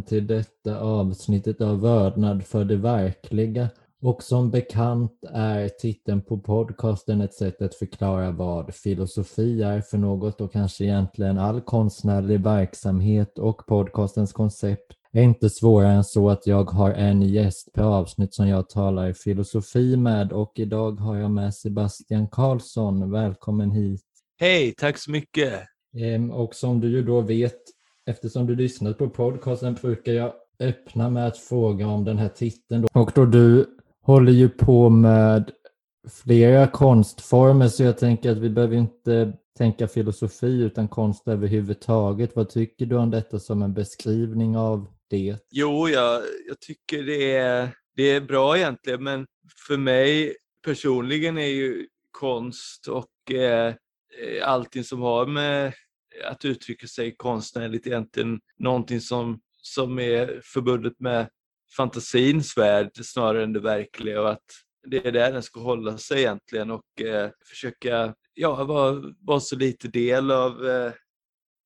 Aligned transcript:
Välkommen 0.00 0.26
till 0.26 0.36
detta 0.36 0.80
avsnittet 0.80 1.60
av 1.60 1.80
Vördnad 1.80 2.44
för 2.44 2.64
det 2.64 2.76
verkliga. 2.76 3.68
Och 4.02 4.22
som 4.22 4.50
bekant 4.50 5.12
är 5.32 5.68
titeln 5.68 6.22
på 6.22 6.38
podcasten 6.38 7.20
ett 7.20 7.34
sätt 7.34 7.62
att 7.62 7.74
förklara 7.74 8.30
vad 8.30 8.74
filosofi 8.74 9.62
är 9.62 9.80
för 9.80 9.98
något 9.98 10.40
och 10.40 10.52
kanske 10.52 10.84
egentligen 10.84 11.38
all 11.38 11.60
konstnärlig 11.60 12.40
verksamhet 12.40 13.38
och 13.38 13.66
podcastens 13.66 14.32
koncept 14.32 14.92
är 15.12 15.22
inte 15.22 15.50
svårare 15.50 15.92
än 15.92 16.04
så 16.04 16.30
att 16.30 16.46
jag 16.46 16.70
har 16.70 16.90
en 16.90 17.22
gäst 17.22 17.72
per 17.72 17.82
avsnitt 17.82 18.34
som 18.34 18.48
jag 18.48 18.68
talar 18.68 19.12
filosofi 19.12 19.96
med 19.96 20.32
och 20.32 20.52
idag 20.54 21.00
har 21.00 21.16
jag 21.16 21.30
med 21.30 21.54
Sebastian 21.54 22.28
Karlsson. 22.28 23.10
Välkommen 23.10 23.70
hit! 23.70 24.02
Hej, 24.38 24.74
tack 24.76 24.98
så 24.98 25.10
mycket! 25.10 25.60
Ehm, 25.96 26.30
och 26.30 26.54
som 26.54 26.80
du 26.80 26.88
ju 26.88 27.02
då 27.02 27.20
vet 27.20 27.79
eftersom 28.10 28.46
du 28.46 28.56
lyssnat 28.56 28.98
på 28.98 29.08
podcasten 29.08 29.74
brukar 29.74 30.12
jag 30.12 30.32
öppna 30.60 31.10
med 31.10 31.26
att 31.26 31.38
fråga 31.38 31.86
om 31.86 32.04
den 32.04 32.18
här 32.18 32.28
titeln. 32.28 32.82
Då. 32.82 33.00
Och 33.00 33.12
då 33.14 33.24
du 33.24 33.66
håller 34.02 34.32
ju 34.32 34.48
på 34.48 34.88
med 34.88 35.50
flera 36.24 36.66
konstformer 36.66 37.68
så 37.68 37.82
jag 37.82 37.98
tänker 37.98 38.30
att 38.30 38.38
vi 38.38 38.50
behöver 38.50 38.76
inte 38.76 39.32
tänka 39.58 39.88
filosofi 39.88 40.62
utan 40.62 40.88
konst 40.88 41.28
överhuvudtaget. 41.28 42.36
Vad 42.36 42.48
tycker 42.48 42.86
du 42.86 42.96
om 42.96 43.10
detta 43.10 43.38
som 43.38 43.62
en 43.62 43.74
beskrivning 43.74 44.56
av 44.56 44.86
det? 45.10 45.36
Jo, 45.50 45.88
jag, 45.88 46.22
jag 46.48 46.60
tycker 46.60 47.02
det 47.02 47.36
är, 47.36 47.68
det 47.96 48.10
är 48.10 48.20
bra 48.20 48.56
egentligen 48.56 49.04
men 49.04 49.26
för 49.66 49.76
mig 49.76 50.36
personligen 50.64 51.38
är 51.38 51.46
ju 51.46 51.86
konst 52.10 52.88
och 52.88 53.34
eh, 53.34 53.66
eh 53.68 53.74
allting 54.48 54.84
som 54.84 55.00
har 55.00 55.26
med 55.26 55.72
att 56.24 56.44
uttrycka 56.44 56.86
sig 56.86 57.16
konstnärligt 57.16 57.86
egentligen 57.86 58.40
någonting 58.58 59.00
som, 59.00 59.40
som 59.62 59.98
är 59.98 60.40
förbundet 60.44 61.00
med 61.00 61.28
fantasins 61.76 62.56
värld 62.56 62.90
snarare 62.94 63.44
än 63.44 63.52
det 63.52 63.60
verkliga 63.60 64.20
och 64.20 64.30
att 64.30 64.44
det 64.86 65.06
är 65.06 65.12
där 65.12 65.32
den 65.32 65.42
ska 65.42 65.60
hålla 65.60 65.98
sig 65.98 66.18
egentligen 66.18 66.70
och 66.70 67.00
eh, 67.00 67.30
försöka 67.44 68.14
ja, 68.34 68.64
vara, 68.64 69.02
vara 69.20 69.40
så 69.40 69.56
lite 69.56 69.88
del 69.88 70.30
av, 70.30 70.68
eh, 70.68 70.92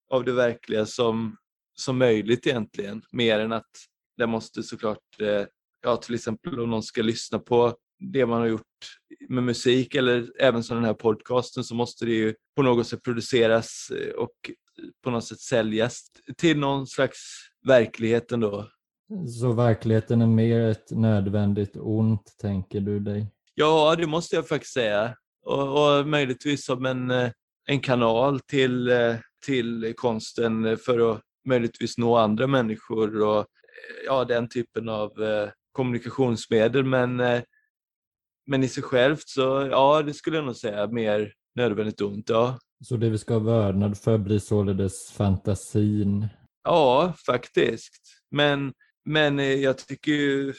av 0.09 0.23
det 0.23 0.33
verkliga 0.33 0.85
som, 0.85 1.37
som 1.75 1.97
möjligt 1.97 2.47
egentligen. 2.47 3.01
Mer 3.11 3.39
än 3.39 3.51
att 3.51 3.71
det 4.17 4.27
måste 4.27 4.63
såklart, 4.63 5.21
eh, 5.21 5.45
ja 5.81 5.97
till 5.97 6.15
exempel 6.15 6.59
om 6.59 6.69
någon 6.69 6.83
ska 6.83 7.01
lyssna 7.01 7.39
på 7.39 7.75
det 7.99 8.25
man 8.25 8.39
har 8.39 8.47
gjort 8.47 8.61
med 9.29 9.43
musik 9.43 9.95
eller 9.95 10.31
även 10.39 10.63
som 10.63 10.75
den 10.75 10.85
här 10.85 10.93
podcasten 10.93 11.63
så 11.63 11.75
måste 11.75 12.05
det 12.05 12.11
ju 12.11 12.35
på 12.55 12.63
något 12.63 12.87
sätt 12.87 13.03
produceras 13.03 13.91
eh, 13.91 14.13
och 14.13 14.51
på 15.03 15.11
något 15.11 15.23
sätt 15.23 15.39
säljas 15.39 16.01
till 16.37 16.59
någon 16.59 16.87
slags 16.87 17.19
verklighet 17.67 18.31
ändå. 18.31 18.69
Så 19.39 19.51
verkligheten 19.51 20.21
är 20.21 20.27
mer 20.27 20.59
ett 20.61 20.91
nödvändigt 20.91 21.75
ont, 21.75 22.35
tänker 22.41 22.81
du 22.81 22.99
dig? 22.99 23.27
Ja, 23.53 23.95
det 23.97 24.07
måste 24.07 24.35
jag 24.35 24.47
faktiskt 24.47 24.73
säga. 24.73 25.15
Och, 25.45 25.99
och 25.99 26.07
möjligtvis 26.07 26.65
som 26.65 26.85
en, 26.85 27.11
eh, 27.11 27.31
en 27.67 27.79
kanal 27.79 28.39
till, 28.39 28.87
eh, 28.87 29.15
till 29.45 29.93
konsten 29.97 30.77
för 30.77 31.11
att 31.11 31.21
möjligtvis 31.47 31.97
nå 31.97 32.17
andra 32.17 32.47
människor 32.47 33.21
och 33.21 33.45
ja, 34.05 34.25
den 34.25 34.49
typen 34.49 34.89
av 34.89 35.11
kommunikationsmedel. 35.71 36.83
Men 36.83 37.21
men 38.47 38.63
i 38.63 38.67
sig 38.67 38.83
självt 38.83 39.27
så, 39.27 39.67
ja 39.71 40.01
det 40.01 40.13
skulle 40.13 40.37
jag 40.37 40.45
nog 40.45 40.55
säga 40.55 40.87
mer 40.87 41.33
nödvändigt 41.55 42.01
ont, 42.01 42.29
ja. 42.29 42.59
Så 42.83 42.97
det 42.97 43.09
vi 43.09 43.17
ska 43.17 43.33
ha 43.33 43.39
vördnad 43.39 43.97
för 43.97 44.17
blir 44.17 44.39
således 44.39 45.11
fantasin? 45.11 46.27
Ja, 46.63 47.13
faktiskt. 47.25 48.01
Men, 48.31 48.73
men 49.05 49.39
eh, 49.39 49.45
jag 49.45 49.77
tycker 49.77 50.11
ju 50.11 50.53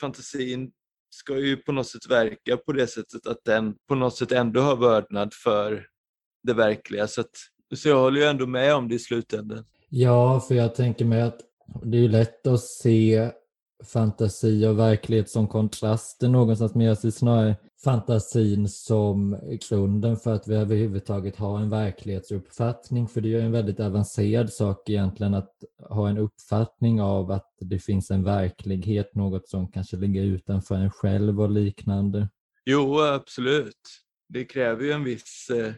fantasin 0.00 0.72
ska 1.10 1.38
ju 1.38 1.56
på 1.56 1.72
något 1.72 1.86
sätt 1.86 2.10
verka 2.10 2.56
på 2.56 2.72
det 2.72 2.86
sättet 2.86 3.26
att 3.26 3.44
den 3.44 3.74
på 3.88 3.94
något 3.94 4.16
sätt 4.16 4.32
ändå 4.32 4.60
har 4.60 4.76
vördnad 4.76 5.34
för 5.34 5.86
det 6.42 6.52
verkliga. 6.52 7.08
Så, 7.08 7.20
att, 7.20 7.30
så 7.74 7.88
jag 7.88 8.00
håller 8.00 8.20
ju 8.20 8.26
ändå 8.26 8.46
med 8.46 8.74
om 8.74 8.88
det 8.88 8.94
i 8.94 8.98
slutändan. 8.98 9.64
Ja, 9.88 10.40
för 10.40 10.54
jag 10.54 10.74
tänker 10.74 11.04
mig 11.04 11.22
att 11.22 11.40
det 11.82 11.98
är 11.98 12.08
lätt 12.08 12.46
att 12.46 12.60
se 12.60 13.30
fantasi 13.84 14.66
och 14.66 14.78
verklighet 14.78 15.30
som 15.30 15.48
kontraster 15.48 16.28
någonstans, 16.28 16.74
men 16.74 16.86
jag 16.86 16.98
ser 16.98 17.10
snarare 17.10 17.56
fantasin 17.84 18.68
som 18.68 19.38
grunden 19.68 20.16
för 20.16 20.34
att 20.34 20.48
vi 20.48 20.54
överhuvudtaget 20.54 21.36
har 21.36 21.58
en 21.58 21.70
verklighetsuppfattning. 21.70 23.08
För 23.08 23.20
det 23.20 23.28
är 23.28 23.30
ju 23.30 23.40
en 23.40 23.52
väldigt 23.52 23.80
avancerad 23.80 24.52
sak 24.52 24.90
egentligen 24.90 25.34
att 25.34 25.54
ha 25.88 26.08
en 26.08 26.18
uppfattning 26.18 27.02
av 27.02 27.30
att 27.30 27.48
det 27.60 27.78
finns 27.78 28.10
en 28.10 28.24
verklighet, 28.24 29.14
något 29.14 29.48
som 29.48 29.72
kanske 29.72 29.96
ligger 29.96 30.22
utanför 30.22 30.74
en 30.74 30.90
själv 30.90 31.40
och 31.40 31.50
liknande. 31.50 32.28
Jo, 32.64 33.00
absolut. 33.00 33.80
Det 34.28 34.44
kräver 34.44 34.84
ju 34.84 34.92
en 34.92 35.04
viss 35.04 35.50
eh, 35.50 35.72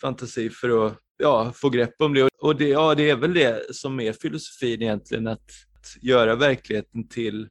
fantasi 0.00 0.50
för 0.50 0.86
att 0.86 0.98
ja, 1.18 1.52
få 1.54 1.70
grepp 1.70 1.94
om 1.98 2.14
det. 2.14 2.28
Och 2.42 2.56
det, 2.56 2.68
ja, 2.68 2.94
det 2.94 3.10
är 3.10 3.16
väl 3.16 3.34
det 3.34 3.74
som 3.74 4.00
är 4.00 4.12
filosofin 4.12 4.82
egentligen, 4.82 5.26
att 5.26 5.50
göra 6.02 6.36
verkligheten 6.36 7.08
till 7.08 7.48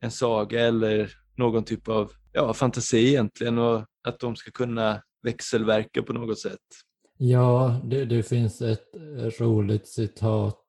en 0.00 0.10
saga 0.10 0.60
eller 0.60 1.12
någon 1.36 1.64
typ 1.64 1.88
av 1.88 2.12
ja, 2.32 2.54
fantasi 2.54 3.08
egentligen 3.08 3.58
och 3.58 3.84
att 4.08 4.20
de 4.20 4.36
ska 4.36 4.50
kunna 4.50 5.02
växelverka 5.22 6.02
på 6.02 6.12
något 6.12 6.38
sätt. 6.38 6.58
Ja, 7.18 7.80
det, 7.84 8.04
det 8.04 8.22
finns 8.22 8.62
ett 8.62 8.88
roligt 9.40 9.88
citat 9.88 10.60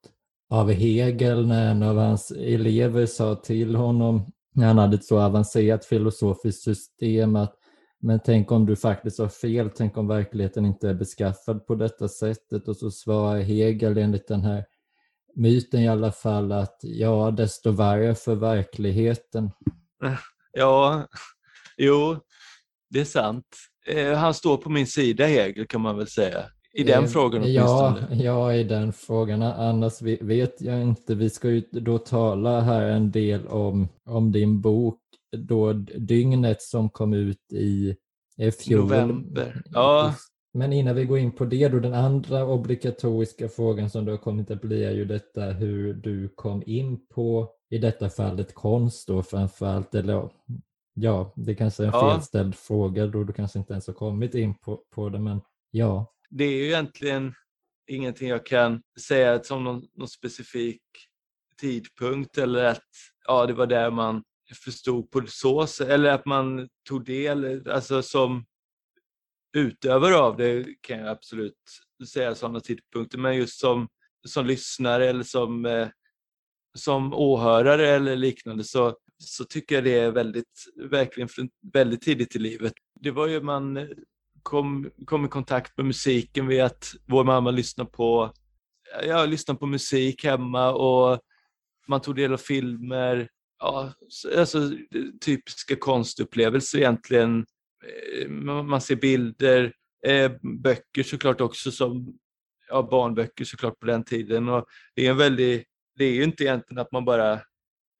av 0.49 0.71
Hegel 0.71 1.47
när 1.47 1.71
en 1.71 1.83
av 1.83 1.97
hans 1.97 2.31
elever 2.31 3.05
sa 3.05 3.35
till 3.35 3.75
honom 3.75 4.31
när 4.55 4.67
han 4.67 4.77
hade 4.77 4.95
ett 4.95 5.05
så 5.05 5.19
avancerat 5.19 5.85
filosofiskt 5.85 6.63
system 6.63 7.35
att 7.35 7.55
men 8.01 8.19
tänk 8.25 8.51
om 8.51 8.65
du 8.65 8.75
faktiskt 8.75 9.19
har 9.19 9.27
fel, 9.27 9.69
tänk 9.75 9.97
om 9.97 10.07
verkligheten 10.07 10.65
inte 10.65 10.89
är 10.89 10.93
beskaffad 10.93 11.65
på 11.65 11.75
detta 11.75 12.07
sättet 12.07 12.67
och 12.67 12.77
så 12.77 12.91
svarar 12.91 13.39
Hegel 13.39 13.97
enligt 13.97 14.27
den 14.27 14.41
här 14.41 14.65
myten 15.35 15.79
i 15.79 15.87
alla 15.87 16.11
fall 16.11 16.51
att 16.51 16.79
ja, 16.81 17.31
desto 17.31 17.71
värre 17.71 18.15
för 18.15 18.35
verkligheten. 18.35 19.51
Ja, 20.51 21.07
jo, 21.77 22.17
det 22.89 22.99
är 22.99 23.05
sant. 23.05 23.45
Eh, 23.87 24.13
han 24.13 24.33
står 24.33 24.57
på 24.57 24.69
min 24.69 24.87
sida, 24.87 25.25
Hegel, 25.25 25.67
kan 25.67 25.81
man 25.81 25.97
väl 25.97 26.07
säga. 26.07 26.45
I 26.73 26.83
den 26.83 27.03
eh, 27.03 27.09
frågan 27.09 27.41
åtminstone. 27.41 28.07
Ja, 28.09 28.23
ja, 28.23 28.53
i 28.53 28.63
den 28.63 28.93
frågan. 28.93 29.41
Annars 29.41 30.01
vet 30.01 30.61
jag 30.61 30.81
inte. 30.81 31.15
Vi 31.15 31.29
ska 31.29 31.49
ju 31.49 31.63
då 31.71 31.97
tala 31.97 32.61
här 32.61 32.81
en 32.81 33.11
del 33.11 33.47
om, 33.47 33.87
om 34.05 34.31
din 34.31 34.61
bok 34.61 34.99
då 35.37 35.73
Dygnet 35.73 36.61
som 36.61 36.89
kom 36.89 37.13
ut 37.13 37.53
i 37.53 37.95
fjol. 38.51 38.79
November. 38.79 39.61
Ja, 39.71 40.15
men 40.53 40.73
innan 40.73 40.95
vi 40.95 41.05
går 41.05 41.17
in 41.17 41.31
på 41.31 41.45
det 41.45 41.67
då, 41.67 41.79
den 41.79 41.93
andra 41.93 42.45
obligatoriska 42.45 43.49
frågan 43.49 43.89
som 43.89 44.05
du 44.05 44.11
har 44.11 44.17
kommit 44.17 44.51
att 44.51 44.61
bli 44.61 44.83
är 44.83 44.91
ju 44.91 45.05
detta 45.05 45.41
hur 45.41 45.93
du 45.93 46.29
kom 46.29 46.63
in 46.65 47.07
på, 47.07 47.49
i 47.69 47.77
detta 47.77 48.09
fallet 48.09 48.53
konst 48.53 49.07
då 49.07 49.23
framförallt, 49.23 49.95
eller 49.95 50.29
ja, 50.93 51.33
det 51.35 51.55
kanske 51.55 51.83
är 51.83 51.87
en 51.87 51.93
ja. 51.93 52.11
felställd 52.11 52.55
fråga 52.55 53.07
då 53.07 53.23
du 53.23 53.33
kanske 53.33 53.59
inte 53.59 53.73
ens 53.73 53.87
har 53.87 53.93
kommit 53.93 54.35
in 54.35 54.55
på, 54.55 54.83
på 54.95 55.09
det, 55.09 55.19
men 55.19 55.41
ja. 55.71 56.13
Det 56.29 56.43
är 56.43 56.51
ju 56.51 56.65
egentligen 56.65 57.33
ingenting 57.87 58.29
jag 58.29 58.45
kan 58.45 58.81
säga 59.07 59.43
som 59.43 59.63
någon, 59.63 59.83
någon 59.95 60.07
specifik 60.07 60.81
tidpunkt 61.61 62.37
eller 62.37 62.63
att 62.63 62.83
ja, 63.27 63.45
det 63.45 63.53
var 63.53 63.67
där 63.67 63.91
man 63.91 64.23
förstod 64.63 65.11
på 65.11 65.21
så 65.27 65.67
eller 65.83 66.09
att 66.11 66.25
man 66.25 66.69
tog 66.89 67.05
del, 67.05 67.69
alltså 67.69 68.01
som 68.01 68.45
utövare 69.53 70.17
av 70.17 70.37
det 70.37 70.65
kan 70.81 70.99
jag 70.99 71.07
absolut 71.07 71.55
säga 72.07 72.35
sådana 72.35 72.59
tidpunkter, 72.59 73.17
men 73.17 73.37
just 73.37 73.59
som, 73.59 73.87
som 74.27 74.45
lyssnare 74.45 75.09
eller 75.09 75.23
som, 75.23 75.65
eh, 75.65 75.87
som 76.77 77.13
åhörare 77.13 77.89
eller 77.89 78.15
liknande 78.15 78.63
så, 78.63 78.97
så 79.17 79.43
tycker 79.43 79.75
jag 79.75 79.83
det 79.83 79.99
är 79.99 80.11
väldigt, 80.11 80.65
verkligen 80.75 81.29
väldigt 81.73 82.01
tidigt 82.01 82.35
i 82.35 82.39
livet. 82.39 82.73
Det 82.99 83.11
var 83.11 83.27
ju 83.27 83.41
man 83.41 83.77
eh, 83.77 83.87
kom, 84.43 84.91
kom 85.05 85.25
i 85.25 85.27
kontakt 85.27 85.77
med 85.77 85.85
musiken 85.85 86.47
via 86.47 86.65
att 86.65 86.93
vår 87.05 87.23
mamma 87.23 87.51
lyssnade 87.51 87.89
på, 87.89 88.33
ja 89.03 89.25
lyssnade 89.25 89.59
på 89.59 89.65
musik 89.65 90.23
hemma 90.23 90.71
och 90.71 91.19
man 91.87 92.01
tog 92.01 92.15
del 92.15 92.33
av 92.33 92.37
filmer, 92.37 93.29
ja, 93.59 93.93
alltså 94.37 94.71
typiska 95.25 95.75
konstupplevelser 95.75 96.77
egentligen 96.77 97.45
man 98.63 98.81
ser 98.81 98.95
bilder, 98.95 99.73
eh, 100.05 100.31
böcker 100.63 101.03
såklart 101.03 101.41
också 101.41 101.71
som 101.71 102.17
ja, 102.69 102.87
barnböcker 102.91 103.45
såklart 103.45 103.79
på 103.79 103.85
den 103.85 104.03
tiden. 104.03 104.49
Och 104.49 104.65
det, 104.95 105.05
är 105.05 105.11
en 105.11 105.17
väldigt, 105.17 105.67
det 105.95 106.05
är 106.05 106.13
ju 106.13 106.23
inte 106.23 106.43
egentligen 106.43 106.81
att 106.81 106.91
man 106.91 107.05
bara 107.05 107.41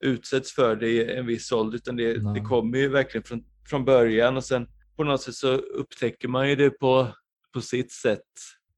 utsätts 0.03 0.55
för 0.55 0.75
det 0.75 0.89
i 0.89 1.15
en 1.15 1.25
viss 1.25 1.51
ålder 1.51 1.77
utan 1.77 1.95
det, 1.95 2.33
det 2.33 2.41
kommer 2.41 2.77
ju 2.77 2.87
verkligen 2.87 3.23
från, 3.23 3.43
från 3.69 3.85
början. 3.85 4.37
Och 4.37 4.43
sen 4.43 4.67
på 4.95 5.03
något 5.03 5.21
sätt 5.21 5.35
så 5.35 5.53
upptäcker 5.53 6.27
man 6.27 6.49
ju 6.49 6.55
det 6.55 6.69
på, 6.69 7.07
på 7.53 7.61
sitt 7.61 7.91
sätt. 7.91 8.27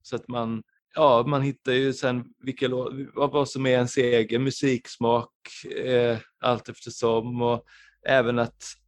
Så 0.01 0.15
att 0.15 0.27
man 0.27 0.63
ja, 0.94 1.24
man 1.27 1.42
hittar 1.42 1.71
ju 1.71 1.94
sen 1.94 2.25
vilka, 2.44 2.68
vad 3.15 3.50
som 3.50 3.65
är 3.65 3.69
ens 3.69 3.98
egen 3.98 4.44
musiksmak 4.44 5.31
eh, 5.75 6.18
allt 6.39 6.69
eftersom. 6.69 7.42
Och 7.42 7.63
även 8.07 8.39
att 8.39 8.50
eh, 8.50 8.80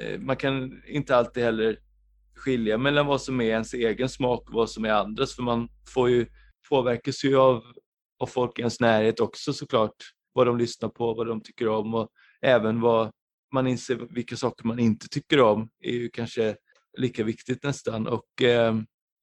Eh, 0.00 0.20
man 0.20 0.36
kan 0.36 0.82
inte 0.86 1.16
alltid 1.16 1.42
heller 1.42 1.78
skilja 2.36 2.78
mellan 2.78 3.06
vad 3.06 3.22
som 3.22 3.40
är 3.40 3.44
ens 3.44 3.74
egen 3.74 4.08
smak 4.08 4.48
och 4.48 4.54
vad 4.54 4.70
som 4.70 4.84
är 4.84 4.90
andras 4.90 5.34
för 5.34 5.42
man 5.42 5.68
får 5.94 6.10
ju 6.10 6.26
påverkas 6.68 7.24
ju 7.24 7.36
av, 7.36 7.62
av 8.18 8.26
folk 8.26 8.58
i 8.58 8.62
ens 8.62 8.80
närhet 8.80 9.20
också 9.20 9.52
såklart 9.52 9.94
vad 10.32 10.46
de 10.46 10.58
lyssnar 10.58 10.88
på, 10.88 11.14
vad 11.14 11.26
de 11.26 11.42
tycker 11.42 11.68
om 11.68 11.94
och 11.94 12.08
även 12.42 12.80
vad 12.80 13.10
man 13.52 13.66
inser 13.66 14.06
vilka 14.10 14.36
saker 14.36 14.66
man 14.66 14.78
inte 14.78 15.08
tycker 15.08 15.40
om 15.40 15.68
är 15.80 15.92
ju 15.92 16.08
kanske 16.08 16.56
lika 16.98 17.24
viktigt 17.24 17.62
nästan. 17.62 18.06
Och 18.06 18.42
eh, 18.42 18.74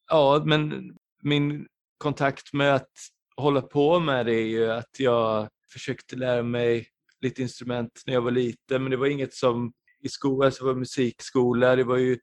ja 0.10 0.44
men 0.46 0.92
min 1.24 1.68
kontakt 1.98 2.54
med 2.54 2.76
att 2.76 2.92
hålla 3.36 3.62
på 3.62 4.00
med 4.00 4.26
det 4.26 4.36
är 4.36 4.48
ju 4.48 4.72
att 4.72 5.00
jag 5.00 5.50
försökte 5.74 6.16
lära 6.16 6.44
mig 6.44 6.88
lite 7.22 7.42
instrument 7.42 8.04
när 8.06 8.14
jag 8.14 8.22
var 8.22 8.32
liten 8.32 8.84
men 8.84 8.92
det 8.92 8.98
var 8.98 9.08
inget 9.08 9.34
som 9.34 9.74
i 10.04 10.10
skolan, 10.10 10.46
alltså 10.46 10.66
var 10.66 10.76
musikskola, 10.76 11.76
det 11.76 11.84
var 11.84 11.98
ju, 11.98 12.18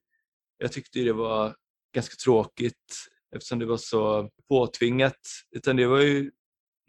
jag 0.59 0.73
tyckte 0.73 0.99
det 0.99 1.13
var 1.13 1.55
ganska 1.95 2.15
tråkigt 2.25 2.95
eftersom 3.35 3.59
det 3.59 3.67
var 3.67 3.77
så 3.77 4.31
påtvingat. 4.49 5.21
Utan 5.57 5.77
det 5.77 5.87
var 5.87 6.01
ju 6.01 6.31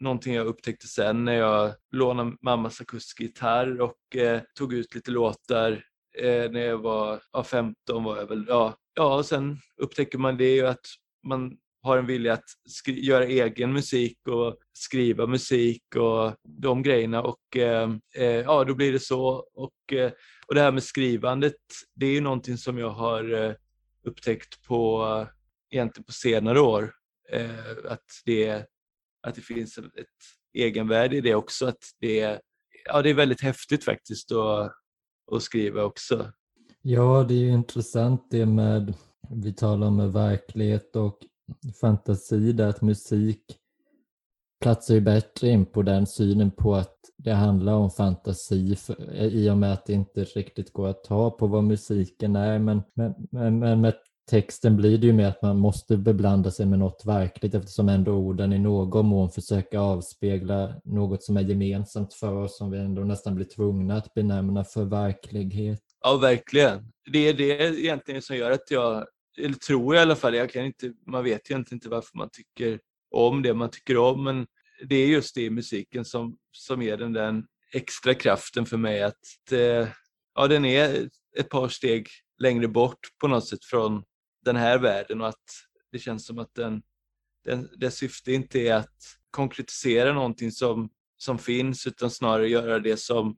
någonting 0.00 0.34
jag 0.34 0.46
upptäckte 0.46 0.86
sen 0.86 1.24
när 1.24 1.32
jag 1.32 1.74
lånade 1.90 2.36
mammas 2.42 2.80
akustiska 2.80 3.24
gitarr 3.24 3.80
och 3.80 4.16
eh, 4.16 4.40
tog 4.58 4.74
ut 4.74 4.94
lite 4.94 5.10
låtar 5.10 5.72
eh, 6.18 6.50
när 6.50 6.60
jag 6.60 6.78
var 6.78 7.22
ja, 7.32 7.44
15 7.44 8.04
var 8.04 8.16
jag 8.16 8.26
väl. 8.26 8.44
Ja, 8.48 8.76
ja, 8.94 9.16
och 9.16 9.26
sen 9.26 9.58
upptäcker 9.76 10.18
man 10.18 10.36
det 10.36 10.54
ju 10.54 10.66
att 10.66 10.86
man 11.26 11.56
har 11.82 11.98
en 11.98 12.06
vilja 12.06 12.32
att 12.32 12.44
göra 12.86 13.24
egen 13.24 13.72
musik 13.72 14.18
och 14.28 14.56
skriva 14.72 15.26
musik 15.26 15.96
och 15.96 16.34
de 16.48 16.82
grejerna 16.82 17.22
och 17.22 17.56
eh, 17.56 17.90
eh, 18.16 18.24
ja, 18.24 18.64
då 18.64 18.74
blir 18.74 18.92
det 18.92 19.00
så. 19.00 19.44
Och, 19.54 19.92
eh, 19.92 20.12
och 20.52 20.56
det 20.56 20.62
här 20.62 20.72
med 20.72 20.82
skrivandet, 20.82 21.56
det 21.94 22.06
är 22.06 22.10
ju 22.10 22.20
någonting 22.20 22.58
som 22.58 22.78
jag 22.78 22.90
har 22.90 23.44
eh, 23.44 23.54
upptäckt 24.06 24.62
på, 24.62 25.26
egentligen 25.70 26.04
på 26.04 26.12
senare 26.12 26.60
år. 26.60 26.92
Eh, 27.32 27.90
att, 27.92 28.04
det, 28.24 28.66
att 29.22 29.34
det 29.34 29.40
finns 29.40 29.78
ett 29.78 30.06
egenvärde 30.54 31.16
i 31.16 31.20
det 31.20 31.34
också. 31.34 31.66
Att 31.66 31.84
det, 32.00 32.40
ja, 32.84 33.02
det 33.02 33.10
är 33.10 33.14
väldigt 33.14 33.40
häftigt 33.40 33.84
faktiskt 33.84 34.32
att, 34.32 34.72
att 35.32 35.42
skriva 35.42 35.84
också. 35.84 36.32
Ja, 36.82 37.24
det 37.28 37.34
är 37.34 37.38
ju 37.38 37.52
intressant 37.52 38.26
det 38.30 38.46
med, 38.46 38.94
vi 39.30 39.52
talar 39.52 39.86
om 39.86 40.12
verklighet 40.12 40.96
och 40.96 41.18
fantasi 41.80 42.52
där 42.52 42.68
att 42.68 42.82
musik 42.82 43.58
platsar 44.62 44.94
ju 44.94 45.00
bättre 45.00 45.48
in 45.48 45.66
på 45.66 45.82
den 45.82 46.06
synen 46.06 46.50
på 46.50 46.74
att 46.74 46.96
det 47.16 47.32
handlar 47.32 47.72
om 47.72 47.90
fantasi 47.90 48.76
för, 48.76 49.14
eh, 49.14 49.26
i 49.26 49.50
och 49.50 49.58
med 49.58 49.72
att 49.72 49.86
det 49.86 49.92
inte 49.92 50.24
riktigt 50.24 50.72
går 50.72 50.88
att 50.88 51.04
ta 51.04 51.30
på 51.30 51.46
vad 51.46 51.64
musiken 51.64 52.36
är. 52.36 52.58
Men, 52.58 52.82
men, 52.94 53.14
men, 53.30 53.58
men 53.58 53.80
med 53.80 53.94
texten 54.30 54.76
blir 54.76 54.98
det 54.98 55.06
ju 55.06 55.12
mer 55.12 55.26
att 55.26 55.42
man 55.42 55.58
måste 55.58 55.96
beblanda 55.96 56.50
sig 56.50 56.66
med 56.66 56.78
något 56.78 57.02
verkligt 57.04 57.54
eftersom 57.54 57.88
ändå 57.88 58.12
orden 58.12 58.52
i 58.52 58.58
någon 58.58 59.06
mån 59.06 59.30
försöker 59.30 59.78
avspegla 59.78 60.74
något 60.84 61.22
som 61.22 61.36
är 61.36 61.40
gemensamt 61.40 62.14
för 62.14 62.34
oss 62.34 62.58
som 62.58 62.70
vi 62.70 62.78
ändå 62.78 63.02
nästan 63.02 63.34
blir 63.34 63.46
tvungna 63.46 63.96
att 63.96 64.14
benämna 64.14 64.64
för 64.64 64.84
verklighet. 64.84 65.80
Ja, 66.04 66.16
verkligen. 66.16 66.92
Det 67.12 67.28
är 67.28 67.34
det 67.34 67.80
egentligen 67.80 68.22
som 68.22 68.36
gör 68.36 68.50
att 68.50 68.70
jag 68.70 69.06
eller 69.38 69.54
tror 69.54 69.94
jag 69.94 70.02
i 70.02 70.02
alla 70.02 70.16
fall, 70.16 70.34
jag 70.34 70.50
kan 70.50 70.64
inte, 70.64 70.92
man 71.06 71.24
vet 71.24 71.50
ju 71.50 71.56
inte 71.56 71.88
varför 71.88 72.18
man 72.18 72.28
tycker 72.32 72.78
om 73.12 73.42
det 73.42 73.54
man 73.54 73.70
tycker 73.70 73.96
om, 73.96 74.24
men 74.24 74.46
det 74.88 74.96
är 74.96 75.06
just 75.06 75.34
det 75.34 75.42
i 75.42 75.50
musiken 75.50 76.04
som, 76.04 76.36
som 76.52 76.82
ger 76.82 76.96
den 76.96 77.12
den 77.12 77.46
extra 77.72 78.14
kraften 78.14 78.66
för 78.66 78.76
mig 78.76 79.02
att 79.02 79.52
eh, 79.52 79.88
ja, 80.34 80.48
den 80.48 80.64
är 80.64 81.08
ett 81.36 81.48
par 81.48 81.68
steg 81.68 82.08
längre 82.38 82.68
bort 82.68 82.98
på 83.20 83.28
något 83.28 83.48
sätt 83.48 83.64
från 83.64 84.02
den 84.44 84.56
här 84.56 84.78
världen 84.78 85.20
och 85.20 85.28
att 85.28 85.44
det 85.92 85.98
känns 85.98 86.26
som 86.26 86.38
att 86.38 86.54
den, 86.54 86.82
den, 87.44 87.68
dess 87.76 87.96
syfte 87.96 88.32
inte 88.32 88.60
är 88.60 88.74
att 88.74 88.98
konkretisera 89.30 90.12
någonting 90.12 90.52
som, 90.52 90.90
som 91.16 91.38
finns 91.38 91.86
utan 91.86 92.10
snarare 92.10 92.48
göra 92.48 92.78
det 92.78 92.96
som 92.96 93.36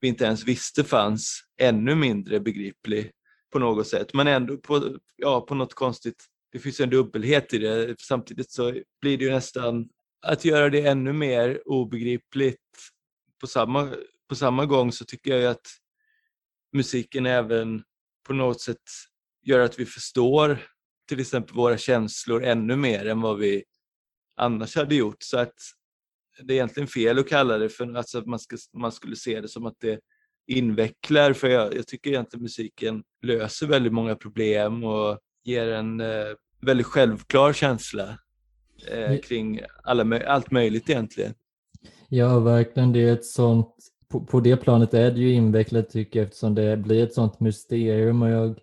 vi 0.00 0.08
inte 0.08 0.24
ens 0.24 0.44
visste 0.44 0.84
fanns 0.84 1.44
ännu 1.60 1.94
mindre 1.94 2.40
begriplig 2.40 3.10
på 3.52 3.58
något 3.58 3.88
sätt. 3.88 4.14
Men 4.14 4.26
ändå 4.26 4.56
på, 4.56 4.98
ja, 5.16 5.40
på 5.40 5.54
något 5.54 5.74
konstigt, 5.74 6.24
det 6.52 6.58
finns 6.58 6.80
en 6.80 6.90
dubbelhet 6.90 7.54
i 7.54 7.58
det. 7.58 8.00
Samtidigt 8.00 8.50
så 8.50 8.72
blir 9.00 9.18
det 9.18 9.24
ju 9.24 9.30
nästan 9.30 9.88
att 10.22 10.44
göra 10.44 10.70
det 10.70 10.86
ännu 10.86 11.12
mer 11.12 11.62
obegripligt 11.68 12.58
på 13.40 13.46
samma, 13.46 13.94
på 14.28 14.34
samma 14.34 14.66
gång 14.66 14.92
så 14.92 15.04
tycker 15.04 15.30
jag 15.30 15.40
ju 15.40 15.46
att 15.46 15.66
musiken 16.72 17.26
även 17.26 17.82
på 18.26 18.32
något 18.32 18.60
sätt 18.60 18.82
gör 19.42 19.60
att 19.60 19.78
vi 19.78 19.86
förstår 19.86 20.58
till 21.08 21.20
exempel 21.20 21.56
våra 21.56 21.78
känslor 21.78 22.44
ännu 22.44 22.76
mer 22.76 23.06
än 23.06 23.20
vad 23.20 23.38
vi 23.38 23.64
annars 24.36 24.76
hade 24.76 24.94
gjort. 24.94 25.22
Så 25.22 25.38
att 25.38 25.54
det 26.42 26.52
är 26.52 26.56
egentligen 26.56 26.86
fel 26.86 27.18
att 27.18 27.28
kalla 27.28 27.58
det 27.58 27.68
för 27.68 27.94
alltså 27.94 28.18
att 28.18 28.26
man, 28.26 28.38
ska, 28.38 28.56
man 28.72 28.92
skulle 28.92 29.16
se 29.16 29.40
det 29.40 29.48
som 29.48 29.66
att 29.66 29.80
det 29.80 30.00
invecklar 30.46 31.32
för 31.32 31.48
jag, 31.48 31.76
jag 31.76 31.86
tycker 31.86 32.10
egentligen 32.10 32.42
musiken 32.42 33.02
löser 33.22 33.66
väldigt 33.66 33.92
många 33.92 34.16
problem 34.16 34.84
och 34.84 35.18
ger 35.44 35.68
en 35.68 36.00
eh, 36.00 36.26
väldigt 36.60 36.86
självklar 36.86 37.52
känsla 37.52 38.18
eh, 38.90 39.18
kring 39.18 39.60
alla, 39.84 40.20
allt 40.26 40.50
möjligt 40.50 40.90
egentligen. 40.90 41.34
Ja, 42.08 42.38
verkligen. 42.38 42.92
Det 42.92 43.08
är 43.08 43.12
ett 43.12 43.24
sånt, 43.24 43.74
på, 44.08 44.20
på 44.20 44.40
det 44.40 44.56
planet 44.56 44.94
är 44.94 45.10
det 45.10 45.20
ju 45.20 45.32
invecklat 45.32 45.90
tycker 45.90 46.18
jag 46.18 46.26
eftersom 46.26 46.54
det 46.54 46.76
blir 46.76 47.04
ett 47.04 47.14
sånt 47.14 47.40
mysterium 47.40 48.22
och 48.22 48.28
jag 48.30 48.58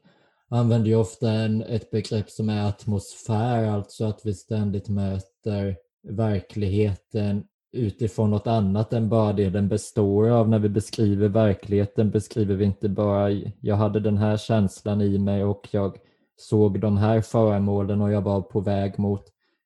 använder 0.50 0.88
ju 0.88 0.96
ofta 0.96 1.32
en, 1.32 1.62
ett 1.62 1.92
begrepp 1.92 2.30
som 2.30 2.50
är 2.50 2.68
atmosfär, 2.68 3.64
alltså 3.64 4.06
att 4.06 4.22
vi 4.24 4.34
ständigt 4.34 4.90
möter 4.90 5.76
verkligheten 6.04 7.44
utifrån 7.72 8.32
något 8.32 8.48
annat 8.48 8.94
än 8.94 9.10
bara 9.10 9.34
det 9.34 9.50
den 9.50 9.68
består 9.68 10.30
av. 10.30 10.50
När 10.50 10.60
vi 10.60 10.70
beskriver 10.70 11.28
verkligheten 11.28 12.12
beskriver 12.12 12.56
vi 12.56 12.66
inte 12.66 12.90
bara 12.90 13.32
jag 13.62 13.76
hade 13.76 14.00
den 14.00 14.18
här 14.18 14.38
känslan 14.38 15.02
i 15.02 15.18
mig 15.18 15.44
och 15.44 15.68
jag 15.72 15.98
såg 16.42 16.80
de 16.80 16.98
här 16.98 17.22
föremålen 17.22 18.02
och 18.02 18.12
jag 18.12 18.22
var 18.22 18.42
på 18.42 18.60
väg 18.60 19.00
mot 19.00 19.24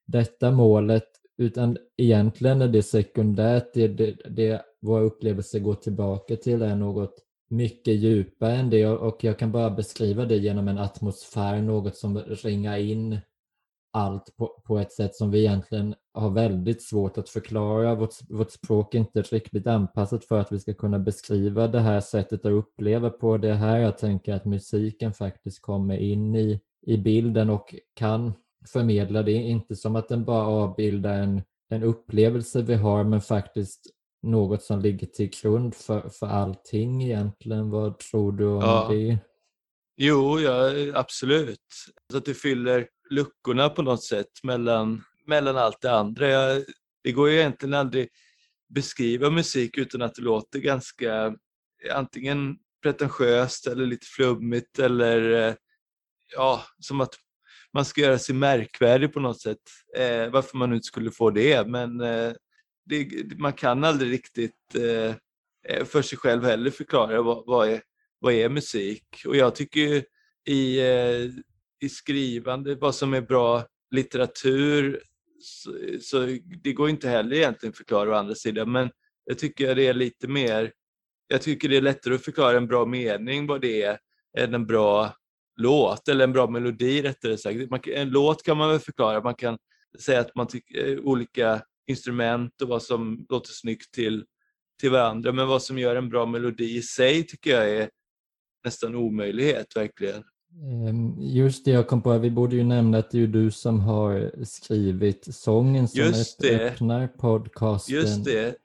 detta 0.08 0.52
målet. 0.52 1.08
Utan 1.38 1.78
egentligen 1.98 2.62
är 2.62 2.68
det 2.68 2.84
sekundärt. 2.84 3.74
Det, 3.74 3.88
det, 3.88 4.16
det 4.30 4.62
våra 4.82 5.02
upplevelser 5.02 5.60
går 5.60 5.76
tillbaka 5.76 6.36
till 6.36 6.62
är 6.62 6.76
något 6.76 7.16
mycket 7.50 7.96
djupare 7.96 8.54
än 8.54 8.70
det. 8.70 8.88
Och 8.88 9.24
jag 9.24 9.40
kan 9.40 9.52
bara 9.52 9.70
beskriva 9.70 10.26
det 10.26 10.38
genom 10.38 10.68
en 10.68 10.78
atmosfär, 10.78 11.62
något 11.62 11.98
som 11.98 12.18
ringar 12.18 12.78
in 12.78 13.18
allt 13.94 14.38
på, 14.38 14.62
på 14.68 14.80
ett 14.80 14.92
sätt 14.92 15.16
som 15.16 15.32
vi 15.32 15.40
egentligen 15.40 15.96
har 16.14 16.30
väldigt 16.30 16.84
svårt 16.84 17.18
att 17.18 17.30
förklara. 17.30 17.96
Vårt, 17.96 18.14
vårt 18.30 18.52
språk 18.52 18.96
är 18.96 19.00
inte 19.00 19.22
riktigt 19.22 19.68
anpassat 19.68 20.26
för 20.26 20.40
att 20.40 20.52
vi 20.52 20.60
ska 20.60 20.74
kunna 20.74 21.00
beskriva 21.00 21.68
det 21.68 21.80
här 21.80 22.00
sättet 22.00 22.46
att 22.46 22.52
uppleva 22.52 23.10
på. 23.10 23.38
Det 23.38 23.54
här 23.54 23.78
jag 23.78 23.98
tänker 23.98 24.34
att 24.34 24.46
musiken 24.46 25.14
faktiskt 25.14 25.62
kommer 25.62 25.98
in 25.98 26.36
i, 26.36 26.60
i 26.86 26.98
bilden 26.98 27.50
och 27.50 27.76
kan 27.94 28.34
förmedla 28.68 29.24
det. 29.24 29.32
Inte 29.32 29.76
som 29.76 29.96
att 29.96 30.10
den 30.10 30.26
bara 30.26 30.48
avbildar 30.48 31.14
en, 31.14 31.42
en 31.70 31.84
upplevelse 31.84 32.62
vi 32.62 32.74
har 32.74 33.04
men 33.04 33.22
faktiskt 33.22 33.82
något 34.22 34.64
som 34.64 34.80
ligger 34.80 35.08
till 35.08 35.30
grund 35.42 35.76
för, 35.76 36.10
för 36.10 36.28
allting 36.28 37.04
egentligen. 37.04 37.70
Vad 37.70 38.00
tror 38.00 38.32
du 38.32 38.46
om 38.46 38.62
ja. 38.62 38.88
det? 38.92 39.18
Jo, 39.98 40.40
ja, 40.40 40.72
absolut. 40.94 41.60
Så 42.12 42.18
att 42.18 42.26
det 42.26 42.34
fyller 42.34 42.88
luckorna 43.14 43.70
på 43.70 43.82
något 43.82 44.04
sätt 44.04 44.44
mellan, 44.44 45.04
mellan 45.26 45.58
allt 45.58 45.82
det 45.82 45.92
andra. 45.92 46.28
Jag, 46.30 46.64
det 47.04 47.12
går 47.12 47.30
ju 47.30 47.36
egentligen 47.36 47.74
aldrig 47.74 48.10
beskriva 48.70 49.30
musik 49.30 49.78
utan 49.78 50.02
att 50.02 50.16
det 50.16 50.22
låter 50.22 50.60
ganska 50.60 51.36
antingen 51.92 52.58
pretentiöst 52.84 53.68
eller 53.68 53.86
lite 53.86 54.06
flummigt 54.06 54.80
eller 54.80 55.48
eh, 55.48 55.56
ja, 56.36 56.64
som 56.80 57.02
att 57.02 57.16
man 57.74 57.86
ska 57.86 58.02
göra 58.02 58.20
sig 58.20 58.36
märkvärdig 58.36 59.14
på 59.14 59.20
något 59.20 59.42
sätt. 59.42 59.62
Eh, 59.98 60.30
varför 60.30 60.58
man 60.58 60.74
inte 60.74 60.86
skulle 60.86 61.12
få 61.12 61.30
det, 61.30 61.68
men 61.68 62.02
eh, 62.02 62.34
det, 62.86 63.08
man 63.38 63.54
kan 63.54 63.84
aldrig 63.84 64.12
riktigt 64.12 64.76
eh, 64.76 65.16
eh, 65.68 65.86
för 65.86 66.02
sig 66.02 66.18
själv 66.18 66.44
heller 66.44 66.72
förklara 66.72 67.22
vad, 67.22 67.44
vad, 67.46 67.70
är, 67.70 67.82
vad 68.20 68.34
är 68.34 68.50
musik. 68.50 69.06
Och 69.26 69.36
jag 69.36 69.56
tycker 69.56 69.80
ju 69.80 70.04
i, 70.46 70.80
eh, 70.80 71.32
i 71.84 71.90
skrivande, 71.90 72.76
vad 72.76 72.96
som 72.96 73.14
är 73.14 73.22
bra 73.22 73.66
litteratur, 73.92 75.04
så, 75.40 75.76
så, 76.02 76.38
det 76.64 76.74
går 76.74 76.90
inte 76.90 77.10
heller 77.10 77.36
egentligen 77.36 77.72
att 77.72 77.78
förklara 77.78 78.10
å 78.10 78.14
andra 78.14 78.36
sidan, 78.36 78.72
men 78.72 78.90
jag 79.26 79.40
tycker 79.40 79.76
det 79.76 79.88
är 79.88 79.94
lite 79.94 80.28
mer, 80.28 80.72
jag 81.28 81.42
tycker 81.42 81.70
det 81.70 81.78
är 81.78 81.82
lättare 81.82 82.16
att 82.16 82.26
förklara 82.26 82.58
en 82.58 82.68
bra 82.68 82.86
mening 82.86 83.48
vad 83.48 83.62
det 83.62 83.82
är 83.82 84.00
än 84.38 84.54
en 84.54 84.66
bra 84.66 85.16
låt, 85.62 86.08
eller 86.08 86.24
en 86.24 86.34
bra 86.34 86.48
melodi 86.48 87.02
rättare 87.02 87.38
sagt. 87.38 87.70
Man, 87.70 87.80
en 87.86 88.10
låt 88.10 88.44
kan 88.44 88.58
man 88.58 88.70
väl 88.70 88.80
förklara, 88.80 89.24
man 89.24 89.36
kan 89.36 89.58
säga 90.00 90.20
att 90.20 90.36
man 90.36 90.48
tycker 90.48 90.88
eh, 90.88 91.00
olika 91.00 91.62
instrument 91.88 92.62
och 92.62 92.68
vad 92.68 92.84
som 92.84 93.26
låter 93.30 93.52
snyggt 93.52 93.94
till, 93.94 94.26
till 94.80 94.92
varandra. 94.92 95.32
Men 95.32 95.48
vad 95.48 95.64
som 95.64 95.78
gör 95.78 95.96
en 95.96 96.10
bra 96.10 96.26
melodi 96.26 96.76
i 96.78 96.82
sig 96.82 97.24
tycker 97.28 97.52
jag 97.52 97.70
är 97.70 97.90
nästan 98.66 98.96
omöjlighet 98.96 99.76
verkligen. 99.76 100.24
Ehm, 100.62 101.16
just 101.20 101.66
det, 101.66 101.72
jag 101.72 101.88
kom 101.88 102.02
på, 102.02 102.18
vi 102.18 102.32
borde 102.32 102.56
ju 102.56 102.64
nämna 102.64 102.98
att 102.98 103.12
det 103.12 103.24
är 103.24 103.28
du 103.28 103.52
som 103.52 103.80
har 103.80 104.32
skrivit 104.46 105.36
sången 105.36 105.88
som 105.88 106.02
Just 106.02 106.44
öppnar 106.44 107.08
podcasten. 107.08 107.96
Just 107.96 108.26
det. 108.26 108.56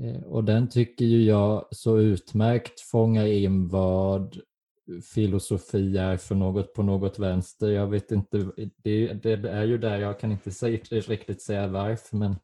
Eh, 0.00 0.22
och 0.22 0.44
den 0.44 0.68
tycker 0.68 1.04
ju 1.04 1.24
jag 1.24 1.68
så 1.70 1.98
utmärkt 1.98 2.80
fångar 2.80 3.26
in 3.26 3.68
vad 3.68 4.38
filosofi 5.14 5.96
är 5.98 6.16
för 6.16 6.34
något 6.34 6.74
på 6.74 6.82
något 6.82 7.18
vänster. 7.18 7.68
Jag 7.68 7.86
vet 7.86 8.12
inte, 8.12 8.50
det, 8.76 9.12
det 9.12 9.48
är 9.48 9.64
ju 9.64 9.78
där 9.78 9.98
jag 9.98 10.20
kan 10.20 10.32
inte 10.32 10.50
säga, 10.50 10.78
riktigt 10.90 11.42
säga 11.42 11.66
varför, 11.66 12.16
men 12.16 12.36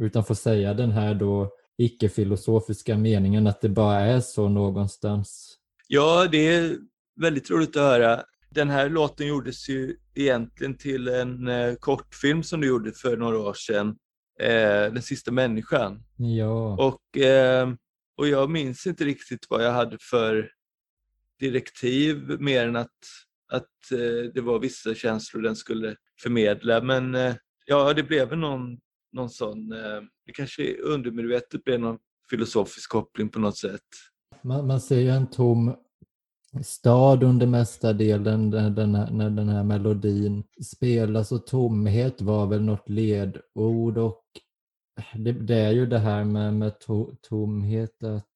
utan 0.00 0.24
får 0.24 0.34
säga 0.34 0.74
den 0.74 0.90
här 0.90 1.14
då 1.14 1.50
icke-filosofiska 1.78 2.96
meningen 2.96 3.46
att 3.46 3.60
det 3.60 3.68
bara 3.68 4.00
är 4.00 4.20
så 4.20 4.48
någonstans. 4.48 5.58
Ja, 5.88 6.28
det 6.32 6.76
väldigt 7.22 7.50
roligt 7.50 7.76
att 7.76 7.82
höra. 7.82 8.22
Den 8.50 8.70
här 8.70 8.88
låten 8.88 9.26
gjordes 9.26 9.68
ju 9.68 9.96
egentligen 10.14 10.76
till 10.76 11.08
en 11.08 11.48
eh, 11.48 11.74
kortfilm 11.74 12.42
som 12.42 12.60
du 12.60 12.66
gjorde 12.66 12.92
för 12.92 13.16
några 13.16 13.38
år 13.38 13.54
sedan, 13.54 13.88
eh, 14.40 14.92
Den 14.92 15.02
sista 15.02 15.32
människan. 15.32 16.02
Ja. 16.16 16.76
Och, 16.86 17.18
eh, 17.18 17.72
och 18.16 18.28
jag 18.28 18.50
minns 18.50 18.86
inte 18.86 19.04
riktigt 19.04 19.46
vad 19.48 19.64
jag 19.64 19.72
hade 19.72 19.98
för 20.00 20.50
direktiv 21.40 22.40
mer 22.40 22.66
än 22.66 22.76
att, 22.76 22.98
att 23.52 23.92
eh, 23.92 24.32
det 24.34 24.40
var 24.40 24.58
vissa 24.58 24.94
känslor 24.94 25.42
den 25.42 25.56
skulle 25.56 25.96
förmedla. 26.22 26.80
Men 26.82 27.14
eh, 27.14 27.34
ja, 27.66 27.92
det 27.92 28.02
blev 28.02 28.36
någon, 28.36 28.78
någon 29.12 29.30
sån, 29.30 29.72
eh, 29.72 30.00
det 30.26 30.32
kanske 30.32 30.76
undermedvetet 30.76 31.64
blev 31.64 31.80
någon 31.80 31.98
filosofisk 32.30 32.90
koppling 32.90 33.28
på 33.28 33.38
något 33.38 33.58
sätt. 33.58 33.80
Man, 34.42 34.66
man 34.66 34.80
ser 34.80 35.00
ju 35.00 35.08
en 35.08 35.30
tom 35.30 35.74
stad 36.62 37.22
under 37.22 37.46
mesta 37.46 37.92
delen 37.92 38.50
när 38.50 38.70
den, 38.70 38.94
här, 38.94 39.10
när 39.10 39.30
den 39.30 39.48
här 39.48 39.64
melodin 39.64 40.44
spelas 40.64 41.32
och 41.32 41.46
tomhet 41.46 42.20
var 42.20 42.46
väl 42.46 42.62
något 42.62 42.88
ledord 42.88 43.98
och 43.98 44.24
det, 45.14 45.32
det 45.32 45.54
är 45.54 45.70
ju 45.70 45.86
det 45.86 45.98
här 45.98 46.24
med, 46.24 46.54
med 46.54 46.80
to, 46.80 47.14
tomhet 47.22 48.04
att 48.04 48.26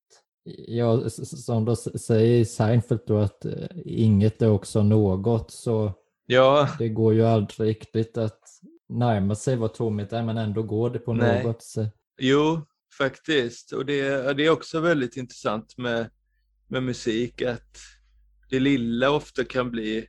Ja, 0.69 1.11
som 1.11 1.65
de 1.65 1.77
säger 1.77 2.45
Seinfeld 2.45 3.01
då 3.07 3.19
att 3.19 3.45
eh, 3.45 3.69
inget 3.85 4.43
är 4.43 4.51
också 4.51 4.83
något 4.83 5.51
så 5.51 5.93
ja. 6.27 6.69
det 6.79 6.89
går 6.89 7.15
ju 7.15 7.23
aldrig 7.23 7.69
riktigt 7.69 8.19
att 8.19 8.41
närma 8.89 9.35
sig 9.35 9.57
vad 9.57 9.75
tomhet 9.75 10.13
är 10.13 10.23
men 10.23 10.39
ändå 10.39 10.63
går 10.63 10.91
det 10.91 10.99
på 10.99 11.15
Nej. 11.15 11.45
något 11.45 11.63
sätt. 11.63 11.95
Jo, 12.21 12.67
faktiskt. 12.99 13.73
Och 13.73 13.87
det, 13.87 14.33
det 14.33 14.47
är 14.47 14.51
också 14.51 14.81
väldigt 14.81 15.17
intressant 15.17 15.79
med, 15.79 16.11
med 16.69 16.83
musik 16.83 17.43
att 17.43 17.77
det 18.51 18.61
lilla 18.61 19.11
ofta 19.11 19.45
kan 19.45 19.71
bli 19.71 20.09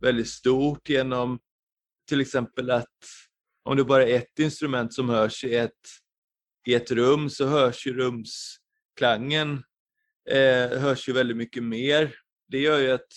väldigt 0.00 0.28
stort 0.28 0.88
genom 0.88 1.38
till 2.08 2.20
exempel 2.20 2.70
att 2.70 2.98
om 3.64 3.76
det 3.76 3.84
bara 3.84 4.06
är 4.06 4.16
ett 4.16 4.38
instrument 4.38 4.94
som 4.94 5.08
hörs 5.08 5.44
i 5.44 5.54
ett, 5.54 5.80
i 6.66 6.74
ett 6.74 6.90
rum 6.90 7.30
så 7.30 7.46
hörs 7.46 7.86
ju 7.86 7.94
rumsklangen 7.94 9.62
eh, 10.30 10.78
hörs 10.78 11.08
ju 11.08 11.12
väldigt 11.12 11.36
mycket 11.36 11.62
mer. 11.62 12.14
Det 12.48 12.58
gör 12.58 12.78
ju 12.78 12.90
att, 12.90 13.12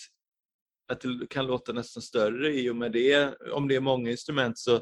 att 0.91 1.01
det 1.01 1.27
kan 1.29 1.47
låta 1.47 1.73
nästan 1.73 2.03
större 2.03 2.53
i 2.53 2.69
och 2.69 2.75
med 2.75 2.91
det. 2.91 3.35
Om 3.51 3.67
det 3.67 3.75
är 3.75 3.79
många 3.79 4.11
instrument 4.11 4.57
så 4.57 4.81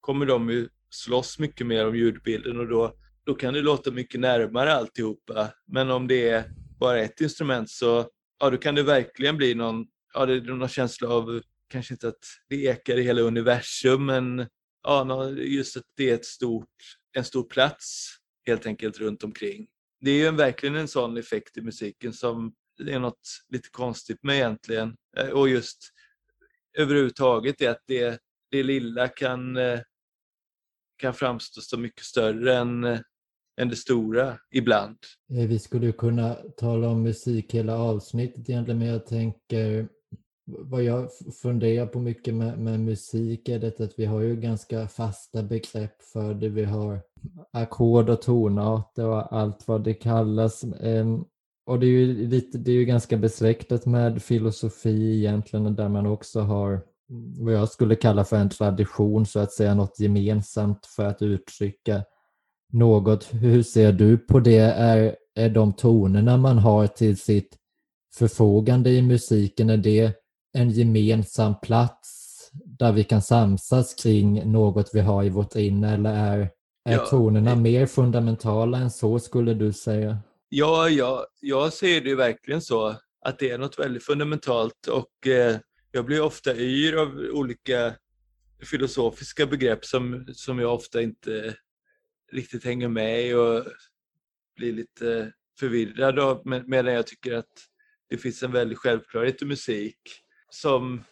kommer 0.00 0.26
de 0.26 0.50
ju 0.50 0.68
slåss 0.90 1.38
mycket 1.38 1.66
mer 1.66 1.86
om 1.86 1.96
ljudbilden 1.96 2.60
och 2.60 2.68
då, 2.68 2.94
då 3.24 3.34
kan 3.34 3.54
det 3.54 3.60
låta 3.60 3.90
mycket 3.90 4.20
närmare 4.20 4.72
alltihopa. 4.72 5.52
Men 5.66 5.90
om 5.90 6.08
det 6.08 6.28
är 6.28 6.44
bara 6.78 6.98
ett 6.98 7.20
instrument 7.20 7.70
så 7.70 8.10
ja, 8.38 8.50
då 8.50 8.56
kan 8.56 8.74
det 8.74 8.82
verkligen 8.82 9.36
bli 9.36 9.54
någon, 9.54 9.86
ja, 10.14 10.26
det 10.26 10.34
är 10.34 10.40
någon 10.40 10.68
känsla 10.68 11.08
av, 11.08 11.42
kanske 11.68 11.94
inte 11.94 12.08
att 12.08 12.24
det 12.48 12.64
ekar 12.64 12.96
i 12.98 13.02
hela 13.02 13.20
universum, 13.20 14.06
men 14.06 14.46
ja, 14.82 15.30
just 15.30 15.76
att 15.76 15.84
det 15.96 16.10
är 16.10 16.14
ett 16.14 16.24
stort, 16.24 16.68
en 17.12 17.24
stor 17.24 17.44
plats 17.44 18.08
helt 18.46 18.66
enkelt 18.66 18.98
runt 18.98 19.24
omkring 19.24 19.66
det 20.00 20.10
är 20.10 20.14
ju 20.14 20.30
verkligen 20.30 20.76
en 20.76 20.88
sån 20.88 21.16
effekt 21.16 21.56
i 21.56 21.60
musiken 21.60 22.12
som 22.12 22.54
det 22.78 22.92
är 22.92 22.98
något 22.98 23.28
lite 23.48 23.68
konstigt 23.70 24.22
med 24.22 24.36
egentligen. 24.36 24.96
Eh, 25.16 25.28
och 25.28 25.48
just 25.48 25.78
överhuvudtaget 26.78 27.60
är 27.60 27.70
att 27.70 27.82
det, 27.86 28.20
det 28.50 28.62
lilla 28.62 29.08
kan, 29.08 29.56
eh, 29.56 29.80
kan 30.96 31.14
framstå 31.14 31.60
som 31.60 31.82
mycket 31.82 32.04
större 32.04 32.56
än, 32.56 32.84
eh, 32.84 33.00
än 33.58 33.68
det 33.68 33.76
stora 33.76 34.38
ibland. 34.50 34.96
Eh, 35.32 35.46
vi 35.46 35.58
skulle 35.58 35.92
kunna 35.92 36.34
tala 36.56 36.88
om 36.88 37.02
musik 37.02 37.54
hela 37.54 37.78
avsnittet 37.78 38.48
egentligen, 38.48 38.78
men 38.78 38.88
jag 38.88 39.06
tänker 39.06 39.88
vad 40.48 40.82
jag 40.82 41.08
funderar 41.42 41.86
på 41.86 42.00
mycket 42.00 42.34
med, 42.34 42.58
med 42.58 42.80
musik 42.80 43.48
är 43.48 43.58
det 43.58 43.80
att 43.80 43.98
vi 43.98 44.04
har 44.04 44.20
ju 44.20 44.36
ganska 44.36 44.88
fasta 44.88 45.42
begrepp 45.42 46.02
för 46.12 46.34
det. 46.34 46.48
Vi 46.48 46.64
har 46.64 47.00
ackord 47.52 48.10
och 48.10 48.22
tonarter 48.22 49.06
och 49.06 49.32
allt 49.32 49.68
vad 49.68 49.84
det 49.84 49.94
kallas. 49.94 50.64
Ehm, 50.64 51.24
och 51.66 51.80
det 51.80 51.86
är 51.86 51.90
ju, 51.90 52.28
lite, 52.28 52.58
det 52.58 52.70
är 52.70 52.74
ju 52.74 52.84
ganska 52.84 53.16
besläktat 53.16 53.86
med 53.86 54.22
filosofi 54.22 55.18
egentligen 55.18 55.74
där 55.74 55.88
man 55.88 56.06
också 56.06 56.40
har 56.40 56.80
vad 57.38 57.54
jag 57.54 57.68
skulle 57.68 57.94
kalla 57.94 58.24
för 58.24 58.36
en 58.36 58.50
tradition, 58.50 59.26
så 59.26 59.40
att 59.40 59.52
säga 59.52 59.74
något 59.74 60.00
gemensamt 60.00 60.86
för 60.86 61.04
att 61.04 61.22
uttrycka 61.22 62.04
något. 62.72 63.28
Hur 63.34 63.62
ser 63.62 63.92
du 63.92 64.18
på 64.18 64.40
det? 64.40 64.58
Är, 64.58 65.16
är 65.34 65.48
de 65.48 65.72
tonerna 65.72 66.36
man 66.36 66.58
har 66.58 66.86
till 66.86 67.16
sitt 67.16 67.58
förfogande 68.14 68.90
i 68.90 69.02
musiken, 69.02 69.70
är 69.70 69.76
det 69.76 70.12
en 70.52 70.70
gemensam 70.70 71.60
plats 71.60 72.24
där 72.52 72.92
vi 72.92 73.04
kan 73.04 73.22
samsas 73.22 73.94
kring 73.94 74.52
något 74.52 74.90
vi 74.92 75.00
har 75.00 75.24
i 75.24 75.28
vårt 75.28 75.54
inne 75.56 75.94
eller 75.94 76.10
är, 76.10 76.50
är 76.84 76.92
ja, 76.92 77.06
tonerna 77.06 77.56
mer 77.56 77.86
fundamentala 77.86 78.78
än 78.78 78.90
så 78.90 79.18
skulle 79.18 79.54
du 79.54 79.72
säga? 79.72 80.18
Ja, 80.48 80.88
ja, 80.88 81.26
jag 81.40 81.72
ser 81.72 82.00
det 82.00 82.14
verkligen 82.14 82.62
så 82.62 82.96
att 83.24 83.38
det 83.38 83.50
är 83.50 83.58
något 83.58 83.78
väldigt 83.78 84.04
fundamentalt 84.04 84.86
och 84.86 85.26
eh, 85.26 85.56
jag 85.92 86.04
blir 86.04 86.22
ofta 86.22 86.56
yr 86.56 86.96
av 86.96 87.08
olika 87.32 87.94
filosofiska 88.70 89.46
begrepp 89.46 89.84
som, 89.84 90.24
som 90.34 90.58
jag 90.58 90.74
ofta 90.74 91.02
inte 91.02 91.54
riktigt 92.32 92.64
hänger 92.64 92.88
med 92.88 93.26
i 93.26 93.34
och 93.34 93.64
blir 94.56 94.72
lite 94.72 95.32
förvirrad 95.60 96.18
av 96.18 96.42
medan 96.66 96.94
jag 96.94 97.06
tycker 97.06 97.34
att 97.34 97.68
det 98.10 98.18
finns 98.18 98.42
en 98.42 98.52
väldig 98.52 98.78
självklarhet 98.78 99.42
i 99.42 99.44
musik 99.44 99.98
som 100.50 101.04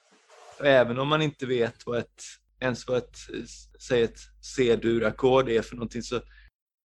även 0.61 0.99
om 0.99 1.09
man 1.09 1.23
inte 1.23 1.47
vet 1.47 1.87
vad 1.87 1.99
ett, 1.99 2.23
ens 2.61 2.89
vad 2.89 2.99
ett, 2.99 3.17
säg 3.89 4.03
ett 4.03 4.19
C-dur-ackord 4.57 5.49
är 5.49 5.63
för 5.63 5.77
någonting 5.77 6.03
så 6.03 6.21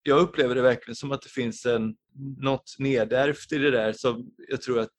jag 0.04 0.20
upplever 0.20 0.56
det 0.56 0.62
verkligen 0.62 0.96
som 0.96 1.12
att 1.12 1.22
det 1.22 1.30
finns 1.30 1.66
en, 1.66 1.96
något 2.38 2.76
nedärvt 2.80 3.52
i 3.52 3.58
det 3.58 3.72
där 3.72 3.94
som 3.94 4.32
jag 4.50 4.62
tror 4.62 4.80
att 4.80 4.96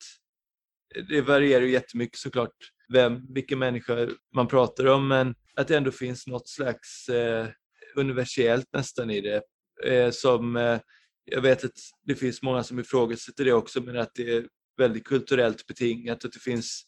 det 1.08 1.20
varierar 1.20 1.64
ju 1.64 1.70
jättemycket 1.70 2.18
såklart 2.18 2.54
vem, 2.92 3.32
vilken 3.34 3.58
människa 3.58 4.08
man 4.34 4.48
pratar 4.48 4.86
om 4.86 5.08
men 5.08 5.34
att 5.56 5.68
det 5.68 5.76
ändå 5.76 5.90
finns 5.90 6.26
något 6.26 6.48
slags 6.48 7.08
eh, 7.08 7.48
universellt 7.94 8.66
nästan 8.72 9.10
i 9.10 9.20
det. 9.20 9.42
Eh, 9.84 10.10
som 10.10 10.56
eh, 10.56 10.80
Jag 11.24 11.40
vet 11.40 11.64
att 11.64 11.78
det 12.06 12.14
finns 12.14 12.42
många 12.42 12.62
som 12.62 12.78
ifrågasätter 12.78 13.44
det 13.44 13.52
också 13.52 13.80
men 13.80 13.96
att 13.96 14.14
det 14.14 14.30
är 14.30 14.46
väldigt 14.78 15.04
kulturellt 15.04 15.66
betingat 15.66 16.24
att 16.24 16.32
det 16.32 16.40
finns 16.40 16.82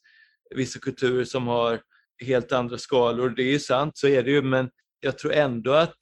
vissa 0.55 0.79
kulturer 0.79 1.25
som 1.25 1.47
har 1.47 1.81
helt 2.19 2.53
andra 2.53 2.79
skalor. 2.79 3.31
Det 3.31 3.43
är 3.43 3.53
ju 3.53 3.59
sant, 3.59 3.97
så 3.99 4.09
är 4.09 4.23
det 4.23 4.31
ju, 4.31 4.43
men 4.43 4.71
jag 5.01 5.19
tror 5.19 5.33
ändå 5.33 5.73
att 5.73 5.99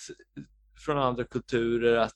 från 0.85 0.99
andra 0.99 1.25
kulturer 1.25 1.97
att 1.97 2.12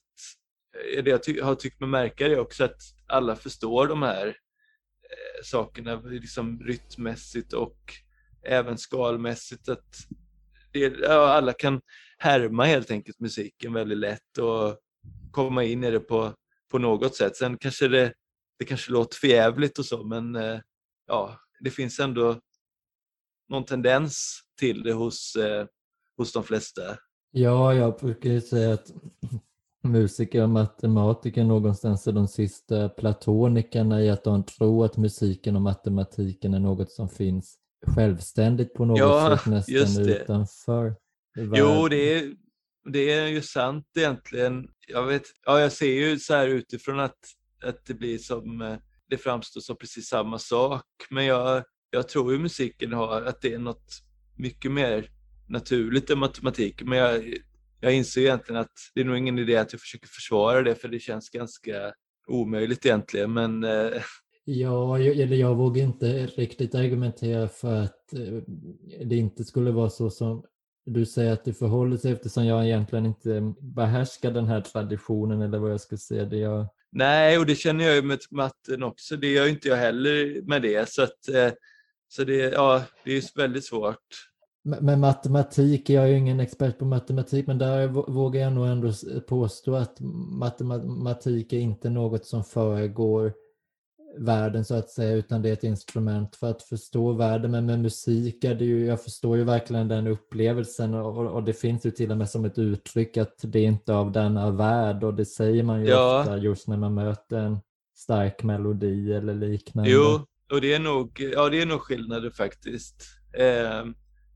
eh, 0.95 1.03
det 1.03 1.09
jag 1.09 1.23
ty 1.23 1.41
har 1.41 1.55
tyckt 1.55 1.79
mig 1.79 1.89
märka 1.89 2.27
det 2.27 2.39
också 2.39 2.63
att 2.63 2.81
alla 3.07 3.35
förstår 3.35 3.87
de 3.87 4.01
här 4.01 4.27
eh, 4.27 5.43
sakerna 5.43 5.95
liksom 5.95 6.59
rytmmässigt 6.63 7.53
och 7.53 7.93
även 8.43 8.77
skalmässigt. 8.77 9.69
Att 9.69 9.95
det, 10.79 10.99
ja, 10.99 11.33
alla 11.33 11.53
kan 11.53 11.81
härma 12.17 12.65
helt 12.65 12.91
enkelt 12.91 13.19
musiken 13.19 13.73
väldigt 13.73 13.97
lätt 13.97 14.37
och 14.37 14.77
komma 15.31 15.63
in 15.63 15.83
i 15.83 15.91
det 15.91 15.99
på, 15.99 16.33
på 16.71 16.79
något 16.79 17.15
sätt. 17.15 17.35
Sen 17.35 17.57
kanske 17.57 17.87
det, 17.87 18.13
det 18.59 18.65
kanske 18.65 18.91
låter 18.91 19.17
förjävligt 19.17 19.79
och 19.79 19.85
så 19.85 20.03
men 20.03 20.35
eh, 20.35 20.59
ja, 21.07 21.39
det 21.59 21.69
finns 21.69 21.99
ändå 21.99 22.39
någon 23.49 23.63
tendens 23.63 24.41
till 24.59 24.83
det 24.83 24.93
hos, 24.93 25.35
eh, 25.35 25.65
hos 26.17 26.33
de 26.33 26.43
flesta. 26.43 26.81
Ja, 27.31 27.73
jag 27.73 27.97
brukar 27.99 28.29
ju 28.29 28.41
säga 28.41 28.73
att 28.73 28.91
musiker 29.83 30.43
och 30.43 30.49
matematiker 30.49 31.43
någonstans 31.43 32.07
är 32.07 32.11
de 32.11 32.27
sista 32.27 32.89
platonikerna 32.89 34.01
i 34.01 34.09
att 34.09 34.23
de 34.23 34.43
tror 34.43 34.85
att 34.85 34.97
musiken 34.97 35.55
och 35.55 35.61
matematiken 35.61 36.53
är 36.53 36.59
något 36.59 36.91
som 36.91 37.09
finns 37.09 37.57
självständigt 37.85 38.73
på 38.73 38.85
något 38.85 38.99
ja, 38.99 39.37
sätt 39.37 39.45
nästan 39.45 40.09
utanför. 40.09 40.95
Jo, 41.35 41.87
det 41.87 42.13
är, 42.13 42.33
det 42.93 43.11
är 43.11 43.27
ju 43.27 43.41
sant 43.41 43.85
egentligen. 43.97 44.67
Jag, 44.87 45.03
vet, 45.03 45.23
ja, 45.45 45.59
jag 45.59 45.71
ser 45.71 45.93
ju 45.93 46.19
så 46.19 46.33
här 46.33 46.47
utifrån 46.47 46.99
att, 46.99 47.17
att 47.63 47.85
det 47.85 47.93
blir 47.93 48.17
som, 48.17 48.61
eh, 48.61 48.77
det 49.09 49.17
framstår 49.17 49.61
som 49.61 49.77
precis 49.77 50.07
samma 50.07 50.39
sak. 50.39 50.85
Men 51.09 51.25
jag, 51.25 51.63
jag 51.89 52.09
tror 52.09 52.33
ju 52.33 52.39
musiken 52.39 52.93
har, 52.93 53.21
att 53.21 53.41
det 53.41 53.53
är 53.53 53.59
något 53.59 53.91
mycket 54.37 54.71
mer 54.71 55.09
naturligt 55.47 56.09
än 56.09 56.19
matematik. 56.19 56.81
Men 56.83 56.97
jag, 56.97 57.33
jag 57.79 57.93
inser 57.93 58.21
egentligen 58.21 58.61
att 58.61 58.73
det 58.93 59.01
är 59.01 59.05
nog 59.05 59.17
ingen 59.17 59.39
idé 59.39 59.57
att 59.57 59.73
jag 59.73 59.81
försöker 59.81 60.07
försvara 60.07 60.61
det 60.61 60.75
för 60.75 60.87
det 60.87 60.99
känns 60.99 61.29
ganska 61.29 61.93
omöjligt 62.27 62.85
egentligen. 62.85 63.33
Men 63.33 63.63
eh, 63.63 64.01
Ja, 64.49 64.99
jag, 64.99 65.19
eller 65.19 65.37
jag 65.37 65.55
vågar 65.55 65.83
inte 65.83 66.25
riktigt 66.25 66.75
argumentera 66.75 67.47
för 67.47 67.81
att 67.81 68.13
eh, 68.13 68.41
det 69.05 69.15
inte 69.15 69.43
skulle 69.43 69.71
vara 69.71 69.89
så 69.89 70.09
som 70.09 70.43
du 70.85 71.05
säger 71.05 71.33
att 71.33 71.45
det 71.45 71.53
förhåller 71.53 71.97
sig 71.97 72.11
eftersom 72.11 72.45
jag 72.45 72.65
egentligen 72.65 73.05
inte 73.05 73.53
behärskar 73.59 74.31
den 74.31 74.47
här 74.47 74.61
traditionen 74.61 75.41
eller 75.41 75.57
vad 75.57 75.71
jag 75.71 75.81
ska 75.81 75.97
säga. 75.97 76.25
Det 76.25 76.37
jag... 76.37 76.67
Nej, 76.91 77.37
och 77.37 77.45
det 77.45 77.55
känner 77.55 77.85
jag 77.85 77.95
ju 77.95 78.01
med 78.01 78.19
matten 78.31 78.83
också. 78.83 79.17
Det 79.17 79.27
gör 79.27 79.47
inte 79.47 79.67
jag 79.67 79.77
heller 79.77 80.41
med 80.41 80.61
det. 80.61 80.89
Så, 80.89 81.03
att, 81.03 81.29
eh, 81.29 81.51
så 82.07 82.23
det, 82.23 82.35
ja, 82.35 82.83
det 83.05 83.17
är 83.17 83.37
väldigt 83.37 83.65
svårt. 83.65 84.29
Men 84.63 84.99
matematik, 84.99 85.89
jag 85.89 86.03
är 86.03 86.07
ju 86.07 86.17
ingen 86.17 86.39
expert 86.39 86.79
på 86.79 86.85
matematik, 86.85 87.47
men 87.47 87.57
där 87.57 87.87
vågar 87.87 88.41
jag 88.41 88.53
nog 88.53 88.67
ändå 88.67 88.93
påstå 89.27 89.75
att 89.75 89.97
matematik 90.39 91.53
är 91.53 91.59
inte 91.59 91.89
något 91.89 92.25
som 92.25 92.43
föregår 92.43 93.33
världen 94.19 94.65
så 94.65 94.75
att 94.75 94.89
säga, 94.89 95.15
utan 95.15 95.41
det 95.41 95.49
är 95.49 95.53
ett 95.53 95.63
instrument 95.63 96.35
för 96.35 96.49
att 96.49 96.63
förstå 96.63 97.11
världen. 97.13 97.51
Men 97.51 97.65
med 97.65 97.79
musik 97.79 98.43
är 98.43 98.55
det 98.55 98.65
ju, 98.65 98.85
jag 98.85 99.03
förstår 99.03 99.37
ju 99.37 99.43
verkligen 99.43 99.87
den 99.87 100.07
upplevelsen 100.07 100.93
och, 100.93 101.33
och 101.35 101.43
det 101.43 101.53
finns 101.53 101.85
ju 101.85 101.91
till 101.91 102.11
och 102.11 102.17
med 102.17 102.29
som 102.29 102.45
ett 102.45 102.57
uttryck 102.57 103.17
att 103.17 103.39
det 103.43 103.59
är 103.59 103.67
inte 103.67 103.93
av 103.93 104.11
denna 104.11 104.51
värld 104.51 105.03
och 105.03 105.13
det 105.13 105.25
säger 105.25 105.63
man 105.63 105.81
ju 105.81 105.87
ja. 105.87 106.19
ofta 106.19 106.37
just 106.37 106.67
när 106.67 106.77
man 106.77 106.93
möter 106.93 107.37
en 107.37 107.59
stark 107.95 108.43
melodi 108.43 109.13
eller 109.13 109.35
liknande. 109.35 109.89
Jo, 109.89 110.25
och 110.51 110.61
det 110.61 110.73
är 110.73 110.79
nog, 110.79 111.19
ja, 111.33 111.49
det 111.49 111.61
är 111.61 111.65
nog 111.65 111.81
skillnader 111.81 112.29
faktiskt. 112.29 113.03
Eh, 113.37 113.85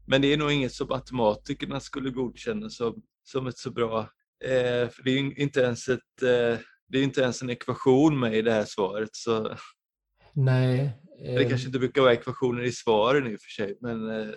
men 0.08 0.22
det 0.22 0.34
är 0.34 0.38
nog 0.38 0.52
inget 0.52 0.74
som 0.74 0.88
matematikerna 0.88 1.80
skulle 1.80 2.10
godkänna 2.10 2.70
som, 2.70 3.02
som 3.24 3.48
ett 3.48 3.58
så 3.58 3.72
bra, 3.72 4.00
eh, 4.46 4.90
för 4.90 5.04
det 5.04 5.12
är 5.12 5.40
inte 5.40 5.60
ens 5.60 5.90
ett 5.90 6.22
eh, 6.24 6.60
det 6.92 7.00
är 7.00 7.04
inte 7.04 7.22
ens 7.22 7.42
en 7.42 7.50
ekvation 7.50 8.20
med 8.20 8.36
i 8.36 8.42
det 8.42 8.52
här 8.52 8.66
svaret. 8.68 9.10
Så... 9.12 9.56
Nej. 10.34 10.98
Det 11.20 11.46
kanske 11.46 11.68
inte 11.68 11.80
brukar 11.80 12.02
vara 12.02 12.14
ekvationer 12.14 12.64
i 12.64 12.72
svaren 12.72 13.28
i 13.28 13.36
och 13.36 13.42
för 13.42 13.50
sig. 13.50 13.78
Men... 13.82 14.10
Eh, 14.10 14.28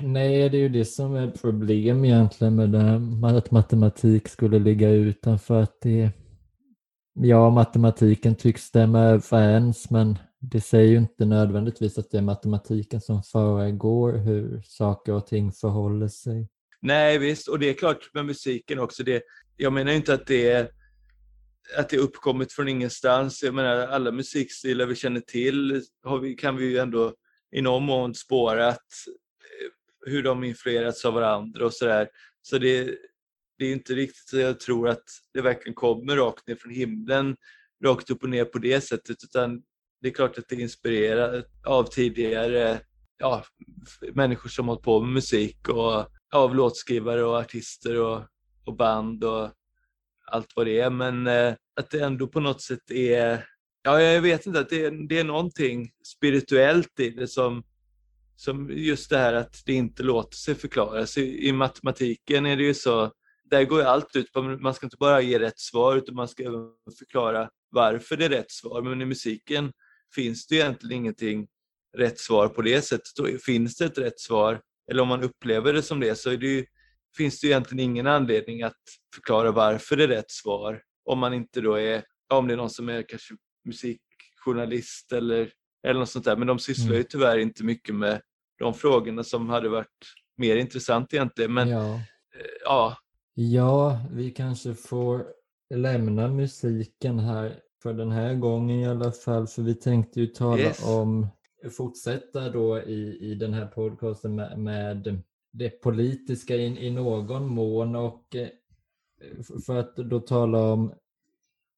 Nej, 0.00 0.48
det 0.48 0.56
är 0.56 0.60
ju 0.60 0.68
det 0.68 0.84
som 0.84 1.14
är 1.14 1.30
problem 1.30 2.04
egentligen 2.04 2.56
med 2.56 2.70
det 2.70 2.78
här, 2.78 3.36
att 3.38 3.50
matematik 3.50 4.28
skulle 4.28 4.58
ligga 4.58 4.90
utanför 4.90 5.62
att 5.62 5.80
det 5.80 6.10
Ja, 7.18 7.50
matematiken 7.50 8.34
tycks 8.34 8.62
stämma 8.62 9.00
överens 9.00 9.90
men 9.90 10.18
det 10.40 10.60
säger 10.60 10.90
ju 10.90 10.96
inte 10.96 11.24
nödvändigtvis 11.24 11.98
att 11.98 12.10
det 12.10 12.18
är 12.18 12.22
matematiken 12.22 13.00
som 13.00 13.22
föregår 13.22 14.12
hur 14.12 14.62
saker 14.64 15.12
och 15.12 15.26
ting 15.26 15.52
förhåller 15.52 16.08
sig. 16.08 16.48
Nej 16.80 17.18
visst, 17.18 17.48
och 17.48 17.58
det 17.58 17.68
är 17.68 17.74
klart 17.74 18.10
med 18.14 18.26
musiken 18.26 18.78
också. 18.78 19.02
Det, 19.02 19.22
jag 19.56 19.72
menar 19.72 19.92
inte 19.92 20.14
att 20.14 20.26
det 20.26 20.50
är 20.50 20.68
att 21.76 21.88
det 21.88 21.96
är 21.96 22.00
uppkommit 22.00 22.52
från 22.52 22.68
ingenstans. 22.68 23.42
Jag 23.42 23.54
menar, 23.54 23.76
alla 23.76 24.12
musikstilar 24.12 24.86
vi 24.86 24.94
känner 24.94 25.20
till 25.20 25.82
har 26.02 26.18
vi, 26.18 26.34
kan 26.34 26.56
vi 26.56 26.64
ju 26.64 26.78
ändå 26.78 27.14
i 27.56 27.62
någon 27.62 27.82
mån 27.82 28.14
spåra 28.14 28.68
att, 28.68 28.76
eh, 28.76 30.10
hur 30.10 30.22
de 30.22 30.44
influerats 30.44 31.04
av 31.04 31.14
varandra 31.14 31.66
och 31.66 31.72
sådär. 31.72 32.08
Så 32.42 32.58
det, 32.58 32.84
det 33.58 33.64
är 33.66 33.72
inte 33.72 33.94
riktigt 33.94 34.28
så 34.28 34.38
jag 34.38 34.60
tror 34.60 34.88
att 34.88 35.04
det 35.34 35.40
verkligen 35.40 35.74
kommer 35.74 36.16
rakt 36.16 36.48
ner 36.48 36.56
från 36.56 36.72
himlen, 36.72 37.36
rakt 37.84 38.10
upp 38.10 38.22
och 38.22 38.28
ner 38.28 38.44
på 38.44 38.58
det 38.58 38.80
sättet, 38.80 39.16
utan 39.24 39.62
det 40.00 40.08
är 40.08 40.12
klart 40.12 40.38
att 40.38 40.48
det 40.48 40.54
är 40.54 40.60
inspirerat 40.60 41.46
av 41.66 41.84
tidigare 41.84 42.80
ja, 43.18 43.44
människor 44.12 44.48
som 44.48 44.68
hållit 44.68 44.82
på 44.82 45.00
med 45.00 45.12
musik 45.12 45.68
och 45.68 46.06
av 46.34 46.54
låtskrivare 46.54 47.24
och 47.24 47.36
artister 47.36 48.00
och, 48.00 48.22
och 48.64 48.76
band 48.76 49.24
och 49.24 49.50
allt 50.26 50.52
vad 50.56 50.66
det 50.66 50.80
är, 50.80 50.90
men 50.90 51.26
eh, 51.26 51.54
att 51.76 51.90
det 51.90 52.00
ändå 52.00 52.26
på 52.26 52.40
något 52.40 52.62
sätt 52.62 52.90
är, 52.90 53.46
ja 53.82 54.00
jag 54.00 54.22
vet 54.22 54.46
inte, 54.46 54.60
att 54.60 54.68
det 54.68 54.84
är, 54.84 55.08
det 55.08 55.18
är 55.18 55.24
någonting 55.24 55.90
spirituellt 56.04 57.00
i 57.00 57.10
det 57.10 57.28
som, 57.28 57.64
som 58.36 58.70
just 58.70 59.10
det 59.10 59.18
här 59.18 59.34
att 59.34 59.62
det 59.66 59.72
inte 59.72 60.02
låter 60.02 60.36
sig 60.36 60.54
förklaras. 60.54 61.18
I, 61.18 61.48
i 61.48 61.52
matematiken 61.52 62.46
är 62.46 62.56
det 62.56 62.62
ju 62.62 62.74
så, 62.74 63.12
där 63.50 63.64
går 63.64 63.80
ju 63.80 63.86
allt 63.86 64.16
ut 64.16 64.32
på, 64.32 64.42
man 64.42 64.74
ska 64.74 64.86
inte 64.86 64.96
bara 64.96 65.20
ge 65.20 65.38
rätt 65.38 65.58
svar 65.58 65.96
utan 65.96 66.14
man 66.14 66.28
ska 66.28 66.42
även 66.42 66.70
förklara 66.98 67.48
varför 67.70 68.16
det 68.16 68.24
är 68.24 68.28
rätt 68.28 68.50
svar. 68.50 68.82
Men 68.82 69.02
i 69.02 69.04
musiken 69.04 69.72
finns 70.14 70.46
det 70.46 70.54
egentligen 70.54 71.02
ingenting 71.02 71.46
rätt 71.96 72.18
svar 72.18 72.48
på 72.48 72.62
det 72.62 72.82
sättet. 72.82 73.42
Finns 73.44 73.76
det 73.76 73.84
ett 73.84 73.98
rätt 73.98 74.20
svar, 74.20 74.60
eller 74.90 75.02
om 75.02 75.08
man 75.08 75.22
upplever 75.22 75.72
det 75.72 75.82
som 75.82 76.00
det, 76.00 76.14
så 76.14 76.30
är 76.30 76.36
det 76.36 76.46
ju 76.46 76.64
finns 77.16 77.40
det 77.40 77.46
egentligen 77.46 77.90
ingen 77.90 78.06
anledning 78.06 78.62
att 78.62 78.82
förklara 79.14 79.52
varför 79.52 79.96
det 79.96 80.04
är 80.04 80.08
rätt 80.08 80.30
svar. 80.30 80.82
Om 81.04 81.18
man 81.18 81.34
inte 81.34 81.60
då 81.60 81.74
är, 81.74 82.04
om 82.34 82.46
det 82.46 82.54
är 82.54 82.56
någon 82.56 82.70
som 82.70 82.88
är 82.88 83.02
kanske 83.08 83.34
musikjournalist 83.64 85.12
eller, 85.12 85.52
eller 85.86 86.00
något 86.00 86.08
sånt 86.10 86.24
där. 86.24 86.36
Men 86.36 86.46
de 86.46 86.58
sysslar 86.58 86.86
mm. 86.86 86.98
ju 86.98 87.02
tyvärr 87.02 87.38
inte 87.38 87.64
mycket 87.64 87.94
med 87.94 88.20
de 88.58 88.74
frågorna 88.74 89.24
som 89.24 89.48
hade 89.48 89.68
varit 89.68 89.86
mer 90.36 90.56
intressant 90.56 91.14
egentligen. 91.14 91.54
Men 91.54 91.68
ja. 91.68 91.94
Eh, 91.94 92.00
ja. 92.64 92.96
Ja, 93.34 94.00
vi 94.12 94.30
kanske 94.30 94.74
får 94.74 95.26
lämna 95.74 96.28
musiken 96.28 97.18
här 97.18 97.60
för 97.82 97.92
den 97.92 98.10
här 98.10 98.34
gången 98.34 98.80
i 98.80 98.86
alla 98.86 99.12
fall. 99.12 99.46
För 99.46 99.62
vi 99.62 99.74
tänkte 99.74 100.20
ju 100.20 100.26
tala 100.26 100.58
yes. 100.58 100.84
om, 100.84 101.28
fortsätta 101.76 102.50
då 102.50 102.78
i, 102.78 103.18
i 103.20 103.34
den 103.34 103.52
här 103.52 103.66
podcasten 103.66 104.34
med, 104.34 104.58
med 104.58 105.22
det 105.58 105.70
politiska 105.70 106.56
i, 106.56 106.86
i 106.86 106.90
någon 106.90 107.46
mån 107.46 107.96
och 107.96 108.36
eh, 108.36 108.48
för 109.66 109.76
att 109.76 109.96
då 109.96 110.20
tala 110.20 110.58
om, 110.58 110.94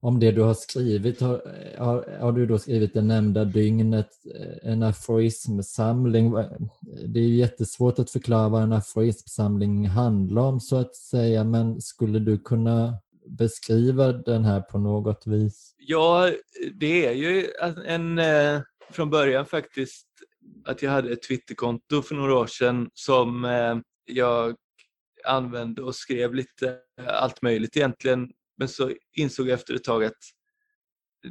om 0.01 0.21
det 0.21 0.33
du 0.33 0.43
har 0.43 0.55
skrivit 0.55 1.21
har, 1.21 1.35
eh, 1.35 1.85
har, 1.85 2.19
har 2.21 2.33
du 2.33 2.47
då 2.47 2.59
skrivit 2.59 2.95
det 2.95 3.03
nämnda 3.03 3.45
dygnet, 3.45 4.11
eh, 4.35 4.71
en 4.73 4.83
aforismsamling. 4.83 6.33
Det 7.07 7.21
är 7.21 7.25
ju 7.25 7.37
jättesvårt 7.37 7.99
att 7.99 8.11
förklara 8.11 8.49
vad 8.49 8.62
en 8.62 8.73
aforismsamling 8.73 9.87
handlar 9.87 10.43
om 10.43 10.61
så 10.61 10.77
att 10.77 10.97
säga, 10.97 11.45
men 11.45 11.81
skulle 11.81 12.19
du 12.19 12.38
kunna 12.38 12.99
beskriva 13.27 14.12
den 14.12 14.45
här 14.45 14.61
på 14.61 14.79
något 14.79 15.27
vis? 15.27 15.75
Ja, 15.79 16.31
det 16.75 17.07
är 17.07 17.12
ju 17.12 17.47
en, 17.62 18.19
en 18.19 18.21
från 18.91 19.11
början 19.11 19.47
faktiskt 19.47 20.09
att 20.65 20.83
jag 20.83 20.91
hade 20.91 21.13
ett 21.13 21.23
Twitterkonto 21.23 22.03
för 22.03 22.15
några 22.15 22.35
år 22.35 22.47
sedan 22.47 22.91
som 22.95 23.45
eh, 23.45 23.77
jag 24.05 24.57
använde 25.25 25.83
och 25.83 25.95
skrev 25.95 26.35
lite 26.35 26.79
eh, 27.01 27.09
allt 27.09 27.43
möjligt 27.43 27.77
egentligen. 27.77 28.31
Men 28.59 28.69
så 28.69 28.93
insåg 29.13 29.49
jag 29.49 29.55
efter 29.55 29.75
ett 29.75 29.85
tag 29.85 30.05
att 30.05 30.19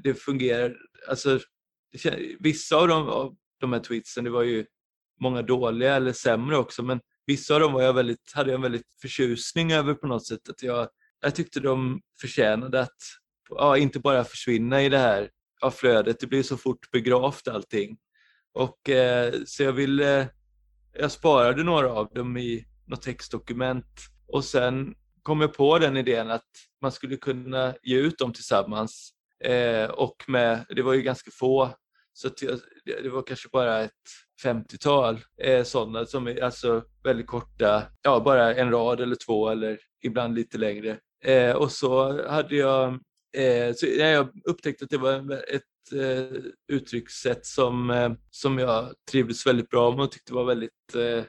det 0.04 0.14
fungerar. 0.14 0.78
Alltså, 1.10 1.40
det, 2.04 2.36
vissa 2.40 2.76
av 2.76 2.88
de, 2.88 3.10
av 3.10 3.36
de 3.60 3.74
här 3.74 3.80
tweetsen, 3.80 4.24
det 4.24 4.30
var 4.30 4.44
ju 4.44 4.66
många 5.20 5.42
dåliga 5.42 5.96
eller 5.96 6.14
sämre 6.14 6.58
också, 6.58 6.84
men 6.84 7.00
vissa 7.26 7.54
av 7.54 7.60
dem 7.60 7.74
var 7.74 7.82
jag 7.82 7.94
väldigt, 7.94 8.32
hade 8.34 8.50
jag 8.50 8.56
en 8.56 8.62
väldigt 8.62 8.96
förtjusning 9.02 9.72
över 9.72 9.94
på 9.94 10.08
något 10.08 10.28
sätt. 10.28 10.50
Att 10.50 10.64
jag, 10.64 10.90
jag 11.22 11.36
tyckte 11.36 11.60
de 11.60 12.02
förtjänade 12.22 12.82
att 12.82 12.98
ja, 13.50 13.78
inte 13.78 14.00
bara 14.00 14.24
försvinna 14.24 14.84
i 14.84 14.90
det 14.90 14.98
här 14.98 15.30
ja, 15.62 15.72
flödet. 15.72 16.20
Det 16.20 16.28
blir 16.28 16.44
så 16.44 16.58
fort 16.58 16.92
begravt 16.92 17.48
allting. 17.48 17.98
Och, 18.58 18.90
eh, 18.90 19.34
så 19.46 19.64
jag 19.64 19.74
ville, 19.74 20.20
eh, 20.22 20.28
jag 20.94 21.12
sparade 21.12 21.64
några 21.64 21.92
av 21.92 22.10
dem 22.14 22.38
i 22.38 22.66
något 22.86 23.02
textdokument 23.02 23.86
och 24.28 24.44
sen 24.44 24.96
kom 25.24 25.42
jag 25.42 25.54
på 25.54 25.80
den 25.80 25.98
idén 25.98 26.32
att 26.32 26.50
man 26.82 26.92
skulle 26.92 27.18
kunna 27.18 27.74
ge 27.84 27.98
ut 27.98 28.18
dem 28.18 28.34
tillsammans. 28.34 29.12
Eh, 29.44 29.90
och 29.90 30.24
med, 30.28 30.66
det 30.70 30.82
var 30.82 30.94
ju 30.94 31.02
ganska 31.02 31.32
få, 31.32 31.70
så 32.14 32.30
det 32.86 33.10
var 33.10 33.24
kanske 33.24 33.50
bara 33.52 33.80
ett 33.80 33.92
50-tal 34.44 35.20
eh, 35.42 35.64
sådana 35.64 36.06
som 36.06 36.28
är 36.28 36.44
alltså 36.44 36.84
väldigt 37.04 37.28
korta, 37.28 37.84
ja 38.02 38.20
bara 38.20 38.56
en 38.56 38.72
rad 38.72 39.02
eller 39.02 39.18
två 39.26 39.50
eller 39.50 39.80
ibland 40.04 40.36
lite 40.36 40.58
längre. 40.58 40.98
Eh, 41.26 41.52
och 41.52 41.72
så 41.72 42.28
hade 42.30 42.56
jag, 42.56 42.94
eh, 43.38 43.74
så 43.76 43.86
jag 43.86 44.30
upptäckte 44.46 44.84
att 44.84 44.90
det 44.92 44.98
var 44.98 45.34
ett 45.56 45.64
eh, 45.94 46.42
uttryckssätt 46.68 47.46
som, 47.46 47.90
eh, 47.90 48.12
som 48.32 48.60
jag 48.60 48.94
trivdes 49.12 49.48
väldigt 49.48 49.70
bra 49.70 49.92
med 49.92 50.00
och 50.00 50.12
tyckte 50.12 50.34
var 50.34 50.46
väldigt 50.46 50.96
eh, 50.96 51.24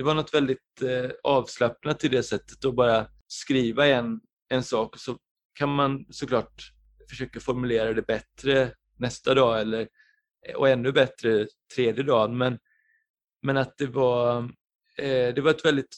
det 0.00 0.04
var 0.04 0.14
något 0.14 0.34
väldigt 0.34 0.82
eh, 0.82 1.10
avslappnat 1.22 2.04
i 2.04 2.08
det 2.08 2.22
sättet 2.22 2.64
att 2.64 2.74
bara 2.74 3.06
skriva 3.26 3.86
en, 3.86 4.20
en 4.48 4.62
sak 4.62 4.94
och 4.94 5.00
så 5.00 5.18
kan 5.54 5.68
man 5.68 6.06
såklart 6.10 6.72
försöka 7.10 7.40
formulera 7.40 7.92
det 7.92 8.02
bättre 8.02 8.74
nästa 8.96 9.34
dag 9.34 9.60
eller, 9.60 9.88
eh, 10.46 10.54
och 10.54 10.68
ännu 10.68 10.92
bättre 10.92 11.46
tredje 11.74 12.02
dagen. 12.02 12.38
Men, 12.38 12.58
men 13.42 13.56
att 13.56 13.78
det 13.78 13.86
var, 13.86 14.42
eh, 14.98 15.34
det 15.34 15.40
var 15.40 15.50
ett 15.50 15.64
väldigt 15.64 15.96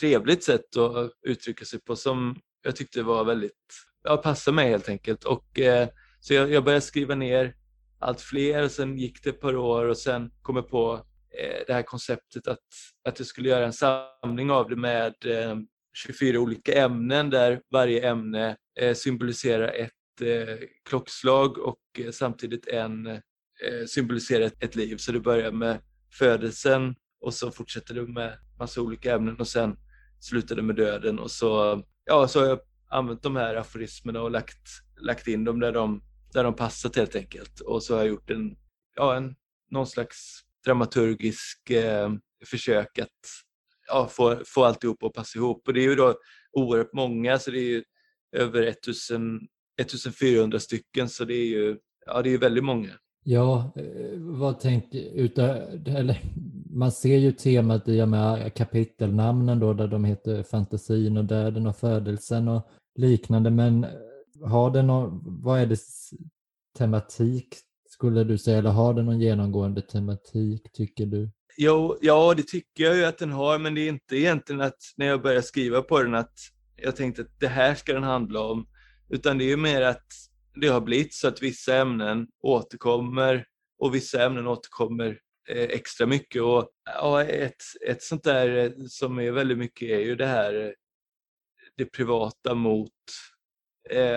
trevligt 0.00 0.44
sätt 0.44 0.76
att 0.76 1.12
uttrycka 1.22 1.64
sig 1.64 1.80
på 1.80 1.96
som 1.96 2.40
jag 2.62 2.76
tyckte 2.76 3.02
var 3.02 3.24
väldigt, 3.24 3.74
ja 4.02 4.16
passade 4.16 4.54
mig 4.54 4.70
helt 4.70 4.88
enkelt. 4.88 5.24
Och, 5.24 5.58
eh, 5.58 5.88
så 6.26 6.34
jag, 6.34 6.52
jag 6.52 6.64
började 6.64 6.80
skriva 6.80 7.14
ner 7.14 7.54
allt 7.98 8.20
fler 8.20 8.64
och 8.64 8.70
sen 8.70 8.98
gick 8.98 9.22
det 9.22 9.30
ett 9.30 9.40
par 9.40 9.56
år 9.56 9.84
och 9.84 9.98
sen 9.98 10.30
kom 10.42 10.56
jag 10.56 10.68
på 10.68 11.06
eh, 11.38 11.64
det 11.66 11.72
här 11.72 11.82
konceptet 11.82 12.48
att, 12.48 12.58
att 13.08 13.18
jag 13.18 13.26
skulle 13.26 13.48
göra 13.48 13.66
en 13.66 13.72
samling 13.72 14.50
av 14.50 14.68
det 14.68 14.76
med 14.76 15.14
eh, 15.26 15.56
24 15.94 16.40
olika 16.40 16.84
ämnen 16.84 17.30
där 17.30 17.60
varje 17.72 18.10
ämne 18.10 18.56
eh, 18.80 18.94
symboliserar 18.94 19.68
ett 19.68 20.20
eh, 20.20 20.66
klockslag 20.88 21.58
och 21.58 21.80
eh, 21.98 22.10
samtidigt 22.10 22.68
en 22.68 23.06
eh, 23.06 23.86
symboliserar 23.86 24.44
ett, 24.44 24.64
ett 24.64 24.76
liv. 24.76 24.96
Så 24.96 25.12
det 25.12 25.20
börjar 25.20 25.52
med 25.52 25.80
födelsen 26.18 26.94
och 27.20 27.34
så 27.34 27.50
fortsätter 27.50 27.94
det 27.94 28.02
med 28.02 28.38
massa 28.58 28.80
olika 28.80 29.14
ämnen 29.14 29.36
och 29.36 29.48
sen 29.48 29.76
slutar 30.20 30.56
det 30.56 30.62
med 30.62 30.76
döden 30.76 31.18
och 31.18 31.30
så, 31.30 31.82
ja, 32.04 32.28
så 32.28 32.40
har 32.40 32.46
jag 32.46 32.58
använt 32.88 33.22
de 33.22 33.36
här 33.36 33.54
aforismerna 33.54 34.22
och 34.22 34.30
lagt, 34.30 34.68
lagt 35.00 35.28
in 35.28 35.44
dem 35.44 35.60
där 35.60 35.72
de, 35.72 36.02
där 36.36 36.44
de 36.44 36.54
passat 36.54 36.96
helt 36.96 37.16
enkelt. 37.16 37.60
Och 37.60 37.82
så 37.82 37.94
har 37.94 38.00
jag 38.00 38.08
gjort 38.08 38.30
en, 38.30 38.56
ja, 38.96 39.16
en, 39.16 39.34
någon 39.70 39.86
slags 39.86 40.40
dramaturgisk 40.64 41.70
eh, 41.70 42.12
försök 42.46 42.98
att 42.98 43.20
ja, 43.88 44.08
få, 44.10 44.42
få 44.46 44.64
alltihop 44.64 45.02
att 45.02 45.12
passa 45.12 45.38
ihop. 45.38 45.68
Och 45.68 45.74
det 45.74 45.80
är 45.80 45.88
ju 45.88 45.94
då 45.94 46.14
oerhört 46.52 46.92
många, 46.92 47.38
så 47.38 47.50
det 47.50 47.58
är 47.58 47.70
ju 47.70 47.84
över 48.32 48.62
1000, 48.62 49.40
1400 49.80 50.60
stycken, 50.60 51.08
så 51.08 51.24
det 51.24 51.34
är 51.34 51.46
ju 51.46 51.78
ja, 52.06 52.22
det 52.22 52.30
är 52.30 52.38
väldigt 52.38 52.64
många. 52.64 52.90
Ja, 53.24 53.72
eh, 53.76 54.18
vad 54.18 54.60
tänker 54.60 54.98
eller 55.96 56.20
man 56.70 56.92
ser 56.92 57.18
ju 57.18 57.32
temat 57.32 57.88
i 57.88 58.02
och 58.02 58.08
med 58.08 58.54
kapitelnamnen 58.54 59.60
då 59.60 59.72
där 59.72 59.88
de 59.88 60.04
heter 60.04 60.42
fantasin 60.42 61.16
och 61.16 61.24
döden 61.24 61.66
och 61.66 61.76
födelsen 61.76 62.48
och 62.48 62.68
liknande 62.94 63.50
men 63.50 63.86
har 64.44 64.70
det 64.70 64.82
någon, 64.82 65.42
vad 65.42 65.60
är 65.60 65.66
det 65.66 65.78
tematik 66.78 67.56
skulle 67.88 68.24
du 68.24 68.38
säga 68.38 68.58
eller 68.58 68.70
har 68.70 68.94
den 68.94 69.06
någon 69.06 69.20
genomgående 69.20 69.82
tematik 69.82 70.72
tycker 70.72 71.06
du? 71.06 71.30
Jo, 71.58 71.98
ja, 72.00 72.34
det 72.36 72.42
tycker 72.42 72.84
jag 72.84 72.96
ju 72.96 73.04
att 73.04 73.18
den 73.18 73.32
har, 73.32 73.58
men 73.58 73.74
det 73.74 73.80
är 73.80 73.88
inte 73.88 74.16
egentligen 74.16 74.60
att 74.60 74.78
när 74.96 75.06
jag 75.06 75.22
började 75.22 75.42
skriva 75.42 75.82
på 75.82 76.02
den 76.02 76.14
att 76.14 76.34
jag 76.76 76.96
tänkte 76.96 77.22
att 77.22 77.40
det 77.40 77.48
här 77.48 77.74
ska 77.74 77.92
den 77.92 78.02
handla 78.02 78.40
om, 78.40 78.66
utan 79.08 79.38
det 79.38 79.44
är 79.44 79.48
ju 79.48 79.56
mer 79.56 79.82
att 79.82 80.06
det 80.60 80.68
har 80.68 80.80
blivit 80.80 81.14
så 81.14 81.28
att 81.28 81.42
vissa 81.42 81.76
ämnen 81.76 82.26
återkommer 82.42 83.46
och 83.78 83.94
vissa 83.94 84.24
ämnen 84.24 84.46
återkommer 84.46 85.18
eh, 85.48 85.64
extra 85.64 86.06
mycket. 86.06 86.42
Och 86.42 86.68
ja, 86.84 87.24
ett, 87.24 87.62
ett 87.88 88.02
sånt 88.02 88.24
där 88.24 88.56
eh, 88.56 88.70
som 88.88 89.18
är 89.18 89.30
väldigt 89.30 89.58
mycket 89.58 89.90
är 89.90 90.00
ju 90.00 90.16
det 90.16 90.26
här 90.26 90.54
eh, 90.54 90.72
det 91.76 91.84
privata 91.84 92.54
mot, 92.54 92.92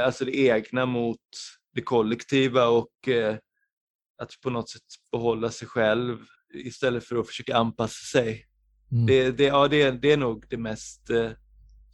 alltså 0.05 0.25
det 0.25 0.37
egna 0.37 0.85
mot 0.85 1.19
det 1.75 1.81
kollektiva 1.81 2.67
och 2.67 3.09
att 4.21 4.31
på 4.43 4.49
något 4.49 4.69
sätt 4.69 4.81
behålla 5.11 5.49
sig 5.49 5.67
själv 5.67 6.17
istället 6.53 7.03
för 7.03 7.15
att 7.15 7.27
försöka 7.27 7.57
anpassa 7.57 8.19
sig. 8.19 8.45
Mm. 8.91 9.05
Det, 9.05 9.31
det, 9.31 9.43
ja, 9.43 9.67
det, 9.67 9.91
det 9.91 10.11
är 10.11 10.17
nog 10.17 10.45
det 10.49 10.57
mest 10.57 11.01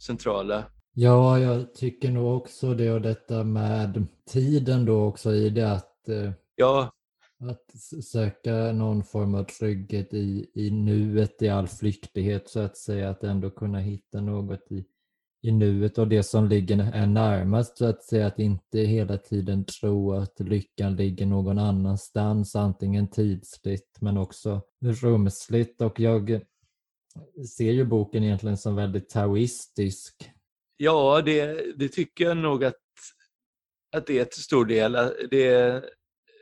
centrala. 0.06 0.64
Ja, 0.98 1.38
jag 1.38 1.74
tycker 1.74 2.10
nog 2.10 2.36
också 2.36 2.74
det 2.74 2.92
och 2.92 3.00
detta 3.00 3.44
med 3.44 4.06
tiden 4.30 4.84
då 4.84 5.04
också 5.04 5.34
i 5.34 5.50
det 5.50 5.72
att, 5.72 6.08
eh, 6.08 6.32
ja. 6.54 6.92
att 7.40 8.04
söka 8.04 8.72
någon 8.72 9.04
form 9.04 9.34
av 9.34 9.44
trygghet 9.44 10.14
i, 10.14 10.50
i 10.54 10.70
nuet 10.70 11.42
i 11.42 11.48
all 11.48 11.68
flyktighet 11.68 12.48
så 12.48 12.60
att 12.60 12.76
säga, 12.76 13.10
att 13.10 13.24
ändå 13.24 13.50
kunna 13.50 13.78
hitta 13.78 14.20
något 14.20 14.72
i, 14.72 14.84
i 15.46 15.52
nuet 15.52 15.98
och 15.98 16.08
det 16.08 16.22
som 16.22 16.48
ligger 16.48 16.78
är 16.94 17.06
närmast 17.06 17.78
så 17.78 17.86
att 17.86 18.02
säga, 18.02 18.26
att 18.26 18.38
inte 18.38 18.78
hela 18.78 19.18
tiden 19.18 19.64
tro 19.64 20.12
att 20.12 20.40
lyckan 20.40 20.96
ligger 20.96 21.26
någon 21.26 21.58
annanstans, 21.58 22.56
antingen 22.56 23.10
tidsligt 23.10 24.00
men 24.00 24.18
också 24.18 24.60
rumsligt 25.02 25.82
och 25.82 26.00
jag 26.00 26.40
ser 27.56 27.72
ju 27.72 27.84
boken 27.84 28.24
egentligen 28.24 28.56
som 28.56 28.76
väldigt 28.76 29.08
taoistisk 29.08 30.30
Ja, 30.76 31.22
det, 31.24 31.62
det 31.76 31.88
tycker 31.88 32.24
jag 32.24 32.36
nog 32.36 32.64
att, 32.64 32.74
att 33.96 34.06
det 34.06 34.18
är 34.18 34.24
till 34.24 34.42
stor 34.42 34.64
del. 34.64 34.92
Det, 35.30 35.84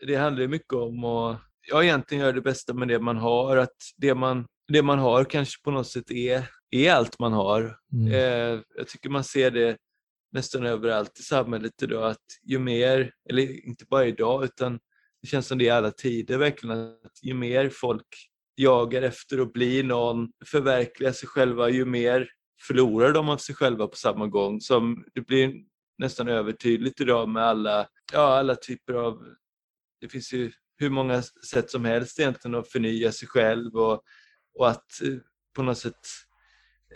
det 0.06 0.16
handlar 0.16 0.46
mycket 0.46 0.72
om 0.72 1.04
att 1.04 1.40
ja, 1.70 1.84
egentligen 1.84 2.22
göra 2.22 2.32
det 2.32 2.40
bästa 2.40 2.74
med 2.74 2.88
det 2.88 2.98
man 2.98 3.16
har. 3.16 3.56
Att 3.56 3.76
det 3.96 4.14
man, 4.14 4.46
det 4.72 4.82
man 4.82 4.98
har 4.98 5.24
kanske 5.24 5.62
på 5.62 5.70
något 5.70 5.86
sätt 5.86 6.10
är, 6.10 6.50
är 6.74 6.92
allt 6.92 7.18
man 7.18 7.32
har. 7.32 7.78
Mm. 7.92 8.12
Eh, 8.12 8.60
jag 8.76 8.88
tycker 8.88 9.10
man 9.10 9.24
ser 9.24 9.50
det 9.50 9.76
nästan 10.32 10.66
överallt 10.66 11.18
i 11.18 11.22
samhället 11.22 11.82
idag 11.82 12.10
att 12.10 12.24
ju 12.42 12.58
mer, 12.58 13.12
eller 13.30 13.66
inte 13.66 13.84
bara 13.84 14.06
idag 14.06 14.44
utan 14.44 14.78
det 15.22 15.28
känns 15.28 15.46
som 15.46 15.58
det 15.58 15.64
i 15.64 15.70
alla 15.70 15.90
tider 15.90 16.38
verkligen, 16.38 16.78
att 17.04 17.22
ju 17.22 17.34
mer 17.34 17.68
folk 17.68 18.06
jagar 18.56 19.02
efter 19.02 19.38
att 19.38 19.52
bli 19.52 19.82
någon, 19.82 20.28
förverkliga 20.46 21.12
sig 21.12 21.28
själva, 21.28 21.70
ju 21.70 21.84
mer 21.84 22.28
förlorar 22.66 23.12
de 23.12 23.28
av 23.28 23.37
sig 23.37 23.54
själva 23.54 23.87
på 23.87 23.96
samma 23.96 24.26
gång. 24.26 24.60
Som 24.60 25.04
det 25.14 25.20
blir 25.20 25.54
nästan 25.98 26.28
övertydligt 26.28 27.00
idag 27.00 27.28
med 27.28 27.42
alla, 27.42 27.88
ja, 28.12 28.38
alla 28.38 28.54
typer 28.54 28.94
av... 28.94 29.24
Det 30.00 30.08
finns 30.08 30.32
ju 30.32 30.52
hur 30.76 30.90
många 30.90 31.22
sätt 31.22 31.70
som 31.70 31.84
helst 31.84 32.20
egentligen 32.20 32.54
att 32.54 32.72
förnya 32.72 33.12
sig 33.12 33.28
själv 33.28 33.76
och, 33.76 34.02
och 34.58 34.68
att 34.68 35.02
eh, 35.02 35.18
på 35.56 35.62
något 35.62 35.78
sätt 35.78 36.06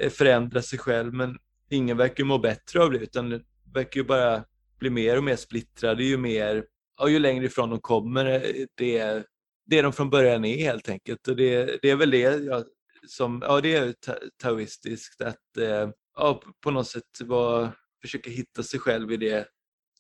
Eh, 0.01 0.11
förändra 0.11 0.63
sig 0.63 0.79
själv. 0.79 1.15
Men 1.15 1.39
ingen 1.71 1.97
verkar 1.97 2.25
må 2.25 2.39
bättre 2.39 2.83
av 2.83 2.91
det 2.91 2.99
utan 2.99 3.31
det 3.31 3.41
verkar 3.75 4.01
ju 4.01 4.07
bara 4.07 4.45
bli 4.79 4.91
mer 4.91 5.17
och 5.17 5.25
mer 5.25 5.37
splittrade 5.37 6.05
ju 6.05 6.17
mer, 6.17 6.65
ja, 6.99 7.09
ju 7.09 7.19
längre 7.19 7.45
ifrån 7.45 7.71
de 7.71 7.81
kommer 7.81 8.27
eh, 8.27 8.67
det, 8.75 9.25
det 9.67 9.83
de 9.83 9.93
från 9.93 10.11
början 10.11 10.45
är 10.45 10.57
helt 10.57 10.89
enkelt. 10.89 11.29
Och 11.29 11.37
det, 11.37 11.79
det 11.83 11.91
är 11.91 11.97
väl 11.97 12.11
det 12.11 12.19
jag 12.19 12.65
som, 13.07 13.43
ja 13.47 13.61
det 13.61 13.75
är 13.75 13.95
taoistiskt 14.43 15.21
att 15.21 15.57
eh, 15.59 15.91
ja, 16.17 16.43
på 16.65 16.71
något 16.71 16.87
sätt 16.87 17.03
var, 17.21 17.69
försöka 18.03 18.31
hitta 18.31 18.63
sig 18.63 18.81
själv 18.81 19.13
i 19.13 19.17
det, 19.17 19.49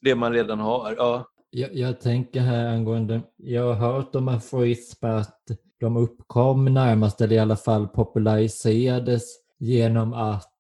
det 0.00 0.14
man 0.14 0.32
redan 0.32 0.58
har. 0.58 0.94
Ja. 0.96 1.28
Jag, 1.50 1.74
jag 1.74 2.00
tänker 2.00 2.40
här 2.40 2.66
angående, 2.66 3.22
jag 3.36 3.74
har 3.74 3.92
hört 3.92 4.14
om 4.14 4.28
aforism 4.28 5.06
att 5.06 5.40
de 5.80 5.96
uppkom 5.96 6.64
närmast, 6.64 7.20
eller 7.20 7.36
i 7.36 7.38
alla 7.38 7.56
fall 7.56 7.88
populariserades 7.88 9.47
genom 9.58 10.12
att 10.12 10.52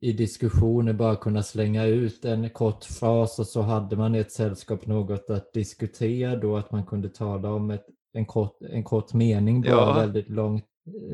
i 0.00 0.12
diskussioner 0.12 0.92
bara 0.92 1.16
kunna 1.16 1.42
slänga 1.42 1.84
ut 1.84 2.24
en 2.24 2.50
kort 2.50 2.84
fras 2.84 3.38
och 3.38 3.46
så 3.46 3.60
hade 3.60 3.96
man 3.96 4.14
i 4.14 4.18
ett 4.18 4.32
sällskap 4.32 4.86
något 4.86 5.30
att 5.30 5.52
diskutera 5.52 6.36
då, 6.36 6.56
att 6.56 6.72
man 6.72 6.86
kunde 6.86 7.08
tala 7.08 7.52
om 7.52 7.70
ett, 7.70 7.86
en, 8.12 8.26
kort, 8.26 8.62
en 8.62 8.84
kort 8.84 9.12
mening 9.14 9.62
bara 9.62 9.70
ja. 9.70 9.94
väldigt 9.94 10.28
långt 10.28 10.64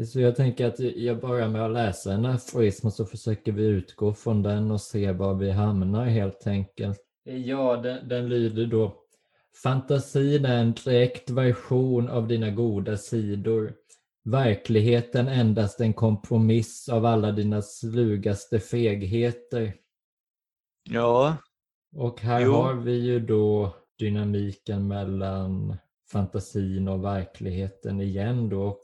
så 0.06 0.20
jag 0.20 0.36
tänker 0.36 0.66
att 0.66 0.78
jag 0.78 1.20
börjar 1.20 1.48
med 1.48 1.64
att 1.64 1.72
läsa 1.72 2.12
en 2.12 2.26
aforism 2.26 2.86
och 2.86 2.92
så 2.92 3.04
försöker 3.04 3.52
vi 3.52 3.64
utgå 3.64 4.14
från 4.14 4.42
den 4.42 4.70
och 4.70 4.80
se 4.80 5.12
var 5.12 5.34
vi 5.34 5.50
hamnar 5.50 6.04
helt 6.04 6.46
enkelt. 6.46 6.98
Ja, 7.24 7.76
den, 7.76 8.08
den 8.08 8.28
lyder 8.28 8.66
då 8.66 8.94
Fantasin 9.62 10.44
är 10.44 10.58
en 10.58 10.72
direkt 10.72 11.30
version 11.30 12.08
av 12.08 12.28
dina 12.28 12.50
goda 12.50 12.96
sidor. 12.96 13.72
Verkligheten 14.24 15.28
endast 15.28 15.80
en 15.80 15.94
kompromiss 15.94 16.88
av 16.88 17.06
alla 17.06 17.32
dina 17.32 17.62
slugaste 17.62 18.60
fegheter. 18.60 19.74
Ja. 20.90 21.36
Och 21.96 22.20
här 22.20 22.40
jo. 22.40 22.52
har 22.52 22.74
vi 22.74 22.92
ju 22.92 23.20
då 23.20 23.76
dynamiken 23.98 24.88
mellan 24.88 25.76
fantasin 26.12 26.88
och 26.88 27.04
verkligheten 27.04 28.00
igen 28.00 28.48
då. 28.48 28.80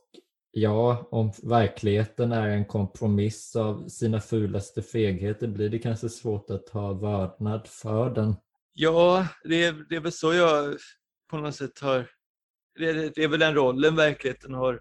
Ja, 0.50 1.08
om 1.10 1.32
verkligheten 1.42 2.32
är 2.32 2.48
en 2.48 2.64
kompromiss 2.64 3.56
av 3.56 3.88
sina 3.88 4.20
fulaste 4.20 4.82
fegheter 4.82 5.48
blir 5.48 5.70
det 5.70 5.78
kanske 5.78 6.08
svårt 6.08 6.50
att 6.50 6.68
ha 6.68 6.92
vördnad 6.92 7.66
för 7.66 8.10
den. 8.10 8.34
Ja, 8.72 9.26
det 9.44 9.64
är, 9.64 9.86
det 9.88 9.96
är 9.96 10.00
väl 10.00 10.12
så 10.12 10.34
jag 10.34 10.76
på 11.30 11.36
något 11.36 11.54
sätt 11.54 11.78
har... 11.80 12.10
Det 12.78 12.90
är, 12.90 13.12
det 13.14 13.24
är 13.24 13.28
väl 13.28 13.40
den 13.40 13.54
rollen 13.54 13.96
verkligheten 13.96 14.54
har 14.54 14.80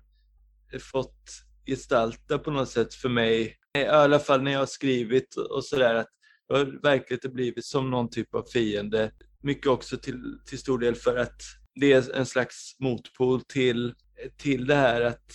fått 0.91 1.47
gestalta 1.65 2.39
på 2.39 2.51
något 2.51 2.69
sätt 2.69 2.93
för 2.93 3.09
mig. 3.09 3.57
I 3.77 3.85
alla 3.85 4.19
fall 4.19 4.41
när 4.41 4.51
jag 4.51 4.59
har 4.59 4.65
skrivit 4.65 5.35
och 5.35 5.65
sådär 5.65 5.95
att 5.95 6.07
har 6.49 6.81
verkligheten 6.83 7.33
blivit 7.33 7.65
som 7.65 7.89
någon 7.89 8.09
typ 8.09 8.35
av 8.35 8.43
fiende. 8.43 9.11
Mycket 9.43 9.67
också 9.67 9.97
till, 9.97 10.39
till 10.45 10.59
stor 10.59 10.79
del 10.79 10.95
för 10.95 11.17
att 11.17 11.41
det 11.75 11.93
är 11.93 12.15
en 12.15 12.25
slags 12.25 12.75
motpol 12.79 13.41
till, 13.41 13.93
till 14.37 14.67
det 14.67 14.75
här 14.75 15.01
att 15.01 15.31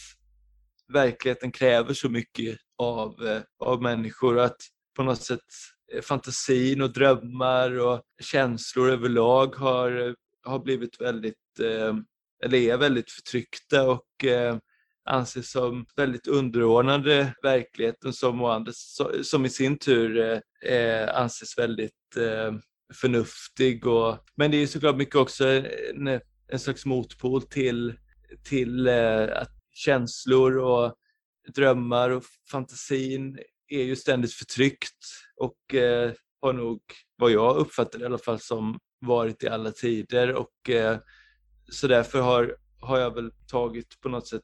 verkligheten 0.92 1.52
kräver 1.52 1.94
så 1.94 2.08
mycket 2.08 2.58
av, 2.78 3.26
eh, 3.26 3.42
av 3.58 3.82
människor. 3.82 4.38
Att 4.38 4.56
på 4.96 5.02
något 5.02 5.22
sätt 5.22 5.40
eh, 5.92 6.00
fantasin 6.00 6.82
och 6.82 6.92
drömmar 6.92 7.80
och 7.80 8.02
känslor 8.20 8.90
överlag 8.90 9.54
har, 9.56 10.08
eh, 10.08 10.14
har 10.44 10.58
blivit 10.58 11.00
väldigt, 11.00 11.36
eller 12.44 12.58
är 12.58 12.76
väldigt 12.76 13.10
förtryckta 13.10 13.90
och 13.90 14.24
anses 15.04 15.50
som 15.50 15.86
väldigt 15.96 16.26
underordnade 16.26 17.34
verkligheten 17.42 18.12
som, 18.12 18.64
som 19.22 19.44
i 19.44 19.48
sin 19.48 19.78
tur 19.78 20.20
eh, 20.20 20.74
eh, 20.74 21.16
anses 21.16 21.58
väldigt 21.58 22.16
eh, 22.16 22.52
förnuftig. 22.94 23.86
Och, 23.86 24.18
men 24.36 24.50
det 24.50 24.56
är 24.56 24.66
såklart 24.66 24.96
mycket 24.96 25.14
också 25.16 25.48
en, 25.48 26.20
en 26.48 26.58
slags 26.58 26.86
motpol 26.86 27.42
till, 27.42 27.94
till 28.44 28.86
eh, 28.86 29.22
att 29.22 29.52
känslor 29.72 30.58
och 30.58 30.94
drömmar 31.54 32.10
och 32.10 32.24
fantasin 32.50 33.38
är 33.68 33.82
ju 33.82 33.96
ständigt 33.96 34.32
förtryckt 34.32 35.04
och 35.36 35.74
eh, 35.74 36.12
har 36.40 36.52
nog, 36.52 36.80
vad 37.16 37.30
jag 37.30 37.56
uppfattar 37.56 38.02
i 38.02 38.04
alla 38.04 38.18
fall, 38.18 38.40
som 38.40 38.78
varit 39.00 39.42
i 39.42 39.48
alla 39.48 39.70
tider. 39.70 40.34
Och, 40.34 40.70
eh, 40.70 40.98
så 41.70 41.86
därför 41.86 42.20
har, 42.20 42.56
har 42.80 42.98
jag 42.98 43.14
väl 43.14 43.30
tagit 43.50 44.00
på 44.00 44.08
något 44.08 44.28
sätt 44.28 44.42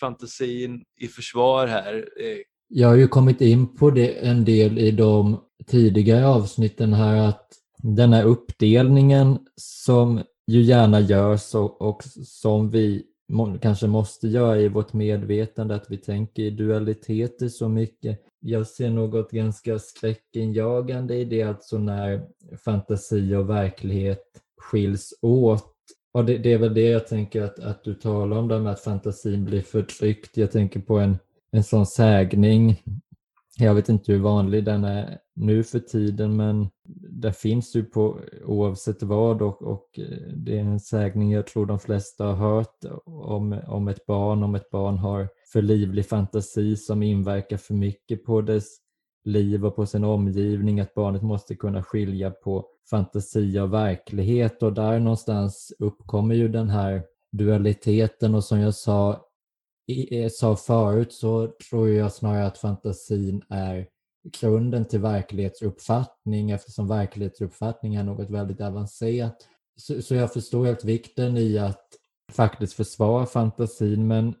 fantasin 0.00 0.82
i 1.00 1.08
försvar 1.08 1.66
här. 1.66 1.94
Eh, 1.96 2.38
Jag 2.68 2.88
har 2.88 2.96
ju 2.96 3.08
kommit 3.08 3.40
in 3.40 3.76
på 3.76 3.90
det 3.90 4.26
en 4.26 4.44
del 4.44 4.78
i 4.78 4.90
de 4.90 5.40
tidigare 5.66 6.26
avsnitten 6.26 6.92
här 6.92 7.28
att 7.28 7.46
den 7.82 8.12
här 8.12 8.24
uppdelningen 8.24 9.38
som 9.56 10.20
ju 10.46 10.62
gärna 10.62 11.00
görs 11.00 11.54
och, 11.54 11.82
och 11.82 12.02
som 12.24 12.70
vi 12.70 13.02
må, 13.28 13.58
kanske 13.58 13.86
måste 13.86 14.28
göra 14.28 14.60
i 14.60 14.68
vårt 14.68 14.92
medvetande, 14.92 15.74
att 15.74 15.90
vi 15.90 15.96
tänker 15.96 16.42
i 16.42 16.50
dualiteter 16.50 17.48
så 17.48 17.68
mycket. 17.68 18.20
Jag 18.40 18.66
ser 18.66 18.90
något 18.90 19.30
ganska 19.30 19.78
skräckinjagande 19.78 21.16
i 21.16 21.24
det, 21.24 21.42
alltså 21.42 21.78
när 21.78 22.22
fantasi 22.64 23.34
och 23.34 23.50
verklighet 23.50 24.24
skiljs 24.58 25.14
åt. 25.22 25.74
Ja, 26.12 26.22
det, 26.22 26.38
det 26.38 26.52
är 26.52 26.58
väl 26.58 26.74
det 26.74 26.90
jag 26.90 27.06
tänker 27.06 27.42
att, 27.42 27.58
att 27.58 27.84
du 27.84 27.94
talar 27.94 28.36
om, 28.36 28.48
där 28.48 28.58
med 28.58 28.72
att 28.72 28.80
fantasin 28.80 29.44
blir 29.44 29.62
förtryckt. 29.62 30.36
Jag 30.36 30.50
tänker 30.50 30.80
på 30.80 30.98
en, 30.98 31.18
en 31.52 31.64
sån 31.64 31.86
sägning 31.86 32.82
jag 33.58 33.74
vet 33.74 33.88
inte 33.88 34.12
hur 34.12 34.18
vanlig 34.18 34.64
den 34.64 34.84
är 34.84 35.18
nu 35.34 35.64
för 35.64 35.78
tiden 35.78 36.36
men 36.36 36.68
det 37.10 37.32
finns 37.32 37.76
ju 37.76 37.84
på 37.84 38.20
oavsett 38.44 39.02
vad 39.02 39.42
och, 39.42 39.62
och 39.62 39.98
eh, 39.98 40.32
det 40.34 40.58
är 40.58 40.60
en 40.60 40.80
sägning 40.80 41.32
jag 41.32 41.46
tror 41.46 41.66
de 41.66 41.78
flesta 41.78 42.24
har 42.24 42.34
hört 42.34 42.84
om, 43.04 43.60
om 43.66 43.88
ett 43.88 44.06
barn, 44.06 44.42
om 44.42 44.54
ett 44.54 44.70
barn 44.70 44.98
har 44.98 45.28
för 45.52 45.62
livlig 45.62 46.06
fantasi 46.06 46.76
som 46.76 47.02
inverkar 47.02 47.56
för 47.56 47.74
mycket 47.74 48.24
på 48.24 48.40
dess 48.40 48.76
liv 49.24 49.66
och 49.66 49.76
på 49.76 49.86
sin 49.86 50.04
omgivning, 50.04 50.80
att 50.80 50.94
barnet 50.94 51.22
måste 51.22 51.54
kunna 51.54 51.82
skilja 51.82 52.30
på 52.30 52.66
fantasi 52.90 53.58
och 53.58 53.72
verklighet 53.72 54.62
och 54.62 54.72
där 54.72 54.98
någonstans 54.98 55.72
uppkommer 55.78 56.34
ju 56.34 56.48
den 56.48 56.70
här 56.70 57.02
dualiteten 57.32 58.34
och 58.34 58.44
som 58.44 58.60
jag 58.60 58.74
sa 58.74 59.26
eh, 60.10 60.28
sa 60.30 60.56
förut 60.56 61.12
så 61.12 61.52
tror 61.70 61.88
jag 61.88 62.12
snarare 62.12 62.46
att 62.46 62.58
fantasin 62.58 63.42
är 63.48 63.86
grunden 64.40 64.84
till 64.84 65.00
verklighetsuppfattning 65.00 66.50
eftersom 66.50 66.88
verklighetsuppfattning 66.88 67.94
är 67.94 68.04
något 68.04 68.30
väldigt 68.30 68.60
avancerat. 68.60 69.36
Så, 69.76 70.02
så 70.02 70.14
jag 70.14 70.32
förstår 70.32 70.66
helt 70.66 70.84
vikten 70.84 71.36
i 71.36 71.58
att 71.58 71.86
faktiskt 72.32 72.72
försvara 72.72 73.26
fantasin 73.26 74.06
men 74.06 74.34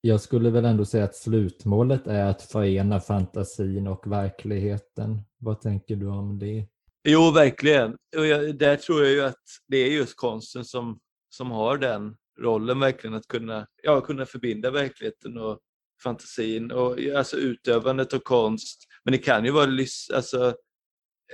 jag 0.00 0.20
skulle 0.20 0.50
väl 0.50 0.64
ändå 0.64 0.84
säga 0.84 1.04
att 1.04 1.16
slutmålet 1.16 2.06
är 2.06 2.24
att 2.24 2.42
förena 2.42 3.00
fantasin 3.00 3.86
och 3.86 4.12
verkligheten. 4.12 5.22
Vad 5.38 5.60
tänker 5.60 5.96
du 5.96 6.06
om 6.06 6.38
det? 6.38 6.66
Jo, 7.08 7.30
verkligen. 7.30 7.96
Och 8.16 8.26
jag, 8.26 8.58
där 8.58 8.76
tror 8.76 9.02
jag 9.02 9.12
ju 9.12 9.22
att 9.22 9.44
det 9.68 9.76
är 9.76 9.90
just 9.90 10.16
konsten 10.16 10.64
som, 10.64 11.00
som 11.28 11.50
har 11.50 11.78
den 11.78 12.16
rollen 12.40 12.80
verkligen 12.80 13.14
att 13.14 13.28
kunna, 13.28 13.66
ja, 13.82 14.00
kunna 14.00 14.26
förbinda 14.26 14.70
verkligheten 14.70 15.38
och 15.38 15.58
fantasin 16.02 16.72
och 16.72 16.98
alltså 17.16 17.36
utövandet 17.36 18.14
av 18.14 18.18
konst. 18.18 18.84
Men 19.04 19.12
det 19.12 19.18
kan 19.18 19.44
ju 19.44 19.50
vara 19.50 19.70
alltså, 20.14 20.54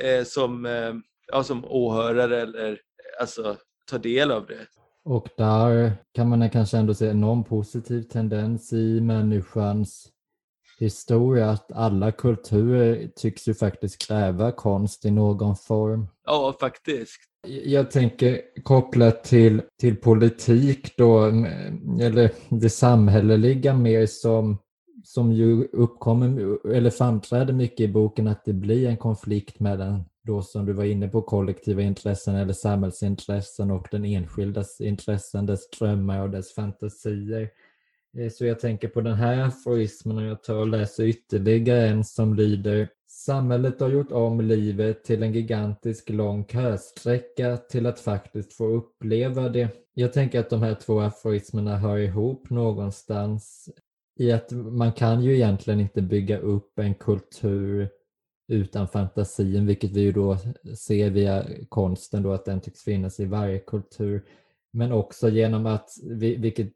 eh, 0.01 0.25
som, 0.25 0.67
eh, 0.67 0.95
ja, 1.27 1.45
som 1.45 1.65
åhörare 1.65 2.41
eller 2.41 2.81
alltså, 3.21 3.57
ta 3.91 3.99
del 3.99 4.31
av 4.31 4.47
det. 4.47 4.67
Och 5.07 5.29
där 5.37 5.93
kan 6.15 6.29
man 6.29 6.51
kanske 6.51 6.79
ändå 6.79 6.95
se 6.95 7.13
någon 7.13 7.45
positiv 7.45 8.03
tendens 8.03 8.73
i 8.73 9.01
människans 9.01 10.09
historia 10.79 11.51
att 11.51 11.73
alla 11.73 12.13
kulturer 12.13 13.11
tycks 13.17 13.49
ju 13.49 13.55
faktiskt 13.55 14.07
kräva 14.07 14.53
konst 14.53 15.05
i 15.05 15.11
någon 15.11 15.57
form. 15.57 16.07
Ja, 16.25 16.57
faktiskt. 16.61 17.21
Jag 17.65 17.91
tänker 17.91 18.41
kopplat 18.63 19.25
till, 19.25 19.63
till 19.81 19.97
politik 19.97 20.97
då, 20.97 21.25
eller 22.01 22.31
det 22.49 22.71
samhälleliga 22.71 23.75
mer 23.75 24.07
som, 24.07 24.59
som 25.05 25.33
ju 25.33 25.65
uppkommer, 25.65 26.59
eller 26.75 26.91
framträder 26.91 27.53
mycket 27.53 27.81
i 27.81 27.89
boken, 27.89 28.29
att 28.29 28.45
det 28.45 28.53
blir 28.53 28.89
en 28.89 28.97
konflikt 28.97 29.61
mellan 29.61 30.05
då 30.27 30.43
som 30.43 30.67
du 30.67 30.73
var 30.73 30.85
inne 30.85 31.09
på 31.09 31.23
kollektiva 31.23 31.83
intressen 31.83 32.35
eller 32.35 32.53
samhällsintressen 32.53 33.71
och 33.71 33.89
den 33.91 34.05
enskildas 34.05 34.81
intressen, 34.81 35.47
dess 35.47 35.71
drömmar 35.71 36.23
och 36.23 36.31
dess 36.31 36.55
fantasier. 36.55 37.51
Eh, 38.19 38.31
så 38.31 38.47
jag 38.47 38.61
tänker 38.61 38.89
på 38.89 39.01
den 39.01 39.15
här 39.15 39.39
aforismen 39.39 40.17
och 40.17 40.25
jag 40.25 40.43
tar 40.43 40.55
och 40.55 40.69
läser 40.69 41.05
ytterligare 41.05 41.89
en 41.89 42.05
som 42.05 42.35
lyder 42.35 42.89
Samhället 43.09 43.81
har 43.81 43.89
gjort 43.89 44.13
om 44.13 44.41
livet 44.41 45.05
till 45.05 45.23
en 45.23 45.33
gigantisk 45.33 46.11
lång 46.11 46.47
kösträcka 46.47 47.57
till 47.57 47.87
att 47.87 48.01
faktiskt 48.01 48.53
få 48.53 48.67
uppleva 48.67 49.49
det. 49.49 49.69
Jag 49.95 50.13
tänker 50.13 50.41
att 50.41 50.51
de 50.51 50.63
här 50.63 50.75
två 50.75 51.01
aforismerna 51.01 51.77
hör 51.77 51.99
ihop 51.99 52.51
någonstans 52.51 53.69
i 54.19 54.33
att 54.33 54.51
man 54.53 54.93
kan 54.93 55.23
ju 55.23 55.35
egentligen 55.35 55.81
inte 55.81 56.03
bygga 56.03 56.39
upp 56.39 56.79
en 56.79 56.95
kultur 56.95 57.89
utan 58.49 58.89
fantasin, 58.89 59.67
vilket 59.67 59.91
vi 59.91 60.01
ju 60.01 60.13
då 60.13 60.39
ser 60.79 61.11
via 61.11 61.47
konsten 61.69 62.23
då 62.23 62.33
att 62.33 62.45
den 62.45 62.61
tycks 62.61 62.83
finnas 62.83 63.21
i 63.21 63.25
varje 63.25 63.59
kultur. 63.59 64.25
Men 64.73 64.93
också 64.93 65.29
genom 65.29 65.67
att, 65.67 65.91
vilket 66.39 66.73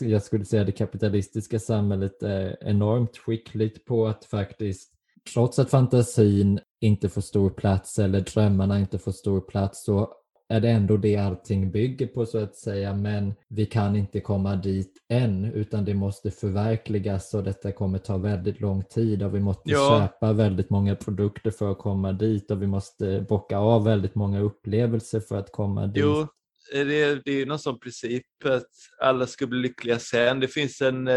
jag 0.00 0.22
skulle 0.22 0.44
säga 0.44 0.64
det 0.64 0.72
kapitalistiska 0.72 1.58
samhället 1.58 2.22
är 2.22 2.56
enormt 2.60 3.16
skickligt 3.16 3.84
på 3.84 4.06
att 4.06 4.24
faktiskt, 4.24 4.92
trots 5.34 5.58
att 5.58 5.70
fantasin 5.70 6.60
inte 6.80 7.08
får 7.08 7.20
stor 7.20 7.50
plats 7.50 7.98
eller 7.98 8.20
drömmarna 8.20 8.78
inte 8.80 8.98
får 8.98 9.12
stor 9.12 9.40
plats, 9.40 9.84
så 9.84 10.12
är 10.48 10.60
det 10.60 10.68
ändå 10.68 10.96
det 10.96 11.16
allting 11.16 11.70
bygger 11.70 12.06
på 12.06 12.26
så 12.26 12.38
att 12.38 12.56
säga. 12.56 12.94
Men 12.94 13.34
vi 13.48 13.66
kan 13.66 13.96
inte 13.96 14.20
komma 14.20 14.56
dit 14.56 14.92
än, 15.08 15.44
utan 15.44 15.84
det 15.84 15.94
måste 15.94 16.30
förverkligas 16.30 17.34
och 17.34 17.44
detta 17.44 17.72
kommer 17.72 17.98
ta 17.98 18.16
väldigt 18.16 18.60
lång 18.60 18.84
tid 18.84 19.22
och 19.22 19.34
vi 19.34 19.40
måste 19.40 19.70
ja. 19.70 20.00
köpa 20.00 20.32
väldigt 20.32 20.70
många 20.70 20.96
produkter 20.96 21.50
för 21.50 21.70
att 21.70 21.78
komma 21.78 22.12
dit 22.12 22.50
och 22.50 22.62
vi 22.62 22.66
måste 22.66 23.26
bocka 23.28 23.58
av 23.58 23.84
väldigt 23.84 24.14
många 24.14 24.40
upplevelser 24.40 25.20
för 25.20 25.36
att 25.36 25.52
komma 25.52 25.86
dit. 25.86 26.04
Jo, 26.04 26.26
det, 26.72 26.84
det 27.24 27.30
är 27.30 27.38
ju 27.38 27.46
någon 27.46 27.58
sån 27.58 27.78
princip 27.78 28.24
att 28.44 28.70
alla 29.00 29.26
ska 29.26 29.46
bli 29.46 29.58
lyckliga 29.58 29.98
sen. 29.98 30.40
Det 30.40 30.48
finns 30.48 30.80
en, 30.80 31.08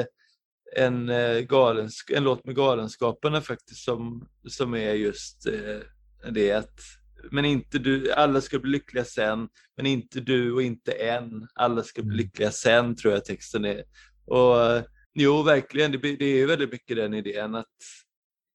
en, 0.76 1.10
eh, 1.10 1.40
galensk, 1.40 2.12
en 2.12 2.24
låt 2.24 2.46
med 2.46 2.56
Galenskaparna 2.56 3.42
faktiskt 3.42 3.84
som, 3.84 4.28
som 4.48 4.74
är 4.74 4.94
just 4.94 5.48
eh, 5.48 6.32
det 6.32 6.52
att 6.52 6.80
men 7.32 7.46
inte 7.46 7.80
du, 7.80 8.12
alla 8.12 8.42
ska 8.42 8.60
bli 8.60 8.72
lyckliga 8.72 9.06
sen, 9.06 9.50
men 9.78 9.86
inte 9.86 10.20
du 10.20 10.54
och 10.54 10.62
inte 10.62 10.92
än. 10.92 11.48
Alla 11.56 11.84
ska 11.84 12.02
bli 12.02 12.14
mm. 12.14 12.26
lyckliga 12.26 12.52
sen, 12.52 12.96
tror 12.96 13.14
jag 13.14 13.26
texten 13.26 13.66
är. 13.66 13.84
Och 14.26 14.84
jo, 15.14 15.44
verkligen, 15.44 15.92
det, 15.92 15.98
det 15.98 16.26
är 16.26 16.48
väldigt 16.48 16.72
mycket 16.72 16.98
den 16.98 17.14
idén 17.14 17.56
att, 17.56 17.66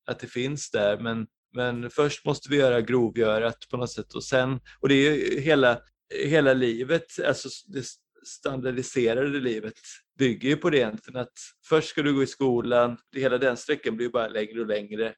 att 0.06 0.18
det 0.18 0.26
finns 0.26 0.70
där, 0.70 0.98
men, 0.98 1.26
men 1.54 1.90
först 1.90 2.24
måste 2.24 2.50
vi 2.50 2.56
göra 2.56 2.80
grovgörat 2.80 3.58
på 3.70 3.76
något 3.76 3.92
sätt 3.92 4.14
och 4.14 4.24
sen, 4.24 4.60
och 4.80 4.88
det 4.88 4.94
är 4.94 5.14
ju 5.14 5.40
hela 5.40 5.80
hela 6.14 6.54
livet, 6.54 7.06
alltså 7.26 7.48
det 7.66 7.84
standardiserade 8.26 9.40
livet 9.40 9.74
bygger 10.18 10.48
ju 10.48 10.56
på 10.56 10.70
det 10.70 10.78
egentligen 10.78 11.20
att 11.20 11.32
först 11.68 11.88
ska 11.88 12.02
du 12.02 12.14
gå 12.14 12.22
i 12.22 12.26
skolan, 12.26 12.98
hela 13.16 13.38
den 13.38 13.56
sträckan 13.56 13.96
blir 13.96 14.08
bara 14.08 14.28
längre 14.28 14.60
och 14.60 14.66
längre. 14.66 15.14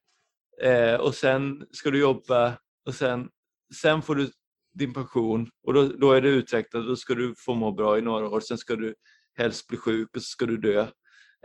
Eh, 0.62 0.94
och 0.94 1.14
sen 1.14 1.66
ska 1.70 1.90
du 1.90 1.98
jobba 1.98 2.59
och 2.87 2.94
sen, 2.94 3.28
sen 3.74 4.02
får 4.02 4.14
du 4.14 4.31
din 4.74 4.92
pension 4.92 5.48
och 5.66 5.74
då, 5.74 5.88
då 5.88 6.12
är 6.12 6.20
det 6.20 6.29
uträknat, 6.29 6.87
då 6.87 6.96
ska 6.96 7.14
du 7.14 7.35
få 7.38 7.55
må 7.55 7.72
bra 7.72 7.98
i 7.98 8.02
några 8.02 8.29
år, 8.29 8.40
sen 8.40 8.59
ska 8.59 8.76
du 8.76 8.94
helst 9.38 9.66
bli 9.66 9.79
sjuk 9.79 10.16
och 10.16 10.22
så 10.22 10.26
ska 10.26 10.46
du 10.46 10.57
dö. 10.57 10.87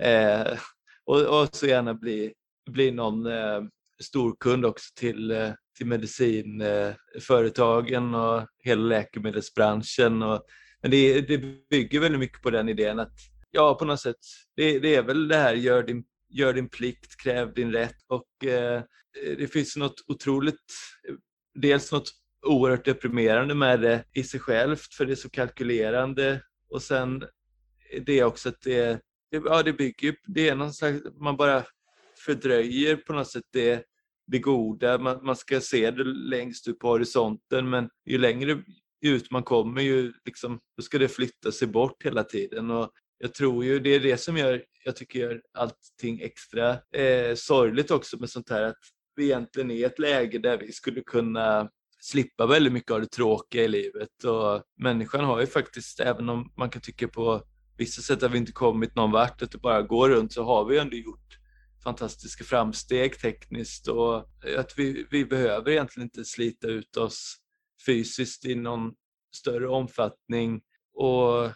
Eh, 0.02 0.58
och, 1.06 1.42
och 1.42 1.56
så 1.56 1.68
gärna 1.68 1.94
bli, 1.94 2.34
bli 2.72 2.92
någon 2.92 3.26
eh, 3.26 3.62
storkund 4.04 4.66
också 4.66 4.92
till, 4.96 5.32
eh, 5.32 5.52
till 5.78 5.88
medicinföretagen 5.88 8.16
och 8.16 8.48
hela 8.64 8.82
läkemedelsbranschen. 8.82 10.24
Och, 10.24 10.44
men 10.82 10.92
det, 10.92 11.22
det 11.22 11.38
bygger 11.70 12.00
väldigt 12.00 12.20
mycket 12.20 12.42
på 12.42 12.50
den 12.50 12.70
idén 12.70 13.00
att 13.00 13.14
ja, 13.52 13.76
på 13.76 13.86
något 13.86 14.02
sätt, 14.02 14.16
det, 14.56 14.80
det 14.80 14.96
är 14.96 15.04
väl 15.04 15.28
det 15.28 15.38
här 15.38 15.54
gör 15.54 15.84
din, 15.84 16.04
gör 16.30 16.54
din 16.54 16.70
plikt, 16.70 17.22
kräv 17.24 17.54
din 17.54 17.72
rätt 17.72 17.98
och 18.08 18.46
eh, 18.46 18.82
det 19.38 19.52
finns 19.52 19.76
något 19.76 19.96
otroligt, 20.08 20.64
dels 21.54 21.92
något 21.92 22.12
oerhört 22.46 22.86
deprimerande 22.86 23.56
med 23.56 23.82
det 23.82 24.04
i 24.14 24.24
sig 24.24 24.40
självt 24.40 24.94
för 24.94 25.06
det 25.06 25.14
är 25.14 25.16
så 25.16 25.30
kalkylerande 25.30 26.42
och 26.70 26.82
sen 26.82 27.24
det 28.06 28.20
är 28.20 28.24
också 28.24 28.50
att 28.50 28.62
det, 28.62 29.02
det, 29.32 29.42
ja, 29.46 29.64
det 29.64 29.74
bygger 29.74 30.16
det 30.28 30.50
är 30.50 30.56
någon 30.56 30.74
slags, 30.74 31.02
man 31.20 31.38
bara 31.38 31.64
fördröjer 32.26 32.96
på 32.96 33.14
något 33.14 33.28
sätt 33.28 33.44
det, 33.52 33.84
det 34.28 34.40
goda. 34.40 34.98
Man, 34.98 35.26
man 35.26 35.36
ska 35.36 35.62
se 35.62 35.92
det 35.92 36.04
längst 36.04 36.68
ut 36.68 36.80
på 36.80 36.88
horisonten 36.88 37.70
men 37.70 37.90
ju 38.06 38.18
längre 38.18 38.64
ut 39.02 39.32
man 39.32 39.44
kommer 39.44 39.82
ju 39.82 40.14
liksom, 40.26 40.60
då 40.78 40.84
ska 40.84 40.98
det 40.98 41.08
flytta 41.08 41.52
sig 41.52 41.68
bort 41.68 42.06
hela 42.06 42.24
tiden. 42.24 42.72
Och 42.72 42.92
jag 43.18 43.34
tror 43.34 43.66
ju 43.66 43.80
det 43.80 43.90
är 43.90 44.00
det 44.00 44.18
som 44.18 44.38
gör, 44.38 44.64
jag 44.84 44.96
tycker 44.96 45.20
gör 45.20 45.42
allting 45.54 46.22
extra 46.22 46.70
eh, 46.72 47.36
sorgligt 47.36 47.92
också 47.92 48.18
med 48.18 48.30
sånt 48.30 48.50
här 48.50 48.62
att 48.62 48.80
vi 49.16 49.24
egentligen 49.26 49.72
är 49.72 49.76
i 49.76 49.84
ett 49.84 50.00
läge 50.00 50.40
där 50.40 50.58
vi 50.58 50.72
skulle 50.72 51.02
kunna 51.02 51.70
slippa 52.02 52.46
väldigt 52.46 52.74
mycket 52.74 52.92
av 52.92 53.02
det 53.02 53.08
tråkiga 53.08 53.64
i 53.64 53.68
livet. 53.68 54.24
Och 54.24 54.64
människan 54.80 55.26
har 55.26 55.40
ju 55.40 55.48
faktiskt, 55.48 56.00
även 56.00 56.30
om 56.30 56.54
man 56.58 56.70
kan 56.70 56.82
tycka 56.82 57.08
på 57.08 57.44
vissa 57.78 58.02
sätt 58.02 58.24
att 58.24 58.32
vi 58.32 58.38
inte 58.38 58.52
kommit 58.52 58.96
någon 58.96 59.12
vart, 59.12 59.42
att 59.42 59.52
det 59.52 59.58
bara 59.58 59.82
går 59.82 60.10
runt, 60.10 60.34
så 60.34 60.44
har 60.44 60.66
vi 60.66 60.78
ändå 60.78 60.98
gjort 60.98 61.38
fantastiska 61.84 62.44
framsteg 62.44 63.20
tekniskt 63.20 63.88
och 63.88 64.18
att 64.58 64.74
vi, 64.78 65.06
vi 65.12 65.26
behöver 65.26 65.72
egentligen 65.72 66.06
inte 66.06 66.26
slita 66.26 66.68
ut 66.68 66.98
oss 66.98 67.38
fysiskt 67.86 68.46
i 68.46 68.56
någon 68.56 68.92
större 69.36 69.68
omfattning 69.68 70.62
och 70.94 71.52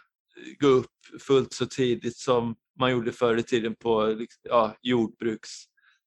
gå 0.59 0.67
upp 0.67 0.91
fullt 1.21 1.53
så 1.53 1.65
tidigt 1.65 2.17
som 2.17 2.55
man 2.79 2.91
gjorde 2.91 3.11
förr 3.11 3.37
i 3.37 3.43
tiden 3.43 3.75
på 3.75 4.05
liksom, 4.05 4.41
ja, 4.43 4.77
jordbruks 4.81 5.49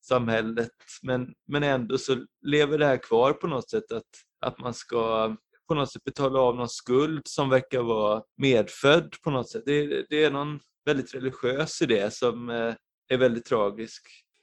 samhället 0.09 0.71
Men, 1.03 1.35
men 1.47 1.63
ändå 1.63 1.99
så 1.99 2.17
lever 2.47 2.79
det 2.79 2.87
här 2.87 2.97
kvar 2.97 3.33
på 3.33 3.47
något 3.47 3.71
sätt 3.71 3.93
att, 3.93 4.03
att 4.47 4.59
man 4.59 4.75
ska 4.75 5.37
på 5.69 5.75
något 5.75 5.93
sätt 5.93 6.05
betala 6.05 6.41
av 6.41 6.57
någon 6.57 6.69
skuld 6.69 7.23
som 7.25 7.51
verkar 7.51 7.83
vara 7.83 8.23
medfödd 8.37 9.15
på 9.25 9.31
något 9.31 9.49
sätt. 9.49 9.63
Det, 9.67 10.07
det 10.11 10.25
är 10.25 10.31
någon 10.31 10.61
väldigt 10.87 11.15
religiös 11.15 11.83
idé 11.83 12.11
som 12.11 12.51
eh, 12.51 12.75
är 13.09 13.19
väldigt 13.19 13.45
tragisk. 13.45 14.03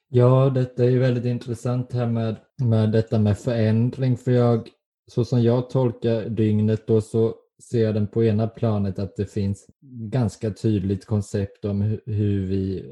Ja, 0.10 0.50
detta 0.50 0.84
är 0.84 0.90
ju 0.90 1.00
väldigt 1.00 1.26
intressant 1.26 1.94
här 1.94 2.08
med, 2.08 2.36
med 2.62 2.92
detta 2.92 3.20
med 3.20 3.40
förändring. 3.40 4.18
För 4.18 4.32
jag, 4.32 4.70
så 5.12 5.26
som 5.26 5.42
jag 5.42 5.70
tolkar 5.70 6.30
dygnet 6.30 6.88
då 6.88 7.02
så 7.02 7.36
ser 7.72 7.84
jag 7.84 7.94
den 7.94 8.08
på 8.08 8.24
ena 8.24 8.48
planet 8.48 9.00
att 9.00 9.16
det 9.16 9.26
finns 9.26 9.68
ganska 10.12 10.52
tydligt 10.52 11.06
koncept 11.06 11.66
om 11.66 11.82
hur, 11.82 12.02
hur 12.06 12.46
vi 12.46 12.84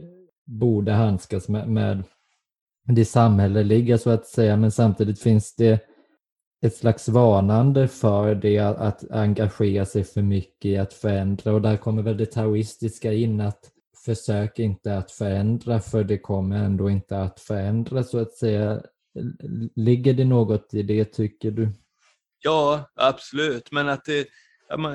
borde 0.45 0.91
handskas 0.91 1.49
med, 1.49 1.69
med 1.69 2.03
det 2.87 3.05
samhälleliga 3.05 3.97
så 3.97 4.09
att 4.09 4.27
säga. 4.27 4.57
Men 4.57 4.71
samtidigt 4.71 5.21
finns 5.21 5.55
det 5.55 5.79
ett 6.65 6.75
slags 6.75 7.09
varnande 7.09 7.87
för 7.87 8.35
det 8.35 8.59
att 8.59 9.11
engagera 9.11 9.85
sig 9.85 10.03
för 10.03 10.21
mycket 10.21 10.65
i 10.65 10.77
att 10.77 10.93
förändra 10.93 11.53
och 11.53 11.61
där 11.61 11.77
kommer 11.77 12.03
väl 12.03 12.17
det 12.17 12.25
taoistiska 12.25 13.13
in 13.13 13.41
att 13.41 13.69
försök 14.05 14.59
inte 14.59 14.97
att 14.97 15.11
förändra 15.11 15.79
för 15.79 16.03
det 16.03 16.17
kommer 16.17 16.65
ändå 16.65 16.89
inte 16.89 17.17
att 17.17 17.39
förändra 17.39 18.03
så 18.03 18.19
att 18.19 18.33
säga. 18.33 18.81
Ligger 19.75 20.13
det 20.13 20.25
något 20.25 20.73
i 20.73 20.83
det 20.83 21.05
tycker 21.05 21.51
du? 21.51 21.69
Ja, 22.39 22.91
absolut. 22.95 23.71
Men 23.71 23.89
att 23.89 24.05
det, 24.05 24.27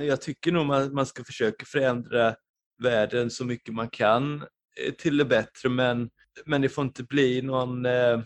jag 0.06 0.20
tycker 0.20 0.52
nog 0.52 0.74
att 0.74 0.92
man 0.92 1.06
ska 1.06 1.24
försöka 1.24 1.66
förändra 1.66 2.34
världen 2.82 3.30
så 3.30 3.44
mycket 3.44 3.74
man 3.74 3.88
kan 3.88 4.42
eh, 4.86 4.92
till 4.98 5.16
det 5.16 5.24
bättre 5.24 5.68
men, 5.68 6.10
men 6.46 6.60
det 6.62 6.68
får 6.68 6.84
inte 6.84 7.02
bli 7.02 7.42
någon, 7.42 7.86
eh, 7.86 8.20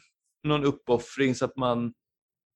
någon 0.45 0.65
uppoffring 0.65 1.35
så 1.35 1.45
att 1.45 1.57
man, 1.57 1.93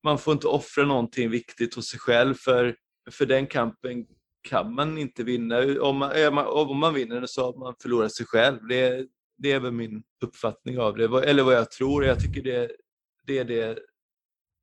man 0.04 0.18
får 0.18 0.32
inte 0.32 0.48
offra 0.48 0.84
någonting 0.84 1.30
viktigt 1.30 1.74
hos 1.74 1.88
sig 1.88 2.00
själv 2.00 2.34
för, 2.34 2.76
för 3.10 3.26
den 3.26 3.46
kampen 3.46 4.06
kan 4.48 4.74
man 4.74 4.98
inte 4.98 5.24
vinna. 5.24 5.80
Om 5.80 5.96
man, 5.96 6.46
om 6.46 6.78
man 6.78 6.94
vinner 6.94 7.26
så 7.26 7.44
har 7.44 7.58
man 7.58 7.74
förlorat 7.82 8.12
sig 8.14 8.26
själv. 8.26 8.66
Det, 8.68 9.06
det 9.38 9.52
är 9.52 9.60
väl 9.60 9.72
min 9.72 10.02
uppfattning 10.22 10.78
av 10.78 10.96
det, 10.96 11.04
eller 11.04 11.42
vad 11.42 11.54
jag 11.54 11.70
tror. 11.70 12.04
Jag 12.04 12.20
tycker 12.20 12.42
det, 12.42 12.70
det, 13.26 13.38
är, 13.38 13.44
det, 13.44 13.78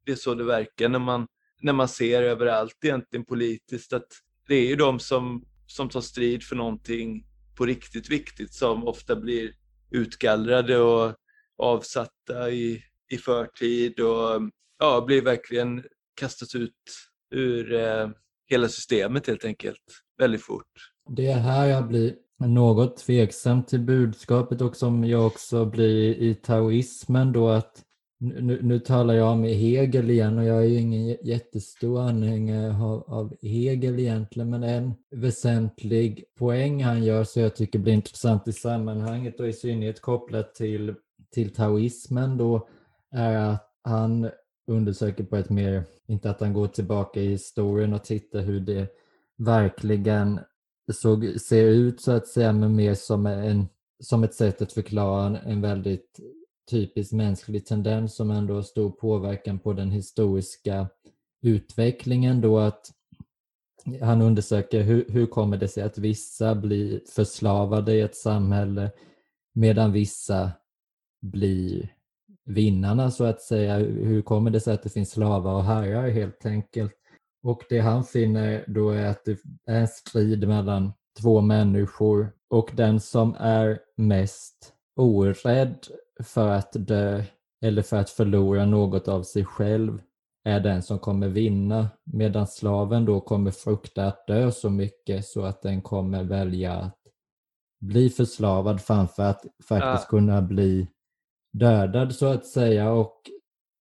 det 0.05 0.11
är 0.11 0.15
så 0.15 0.33
det 0.33 0.43
verkar 0.43 0.89
när 0.89 0.99
man, 0.99 1.27
när 1.61 1.73
man 1.73 1.87
ser 1.87 2.23
överallt 2.23 2.77
egentligen 2.83 3.25
politiskt 3.25 3.93
att 3.93 4.07
det 4.47 4.55
är 4.55 4.67
ju 4.67 4.75
de 4.75 4.99
som, 4.99 5.45
som 5.67 5.89
tar 5.89 6.01
strid 6.01 6.43
för 6.43 6.55
någonting 6.55 7.25
på 7.55 7.65
riktigt 7.65 8.09
viktigt 8.09 8.53
som 8.53 8.87
ofta 8.87 9.15
blir 9.15 9.53
utgallrade 9.93 10.77
och 10.77 11.13
avsatta 11.57 12.49
i, 12.49 12.83
i 13.09 13.17
förtid 13.17 13.99
och 13.99 14.41
ja, 14.79 15.03
blir 15.07 15.21
verkligen 15.21 15.83
kastas 16.15 16.55
ut 16.55 16.71
ur 17.35 17.73
eh, 17.73 18.09
hela 18.49 18.67
systemet 18.67 19.27
helt 19.27 19.45
enkelt 19.45 19.83
väldigt 20.17 20.43
fort. 20.43 20.91
Det 21.09 21.27
är 21.27 21.39
här 21.39 21.67
jag 21.67 21.87
blir 21.87 22.15
något 22.45 22.97
tveksam 22.97 23.63
till 23.63 23.79
budskapet 23.79 24.61
och 24.61 24.75
som 24.75 25.03
jag 25.03 25.27
också 25.27 25.65
blir 25.65 26.15
i 26.15 26.35
taoismen 26.35 27.31
då 27.31 27.49
att 27.49 27.83
nu, 28.23 28.59
nu 28.61 28.79
talar 28.79 29.13
jag 29.13 29.37
med 29.37 29.55
Hegel 29.55 30.09
igen 30.09 30.37
och 30.37 30.45
jag 30.45 30.57
är 30.57 30.67
ju 30.67 30.79
ingen 30.79 31.17
jättestor 31.23 32.01
anhängare 32.01 32.83
av, 32.83 33.03
av 33.07 33.33
Hegel 33.41 33.99
egentligen 33.99 34.49
men 34.49 34.63
en 34.63 34.93
väsentlig 35.11 36.25
poäng 36.37 36.83
han 36.83 37.03
gör 37.03 37.23
som 37.23 37.41
jag 37.41 37.55
tycker 37.55 37.79
blir 37.79 37.93
intressant 37.93 38.47
i 38.47 38.53
sammanhanget 38.53 39.39
och 39.39 39.47
i 39.47 39.53
synnerhet 39.53 40.01
kopplat 40.01 40.55
till, 40.55 40.95
till 41.33 41.53
taoismen 41.53 42.37
då 42.37 42.67
är 43.11 43.35
att 43.35 43.69
han 43.83 44.29
undersöker 44.67 45.23
på 45.23 45.35
ett 45.35 45.49
mer, 45.49 45.83
inte 46.07 46.29
att 46.29 46.39
han 46.39 46.53
går 46.53 46.67
tillbaka 46.67 47.19
i 47.19 47.27
historien 47.27 47.93
och 47.93 48.03
tittar 48.03 48.39
hur 48.39 48.59
det 48.59 48.87
verkligen 49.37 50.39
såg, 50.93 51.39
ser 51.41 51.65
ut 51.65 52.01
så 52.01 52.11
att 52.11 52.27
säga, 52.27 52.53
men 52.53 52.75
mer 52.75 52.93
som, 52.93 53.25
en, 53.25 53.67
som 53.99 54.23
ett 54.23 54.33
sätt 54.33 54.61
att 54.61 54.73
förklara 54.73 55.39
en 55.39 55.61
väldigt 55.61 56.19
typisk 56.71 57.11
mänsklig 57.11 57.65
tendens 57.65 58.15
som 58.15 58.31
ändå 58.31 58.53
har 58.53 58.61
stor 58.61 58.91
påverkan 58.91 59.59
på 59.59 59.73
den 59.73 59.91
historiska 59.91 60.87
utvecklingen 61.41 62.41
då 62.41 62.59
att 62.59 62.91
han 64.01 64.21
undersöker 64.21 64.81
hur, 64.81 65.05
hur 65.09 65.25
kommer 65.25 65.57
det 65.57 65.67
sig 65.67 65.83
att 65.83 65.97
vissa 65.97 66.55
blir 66.55 67.01
förslavade 67.15 67.93
i 67.93 68.01
ett 68.01 68.15
samhälle 68.15 68.91
medan 69.53 69.91
vissa 69.91 70.51
blir 71.21 71.93
vinnarna 72.45 73.11
så 73.11 73.23
att 73.23 73.41
säga. 73.41 73.77
Hur 73.77 74.21
kommer 74.21 74.51
det 74.51 74.59
sig 74.59 74.73
att 74.73 74.83
det 74.83 74.89
finns 74.89 75.11
slavar 75.11 75.53
och 75.53 75.63
herrar 75.63 76.09
helt 76.09 76.45
enkelt? 76.45 76.93
Och 77.43 77.63
det 77.69 77.79
han 77.79 78.03
finner 78.03 78.65
då 78.67 78.89
är 78.89 79.05
att 79.05 79.25
det 79.25 79.39
är 79.65 79.79
en 79.79 79.87
strid 79.87 80.47
mellan 80.47 80.93
två 81.21 81.41
människor 81.41 82.31
och 82.49 82.71
den 82.73 82.99
som 82.99 83.35
är 83.39 83.79
mest 83.97 84.73
orädd 84.95 85.77
för 86.23 86.49
att 86.49 86.71
dö 86.73 87.23
eller 87.65 87.81
för 87.81 87.97
att 87.97 88.09
förlora 88.09 88.65
något 88.65 89.07
av 89.07 89.23
sig 89.23 89.45
själv 89.45 90.01
är 90.43 90.59
den 90.59 90.83
som 90.83 90.99
kommer 90.99 91.27
vinna 91.27 91.89
medan 92.03 92.47
slaven 92.47 93.05
då 93.05 93.21
kommer 93.21 93.51
frukta 93.51 94.05
att 94.05 94.27
dö 94.27 94.51
så 94.51 94.69
mycket 94.69 95.25
så 95.25 95.45
att 95.45 95.61
den 95.61 95.81
kommer 95.81 96.23
välja 96.23 96.73
att 96.73 96.97
bli 97.81 98.09
förslavad 98.09 98.81
framför 98.81 99.23
att 99.23 99.41
faktiskt 99.67 100.03
ja. 100.03 100.09
kunna 100.09 100.41
bli 100.41 100.87
dödad 101.53 102.15
så 102.15 102.25
att 102.25 102.45
säga 102.45 102.91
och 102.91 103.21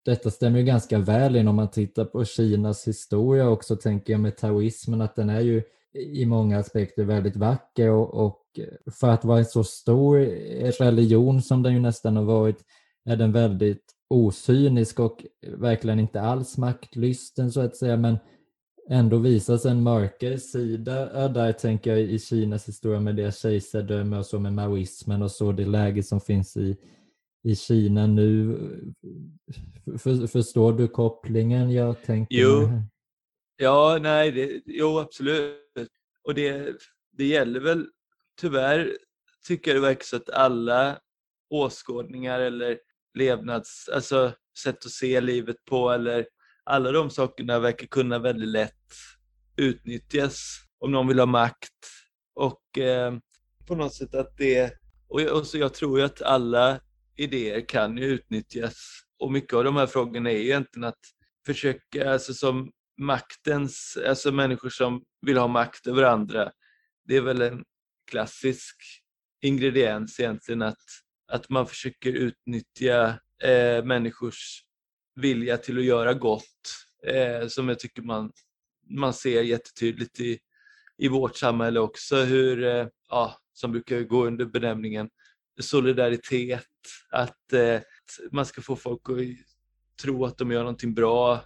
detta 0.05 0.31
stämmer 0.31 0.59
ju 0.59 0.65
ganska 0.65 0.99
väl 0.99 1.35
in 1.35 1.47
om 1.47 1.55
man 1.55 1.71
tittar 1.71 2.05
på 2.05 2.25
Kinas 2.25 2.87
historia 2.87 3.49
också 3.49 3.75
tänker 3.75 4.13
jag 4.13 4.19
med 4.19 4.37
taoismen 4.37 5.01
att 5.01 5.15
den 5.15 5.29
är 5.29 5.39
ju 5.39 5.63
i 5.93 6.25
många 6.25 6.59
aspekter 6.59 7.03
väldigt 7.03 7.35
vacker 7.35 7.89
och, 7.89 8.25
och 8.25 8.41
för 8.91 9.09
att 9.09 9.25
vara 9.25 9.39
en 9.39 9.45
så 9.45 9.63
stor 9.63 10.17
religion 10.83 11.41
som 11.41 11.63
den 11.63 11.73
ju 11.73 11.79
nästan 11.79 12.15
har 12.15 12.23
varit 12.23 12.65
är 13.05 13.15
den 13.15 13.31
väldigt 13.31 13.83
osynisk 14.09 14.99
och 14.99 15.25
verkligen 15.57 15.99
inte 15.99 16.21
alls 16.21 16.57
maktlysten 16.57 17.51
så 17.51 17.61
att 17.61 17.75
säga 17.75 17.97
men 17.97 18.17
ändå 18.89 19.17
visas 19.17 19.65
en 19.65 19.83
mörkare 19.83 20.37
sida 20.37 21.27
där 21.27 21.51
tänker 21.53 21.91
jag 21.91 22.01
i 22.01 22.19
Kinas 22.19 22.67
historia 22.67 22.99
med 22.99 23.15
deras 23.15 23.41
kejsardöme 23.41 24.17
och 24.17 24.25
så 24.25 24.39
med 24.39 24.53
maoismen 24.53 25.21
och 25.21 25.31
så 25.31 25.51
det 25.51 25.65
läge 25.65 26.03
som 26.03 26.21
finns 26.21 26.57
i 26.57 26.77
i 27.43 27.55
Kina 27.55 28.07
nu. 28.07 28.57
För, 29.97 30.27
förstår 30.27 30.73
du 30.73 30.87
kopplingen 30.87 31.71
jag 31.71 32.03
tänker? 32.03 32.37
Jo, 32.37 32.69
ja, 33.61 33.97
nej, 34.01 34.31
det, 34.31 34.61
jo 34.65 34.99
absolut. 34.99 35.57
Och 36.23 36.35
det, 36.35 36.75
det 37.11 37.25
gäller 37.25 37.59
väl 37.59 37.87
tyvärr, 38.41 38.97
tycker 39.47 39.71
jag 39.71 39.77
det 39.77 39.87
verkar 39.87 40.03
så 40.03 40.15
att 40.15 40.29
alla 40.29 40.99
åskådningar 41.49 42.39
eller 42.39 42.79
levnads, 43.13 43.89
alltså 43.89 44.33
sätt 44.63 44.85
att 44.85 44.91
se 44.91 45.21
livet 45.21 45.55
på 45.65 45.91
eller 45.91 46.27
alla 46.63 46.91
de 46.91 47.09
sakerna 47.09 47.59
verkar 47.59 47.87
kunna 47.87 48.19
väldigt 48.19 48.49
lätt 48.49 48.73
utnyttjas 49.57 50.57
om 50.79 50.91
någon 50.91 51.07
vill 51.07 51.19
ha 51.19 51.25
makt. 51.25 51.73
Och 52.35 52.77
eh, 52.77 53.13
på 53.67 53.75
något 53.75 53.93
sätt 53.93 54.15
att 54.15 54.37
det, 54.37 54.73
och, 55.07 55.21
och 55.21 55.47
så 55.47 55.57
jag 55.57 55.73
tror 55.73 55.99
ju 55.99 56.05
att 56.05 56.21
alla 56.21 56.79
idéer 57.15 57.67
kan 57.67 57.97
ju 57.97 58.05
utnyttjas. 58.05 58.75
Och 59.19 59.31
mycket 59.31 59.53
av 59.53 59.63
de 59.63 59.75
här 59.75 59.87
frågorna 59.87 60.31
är 60.31 60.37
ju 60.37 60.43
egentligen 60.43 60.87
att 60.87 60.99
försöka, 61.45 62.11
alltså 62.11 62.33
som 62.33 62.71
maktens, 63.01 63.97
alltså 64.07 64.31
människor 64.31 64.69
som 64.69 65.03
vill 65.21 65.37
ha 65.37 65.47
makt 65.47 65.87
över 65.87 66.03
andra. 66.03 66.51
Det 67.05 67.17
är 67.17 67.21
väl 67.21 67.41
en 67.41 67.63
klassisk 68.11 68.75
ingrediens 69.41 70.19
egentligen 70.19 70.61
att, 70.61 70.83
att 71.27 71.49
man 71.49 71.67
försöker 71.67 72.11
utnyttja 72.11 73.19
eh, 73.43 73.83
människors 73.83 74.63
vilja 75.15 75.57
till 75.57 75.77
att 75.77 75.83
göra 75.83 76.13
gott 76.13 76.85
eh, 77.07 77.47
som 77.47 77.69
jag 77.69 77.79
tycker 77.79 78.01
man, 78.01 78.31
man 78.89 79.13
ser 79.13 79.41
jättetydligt 79.41 80.19
i, 80.19 80.39
i 80.97 81.07
vårt 81.07 81.35
samhälle 81.35 81.79
också 81.79 82.15
hur, 82.15 82.63
eh, 82.63 82.87
ja, 83.09 83.37
som 83.53 83.71
brukar 83.71 84.01
gå 84.01 84.25
under 84.25 84.45
benämningen 84.45 85.09
solidaritet, 85.59 86.67
att 87.09 87.53
eh, 87.53 87.79
man 88.31 88.45
ska 88.45 88.61
få 88.61 88.75
folk 88.75 89.09
att 89.09 89.17
tro 90.01 90.25
att 90.25 90.37
de 90.37 90.51
gör 90.51 90.59
någonting 90.59 90.93
bra 90.93 91.41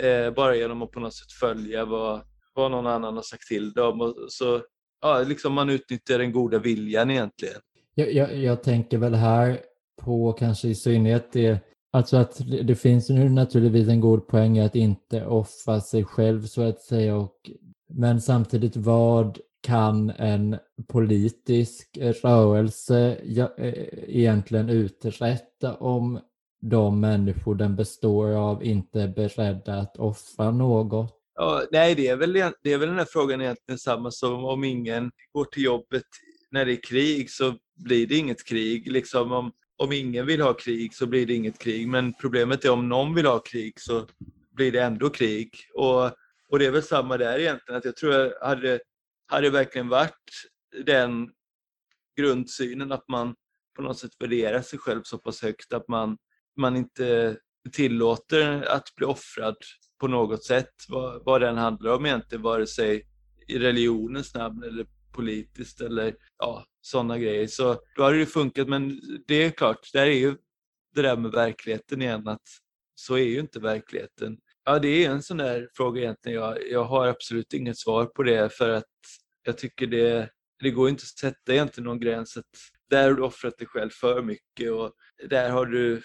eh, 0.00 0.34
bara 0.34 0.56
genom 0.56 0.82
att 0.82 0.90
på 0.90 1.00
något 1.00 1.14
sätt 1.14 1.32
följa 1.32 1.84
vad, 1.84 2.20
vad 2.54 2.70
någon 2.70 2.86
annan 2.86 3.16
har 3.16 3.22
sagt 3.22 3.46
till 3.48 3.72
dem. 3.72 4.00
Och 4.00 4.14
så, 4.28 4.62
ja, 5.00 5.22
liksom 5.22 5.52
man 5.52 5.70
utnyttjar 5.70 6.18
den 6.18 6.32
goda 6.32 6.58
viljan 6.58 7.10
egentligen. 7.10 7.60
Jag, 7.94 8.12
jag, 8.12 8.36
jag 8.36 8.62
tänker 8.62 8.98
väl 8.98 9.14
här 9.14 9.60
på 10.02 10.32
kanske 10.32 10.68
i 10.68 10.74
synnerhet 10.74 11.32
det 11.32 11.60
Alltså 11.92 12.16
att 12.16 12.40
det 12.64 12.74
finns 12.74 13.08
nu 13.08 13.28
naturligtvis 13.28 13.88
en 13.88 14.00
god 14.00 14.26
poäng 14.28 14.58
i 14.58 14.60
att 14.60 14.76
inte 14.76 15.26
offra 15.26 15.80
sig 15.80 16.04
själv 16.04 16.46
så 16.46 16.62
att 16.62 16.80
säga. 16.80 17.16
Och, 17.16 17.50
men 17.88 18.20
samtidigt 18.20 18.76
vad 18.76 19.38
kan 19.62 20.10
en 20.10 20.56
politisk 20.88 21.98
rörelse 22.22 23.16
eh, 23.56 23.74
egentligen 24.08 24.68
uträtta 24.68 25.74
om 25.74 26.20
de 26.60 27.00
människor 27.00 27.54
den 27.54 27.76
består 27.76 28.34
av 28.36 28.64
inte 28.64 29.00
är 29.00 29.08
beredda 29.08 29.74
att 29.74 29.96
offra 29.96 30.50
något? 30.50 31.16
Ja, 31.34 31.62
nej, 31.70 31.94
det 31.94 32.08
är, 32.08 32.16
väl, 32.16 32.32
det 32.32 32.72
är 32.72 32.78
väl 32.78 32.88
den 32.88 32.98
här 32.98 33.06
frågan 33.10 33.40
egentligen 33.40 33.78
samma 33.78 34.10
som 34.10 34.44
om 34.44 34.64
ingen 34.64 35.10
går 35.32 35.44
till 35.44 35.62
jobbet 35.62 36.04
när 36.50 36.64
det 36.64 36.72
är 36.72 36.82
krig 36.82 37.30
så 37.30 37.54
blir 37.76 38.06
det 38.06 38.16
inget 38.16 38.44
krig. 38.44 38.92
Liksom 38.92 39.32
om, 39.32 39.52
om 39.76 39.92
ingen 39.92 40.26
vill 40.26 40.40
ha 40.40 40.54
krig 40.54 40.94
så 40.94 41.06
blir 41.06 41.26
det 41.26 41.34
inget 41.34 41.58
krig. 41.58 41.88
Men 41.88 42.14
problemet 42.20 42.64
är 42.64 42.70
om 42.70 42.88
någon 42.88 43.14
vill 43.14 43.26
ha 43.26 43.38
krig 43.38 43.80
så 43.80 44.06
blir 44.56 44.72
det 44.72 44.82
ändå 44.82 45.10
krig. 45.10 45.50
Och, 45.74 46.04
och 46.48 46.58
det 46.58 46.66
är 46.66 46.70
väl 46.70 46.82
samma 46.82 47.16
där 47.16 47.38
egentligen. 47.38 47.78
Att 47.78 47.84
jag 47.84 47.96
tror 47.96 48.14
jag 48.14 48.32
hade, 48.48 48.80
hade 49.26 49.50
verkligen 49.50 49.88
varit 49.88 50.50
den 50.84 51.30
grundsynen 52.16 52.92
att 52.92 53.08
man 53.08 53.34
på 53.76 53.82
något 53.82 53.98
sätt 53.98 54.10
värderar 54.18 54.62
sig 54.62 54.78
själv 54.78 55.02
så 55.02 55.18
pass 55.18 55.42
högt 55.42 55.72
att 55.72 55.88
man, 55.88 56.16
man 56.60 56.76
inte 56.76 57.36
tillåter 57.72 58.62
att 58.62 58.94
bli 58.96 59.06
offrad 59.06 59.56
på 60.00 60.08
något 60.08 60.44
sätt, 60.44 60.70
vad, 60.88 61.24
vad 61.24 61.40
den 61.40 61.56
handlar 61.56 61.92
om 61.92 62.06
egentligen, 62.06 62.42
vare 62.42 62.66
sig 62.66 63.06
i 63.48 63.58
religionens 63.58 64.34
namn 64.34 64.62
eller 64.62 64.86
politiskt 65.12 65.80
eller 65.80 66.14
ja, 66.38 66.64
sådana 66.80 67.18
grejer. 67.18 67.46
Så 67.46 67.80
då 67.96 68.02
har 68.02 68.12
det 68.12 68.18
ju 68.18 68.26
funkat, 68.26 68.68
men 68.68 69.00
det 69.26 69.34
är 69.34 69.50
klart, 69.50 69.92
där 69.92 70.06
är 70.06 70.18
ju 70.18 70.36
det 70.94 71.02
där 71.02 71.16
med 71.16 71.30
verkligheten 71.30 72.02
igen, 72.02 72.28
att 72.28 72.48
så 72.94 73.14
är 73.14 73.24
ju 73.24 73.40
inte 73.40 73.60
verkligheten. 73.60 74.38
Ja, 74.64 74.78
det 74.78 75.04
är 75.04 75.10
en 75.10 75.22
sån 75.22 75.36
där 75.36 75.68
fråga 75.74 76.00
egentligen. 76.00 76.40
Jag, 76.40 76.70
jag 76.70 76.84
har 76.84 77.06
absolut 77.06 77.54
inget 77.54 77.78
svar 77.78 78.06
på 78.06 78.22
det 78.22 78.52
för 78.52 78.70
att 78.70 78.84
jag 79.42 79.58
tycker 79.58 79.86
det, 79.86 80.30
det 80.62 80.70
går 80.70 80.88
inte 80.88 81.02
att 81.02 81.18
sätta 81.18 81.52
egentligen 81.52 81.84
någon 81.84 82.00
gräns. 82.00 82.36
Att 82.36 82.44
där 82.90 83.08
har 83.08 83.16
du 83.16 83.22
offrat 83.22 83.58
dig 83.58 83.66
själv 83.66 83.90
för 83.90 84.22
mycket 84.22 84.72
och 84.72 84.92
där 85.28 85.50
har 85.50 85.66
du 85.66 86.02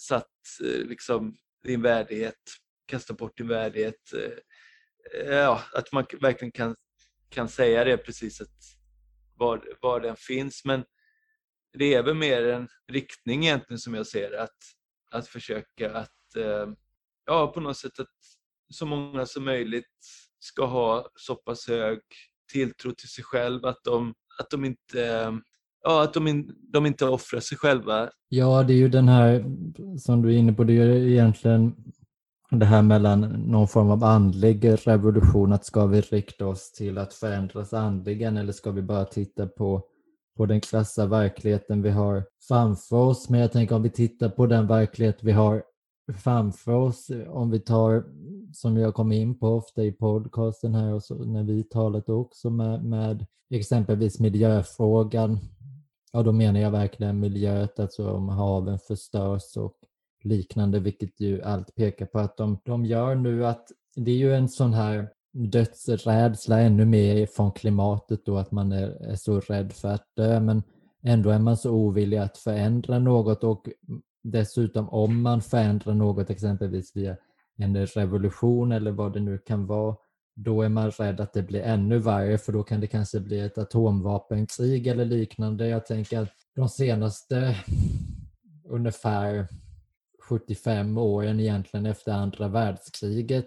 satt 0.00 0.26
eh, 0.64 0.86
liksom 0.86 1.36
din 1.64 1.82
värdighet, 1.82 2.40
kastat 2.86 3.16
bort 3.16 3.38
din 3.38 3.48
värdighet. 3.48 4.12
Eh, 4.12 5.20
eh, 5.20 5.34
ja, 5.34 5.62
att 5.72 5.92
man 5.92 6.04
verkligen 6.20 6.52
kan, 6.52 6.76
kan 7.28 7.48
säga 7.48 7.84
det 7.84 7.96
precis 7.96 8.40
att 8.40 8.56
var, 9.34 9.76
var 9.80 10.00
den 10.00 10.16
finns. 10.16 10.64
Men 10.64 10.84
det 11.78 11.94
är 11.94 12.02
väl 12.02 12.14
mer 12.14 12.46
en 12.46 12.68
riktning 12.92 13.44
egentligen 13.44 13.78
som 13.78 13.94
jag 13.94 14.06
ser 14.06 14.32
att, 14.32 14.56
att 15.10 15.28
försöka 15.28 15.92
att 15.92 16.12
ja, 17.26 17.52
på 17.52 17.60
något 17.60 17.76
sätt 17.76 17.98
att 17.98 18.16
så 18.74 18.86
många 18.86 19.26
som 19.26 19.44
möjligt 19.44 20.06
ska 20.38 20.64
ha 20.64 21.10
så 21.14 21.36
pass 21.36 21.68
hög 21.68 22.00
tilltro 22.52 22.92
till 22.92 23.08
sig 23.08 23.24
själv 23.24 23.66
att 23.66 23.84
de, 23.84 24.14
att 24.38 24.50
de 24.50 24.64
inte 24.64 25.40
ja, 25.82 26.02
att 26.02 26.14
de, 26.14 26.28
in, 26.28 26.54
de 26.72 26.86
inte 26.86 27.04
offrar 27.04 27.40
sig 27.40 27.58
själva. 27.58 28.10
Ja, 28.28 28.62
det 28.62 28.72
är 28.72 28.76
ju 28.76 28.88
den 28.88 29.08
här 29.08 29.44
som 29.98 30.22
du 30.22 30.34
är 30.34 30.38
inne 30.38 30.52
på, 30.52 30.64
det 30.64 30.72
är 30.72 30.86
ju 30.86 31.12
egentligen 31.12 31.74
det 32.50 32.66
här 32.66 32.82
mellan 32.82 33.20
någon 33.46 33.68
form 33.68 33.90
av 33.90 34.04
andlig 34.04 34.86
revolution, 34.86 35.52
att 35.52 35.64
ska 35.64 35.86
vi 35.86 36.00
rikta 36.00 36.46
oss 36.46 36.72
till 36.72 36.98
att 36.98 37.14
förändras 37.14 37.72
andligen 37.72 38.36
eller 38.36 38.52
ska 38.52 38.70
vi 38.70 38.82
bara 38.82 39.04
titta 39.04 39.46
på, 39.46 39.82
på 40.36 40.46
den 40.46 40.60
krassa 40.60 41.06
verkligheten 41.06 41.82
vi 41.82 41.90
har 41.90 42.24
framför 42.48 42.96
oss? 42.96 43.28
Men 43.28 43.40
jag 43.40 43.52
tänker 43.52 43.74
om 43.74 43.82
vi 43.82 43.90
tittar 43.90 44.28
på 44.28 44.46
den 44.46 44.66
verklighet 44.66 45.18
vi 45.22 45.32
har 45.32 45.62
framför 46.16 46.72
oss, 46.72 47.10
om 47.28 47.50
vi 47.50 47.60
tar, 47.60 48.04
som 48.52 48.76
jag 48.76 48.94
kommer 48.94 49.16
in 49.16 49.38
på 49.38 49.48
ofta 49.48 49.84
i 49.84 49.92
podcasten 49.92 50.74
här 50.74 50.94
och 50.94 51.02
så, 51.02 51.14
när 51.14 51.44
vi 51.44 51.62
talat 51.62 52.08
också 52.08 52.50
med, 52.50 52.84
med 52.84 53.26
exempelvis 53.50 54.20
miljöfrågan, 54.20 55.38
ja 56.12 56.22
då 56.22 56.32
menar 56.32 56.60
jag 56.60 56.70
verkligen 56.70 57.20
miljöet, 57.20 57.80
alltså 57.80 58.10
om 58.10 58.28
haven 58.28 58.78
förstörs 58.78 59.56
och 59.56 59.74
liknande, 60.24 60.80
vilket 60.80 61.20
ju 61.20 61.42
allt 61.42 61.74
pekar 61.74 62.06
på 62.06 62.18
att 62.18 62.36
de, 62.36 62.58
de 62.64 62.84
gör 62.84 63.14
nu 63.14 63.46
att 63.46 63.68
det 63.96 64.10
är 64.10 64.16
ju 64.16 64.34
en 64.34 64.48
sån 64.48 64.72
här 64.72 65.08
dödsrädsla 65.32 66.60
ännu 66.60 66.84
mer 66.84 67.26
från 67.26 67.52
klimatet 67.52 68.24
då 68.24 68.38
att 68.38 68.50
man 68.50 68.72
är, 68.72 68.88
är 68.88 69.16
så 69.16 69.40
rädd 69.40 69.72
för 69.72 69.88
att 69.88 70.04
dö 70.16 70.40
men 70.40 70.62
ändå 71.02 71.30
är 71.30 71.38
man 71.38 71.56
så 71.56 71.70
ovillig 71.70 72.16
att 72.16 72.38
förändra 72.38 72.98
något 72.98 73.44
och 73.44 73.68
dessutom 74.22 74.88
om 74.88 75.22
man 75.22 75.42
förändrar 75.42 75.94
något 75.94 76.30
exempelvis 76.30 76.96
via 76.96 77.16
en 77.56 77.86
revolution 77.86 78.72
eller 78.72 78.90
vad 78.90 79.12
det 79.12 79.20
nu 79.20 79.38
kan 79.38 79.66
vara 79.66 79.96
då 80.40 80.62
är 80.62 80.68
man 80.68 80.90
rädd 80.90 81.20
att 81.20 81.32
det 81.32 81.42
blir 81.42 81.60
ännu 81.60 81.98
värre 81.98 82.38
för 82.38 82.52
då 82.52 82.62
kan 82.62 82.80
det 82.80 82.86
kanske 82.86 83.20
bli 83.20 83.40
ett 83.40 83.58
atomvapenkrig 83.58 84.86
eller 84.86 85.04
liknande. 85.04 85.68
Jag 85.68 85.86
tänker 85.86 86.20
att 86.20 86.32
de 86.54 86.68
senaste 86.68 87.56
ungefär 88.64 89.46
75 90.28 90.98
åren 90.98 91.40
egentligen 91.40 91.86
efter 91.86 92.12
andra 92.12 92.48
världskriget 92.48 93.46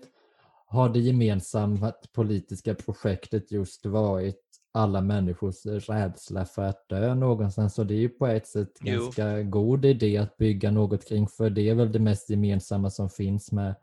har 0.66 0.90
det 0.90 1.00
gemensamma 1.00 1.94
politiska 2.14 2.76
projektet 2.76 3.52
just 3.52 3.86
varit 3.86 4.42
alla 4.72 5.02
människors 5.02 5.66
rädsla 5.66 6.46
för 6.46 6.62
att 6.62 6.90
dö 6.90 7.16
någonstans. 7.16 7.74
Så 7.74 7.84
det 7.84 7.94
är 7.94 8.00
ju 8.00 8.10
på 8.10 8.28
ett 8.28 8.48
sätt 8.48 8.72
jo. 8.82 9.02
ganska 9.02 9.42
god 9.42 9.86
idé 9.86 10.18
att 10.18 10.38
bygga 10.38 10.72
något 10.72 11.08
kring, 11.08 11.28
för 11.28 11.50
det 11.50 11.70
är 11.70 11.76
väl 11.76 11.92
det 11.92 12.00
mest 12.00 12.30
gemensamma 12.30 12.90
som 12.90 13.10
finns 13.10 13.52
med 13.52 13.76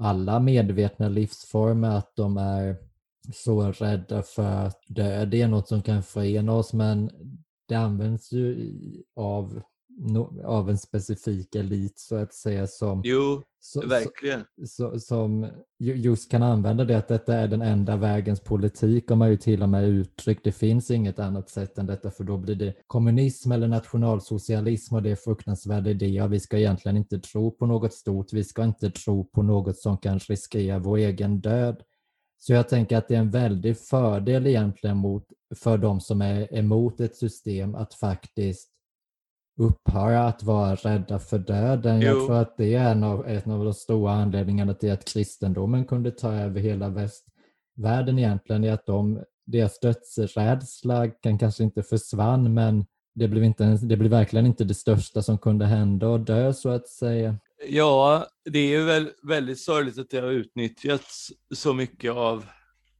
alla 0.00 0.40
medvetna 0.40 1.08
livsformer, 1.08 1.88
att 1.98 2.12
de 2.16 2.36
är 2.36 2.76
så 3.34 3.72
rädda 3.72 4.22
för 4.22 4.66
att 4.66 4.80
dö. 4.88 5.24
Det 5.24 5.42
är 5.42 5.48
något 5.48 5.68
som 5.68 5.82
kan 5.82 6.02
förena 6.02 6.52
oss, 6.52 6.72
men 6.72 7.10
det 7.68 7.74
används 7.74 8.32
ju 8.32 8.74
av 9.16 9.62
av 10.44 10.70
en 10.70 10.78
specifik 10.78 11.54
elit 11.54 11.98
så 11.98 12.16
att 12.16 12.34
säga 12.34 12.66
som, 12.66 13.00
jo, 13.04 13.42
så, 13.60 13.86
verkligen. 13.86 14.44
Så, 14.66 15.00
som 15.00 15.46
just 15.78 16.30
kan 16.30 16.42
använda 16.42 16.84
det 16.84 16.98
att 16.98 17.08
detta 17.08 17.34
är 17.34 17.48
den 17.48 17.62
enda 17.62 17.96
vägens 17.96 18.40
politik 18.40 19.08
har 19.08 19.16
man 19.16 19.30
ju 19.30 19.36
till 19.36 19.62
och 19.62 19.68
med 19.68 19.88
uttryckt. 19.88 20.44
Det 20.44 20.52
finns 20.52 20.90
inget 20.90 21.18
annat 21.18 21.50
sätt 21.50 21.78
än 21.78 21.86
detta 21.86 22.10
för 22.10 22.24
då 22.24 22.36
blir 22.36 22.54
det 22.54 22.74
kommunism 22.86 23.52
eller 23.52 23.68
nationalsocialism 23.68 24.94
och 24.94 25.02
det 25.02 25.10
är 25.10 25.16
fruktansvärda 25.16 25.90
idéer. 25.90 26.28
Vi 26.28 26.40
ska 26.40 26.58
egentligen 26.58 26.96
inte 26.96 27.18
tro 27.18 27.50
på 27.50 27.66
något 27.66 27.94
stort. 27.94 28.32
Vi 28.32 28.44
ska 28.44 28.64
inte 28.64 28.90
tro 28.90 29.24
på 29.24 29.42
något 29.42 29.78
som 29.78 29.98
kan 29.98 30.18
riskera 30.18 30.78
vår 30.78 30.96
egen 30.96 31.40
död. 31.40 31.82
Så 32.38 32.52
jag 32.52 32.68
tänker 32.68 32.96
att 32.96 33.08
det 33.08 33.14
är 33.14 33.18
en 33.18 33.30
väldig 33.30 33.78
fördel 33.78 34.46
egentligen 34.46 34.96
mot, 34.96 35.24
för 35.54 35.78
de 35.78 36.00
som 36.00 36.22
är 36.22 36.54
emot 36.54 37.00
ett 37.00 37.16
system 37.16 37.74
att 37.74 37.94
faktiskt 37.94 38.69
upphöra 39.60 40.26
att 40.26 40.42
vara 40.42 40.74
rädda 40.74 41.18
för 41.18 41.38
döden. 41.38 42.00
Jo. 42.00 42.06
Jag 42.06 42.26
tror 42.26 42.36
att 42.36 42.56
det 42.56 42.74
är 42.74 42.90
en 42.90 43.04
av, 43.04 43.28
en 43.28 43.50
av 43.50 43.64
de 43.64 43.74
stora 43.74 44.12
anledningarna 44.12 44.74
till 44.74 44.92
att 44.92 45.04
kristendomen 45.04 45.84
kunde 45.84 46.10
ta 46.10 46.32
över 46.32 46.60
hela 46.60 46.88
västvärlden 46.88 48.18
egentligen, 48.18 48.64
är 48.64 48.72
att 48.72 48.86
de, 48.86 49.24
deras 49.46 49.80
dödsrädsla 49.80 51.08
kan 51.08 51.38
kanske 51.38 51.64
inte 51.64 51.82
försvann, 51.82 52.54
men 52.54 52.86
det 53.14 53.28
blev, 53.28 53.44
inte, 53.44 53.64
det 53.64 53.96
blev 53.96 54.10
verkligen 54.10 54.46
inte 54.46 54.64
det 54.64 54.74
största 54.74 55.22
som 55.22 55.38
kunde 55.38 55.66
hända 55.66 56.08
och 56.08 56.20
dö 56.20 56.52
så 56.52 56.68
att 56.68 56.88
säga. 56.88 57.36
Ja, 57.68 58.26
det 58.44 58.74
är 58.74 58.84
väl 58.84 59.10
väldigt 59.22 59.60
sorgligt 59.60 59.98
att 59.98 60.10
det 60.10 60.20
har 60.20 60.30
utnyttjats 60.30 61.32
så 61.54 61.74
mycket 61.74 62.12
av 62.12 62.44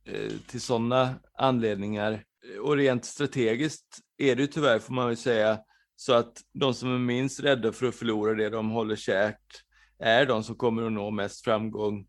eh, 0.04 0.32
till 0.50 0.61
sådana 0.61 1.14
anledningar. 1.38 2.22
Och 2.62 2.76
rent 2.76 3.04
strategiskt 3.04 3.98
är 4.18 4.36
det 4.36 4.42
ju 4.42 4.46
tyvärr, 4.46 4.78
får 4.78 4.94
man 4.94 5.06
väl 5.06 5.16
säga, 5.16 5.58
så 6.01 6.12
att 6.12 6.40
de 6.53 6.74
som 6.74 6.94
är 6.94 6.98
minst 6.98 7.40
rädda 7.40 7.72
för 7.72 7.86
att 7.86 7.94
förlora 7.94 8.34
det 8.34 8.51
de 8.51 8.70
håller 8.70 8.96
kärt 8.96 9.64
är 9.98 10.26
de 10.26 10.44
som 10.44 10.57
kommer 10.57 10.82
att 10.82 10.92
nå 10.92 11.11
mest 11.11 11.44
framgång. 11.44 12.07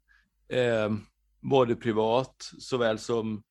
Eh, 0.49 0.91
både 1.41 1.75
privat 1.75 2.35
såväl 2.59 2.99
som 2.99 3.43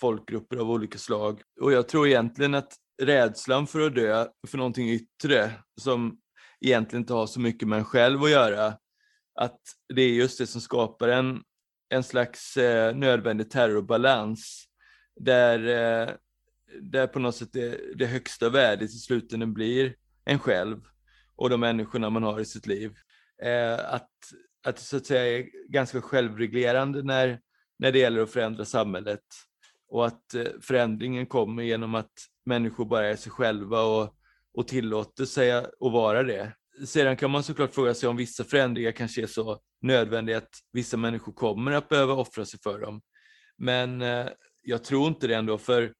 folkgrupper 0.00 0.56
av 0.56 0.70
olika 0.70 0.98
slag. 0.98 1.42
Och 1.60 1.72
jag 1.72 1.88
tror 1.88 2.06
egentligen 2.06 2.54
att 2.54 2.72
rädslan 3.02 3.66
för 3.66 3.80
att 3.80 3.94
dö 3.94 4.26
för 4.46 4.58
någonting 4.58 4.90
yttre 4.90 5.50
som 5.80 6.18
egentligen 6.60 7.02
inte 7.02 7.14
har 7.14 7.26
så 7.26 7.40
mycket 7.40 7.68
med 7.68 7.78
en 7.78 7.84
själv 7.84 8.22
att 8.22 8.30
göra. 8.30 8.66
Att 9.34 9.60
det 9.94 10.02
är 10.02 10.12
just 10.12 10.38
det 10.38 10.46
som 10.46 10.60
skapar 10.60 11.08
en, 11.08 11.42
en 11.88 12.02
slags 12.02 12.56
eh, 12.56 12.96
nödvändig 12.96 13.50
terrorbalans 13.50 14.64
där, 15.20 15.68
eh, 15.68 16.14
där 16.80 17.06
på 17.06 17.18
något 17.18 17.36
sätt 17.36 17.52
det, 17.52 17.80
det 17.94 18.06
högsta 18.06 18.48
värdet 18.48 18.90
i 18.90 18.98
slutändan 18.98 19.54
blir 19.54 19.94
en 20.24 20.38
själv 20.38 20.80
och 21.36 21.50
de 21.50 21.60
människorna 21.60 22.10
man 22.10 22.22
har 22.22 22.40
i 22.40 22.44
sitt 22.44 22.66
liv. 22.66 22.94
Eh, 23.42 23.94
att, 23.94 24.10
att 24.66 24.76
det 24.76 24.82
så 24.82 24.96
att 24.96 25.06
säga 25.06 25.38
är 25.38 25.48
ganska 25.68 26.00
självreglerande 26.00 27.02
när, 27.02 27.40
när 27.78 27.92
det 27.92 27.98
gäller 27.98 28.22
att 28.22 28.30
förändra 28.30 28.64
samhället 28.64 29.24
och 29.88 30.06
att 30.06 30.34
eh, 30.34 30.46
förändringen 30.60 31.26
kommer 31.26 31.62
genom 31.62 31.94
att 31.94 32.12
människor 32.46 32.84
bara 32.84 33.06
är 33.06 33.16
sig 33.16 33.32
själva 33.32 33.82
och, 33.82 34.14
och 34.54 34.68
tillåter 34.68 35.24
sig 35.24 35.52
att 35.52 35.70
vara 35.78 36.22
det. 36.22 36.52
Sedan 36.86 37.16
kan 37.16 37.30
man 37.30 37.42
såklart 37.42 37.74
fråga 37.74 37.94
sig 37.94 38.08
om 38.08 38.16
vissa 38.16 38.44
förändringar 38.44 38.92
kanske 38.92 39.22
är 39.22 39.26
så 39.26 39.60
nödvändiga 39.82 40.38
att 40.38 40.50
vissa 40.72 40.96
människor 40.96 41.32
kommer 41.32 41.72
att 41.72 41.88
behöva 41.88 42.12
offra 42.12 42.44
sig 42.44 42.60
för 42.62 42.80
dem. 42.80 43.02
Men 43.56 44.02
eh, 44.02 44.26
jag 44.62 44.84
tror 44.84 45.08
inte 45.08 45.26
det 45.26 45.34
ändå, 45.34 45.58
för 45.58 45.92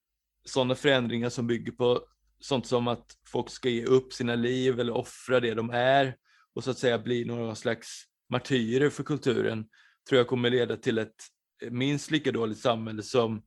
sådana 0.45 0.75
förändringar 0.75 1.29
som 1.29 1.47
bygger 1.47 1.73
på 1.73 2.01
sånt 2.41 2.67
som 2.67 2.89
att 2.89 3.07
folk 3.27 3.51
ska 3.51 3.69
ge 3.69 3.85
upp 3.85 4.13
sina 4.13 4.35
liv 4.35 4.81
eller 4.81 4.93
offra 4.93 5.41
det 5.41 5.55
de 5.55 5.71
är 5.71 6.17
och 6.55 6.65
så 6.65 6.71
att 6.71 6.79
säga 6.79 6.99
bli 6.99 7.25
någon 7.25 7.57
slags 7.57 8.05
martyrer 8.31 8.91
för 8.91 9.05
kulturen, 9.05 9.69
tror 10.09 10.19
jag 10.19 10.27
kommer 10.27 10.51
leda 10.51 10.77
till 10.77 10.99
ett 10.99 11.15
minst 11.71 12.11
lika 12.11 12.33
dåligt 12.33 12.59
samhälle 12.59 13.03
som, 13.03 13.43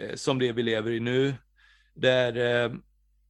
eh, 0.00 0.14
som 0.14 0.38
det 0.38 0.52
vi 0.52 0.62
lever 0.62 0.90
i 0.90 1.00
nu, 1.00 1.34
där 1.94 2.64
eh, 2.64 2.72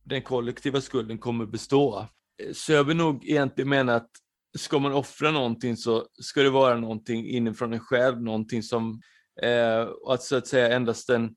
den 0.04 0.22
kollektiva 0.22 0.80
skulden 0.80 1.18
kommer 1.18 1.46
bestå. 1.46 2.08
Eh, 2.42 2.52
så 2.52 2.72
jag 2.72 2.84
vill 2.84 2.96
nog 2.96 3.24
egentligen 3.24 3.68
mena 3.68 3.94
att 3.94 4.10
ska 4.58 4.78
man 4.78 4.92
offra 4.92 5.30
någonting 5.30 5.76
så 5.76 6.06
ska 6.12 6.42
det 6.42 6.50
vara 6.50 6.76
någonting 6.76 7.26
inifrån 7.26 7.72
en 7.72 7.80
själv, 7.80 8.22
någonting 8.22 8.62
som, 8.62 9.00
eh, 9.42 9.88
att 10.08 10.22
så 10.22 10.36
att 10.36 10.46
säga 10.46 10.76
endast 10.76 11.06
den 11.06 11.34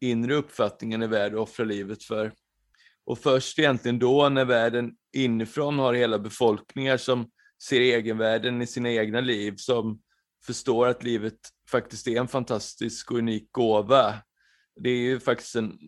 inre 0.00 0.34
uppfattningen 0.34 1.02
är 1.02 1.08
värd 1.08 1.34
att 1.34 1.40
offra 1.40 1.64
livet 1.64 2.02
för. 2.02 2.32
Och 3.06 3.18
först 3.18 3.58
egentligen 3.58 3.98
då 3.98 4.28
när 4.28 4.44
världen 4.44 4.92
inifrån 5.16 5.78
har 5.78 5.94
hela 5.94 6.18
befolkningar 6.18 6.96
som 6.96 7.30
ser 7.62 7.80
egenvärden 7.80 8.62
i 8.62 8.66
sina 8.66 8.90
egna 8.90 9.20
liv, 9.20 9.54
som 9.56 10.00
förstår 10.46 10.86
att 10.86 11.02
livet 11.02 11.38
faktiskt 11.70 12.08
är 12.08 12.20
en 12.20 12.28
fantastisk 12.28 13.10
och 13.10 13.18
unik 13.18 13.48
gåva. 13.52 14.14
Det 14.80 14.90
är 14.90 14.96
ju 14.96 15.20
faktiskt 15.20 15.56
en, 15.56 15.78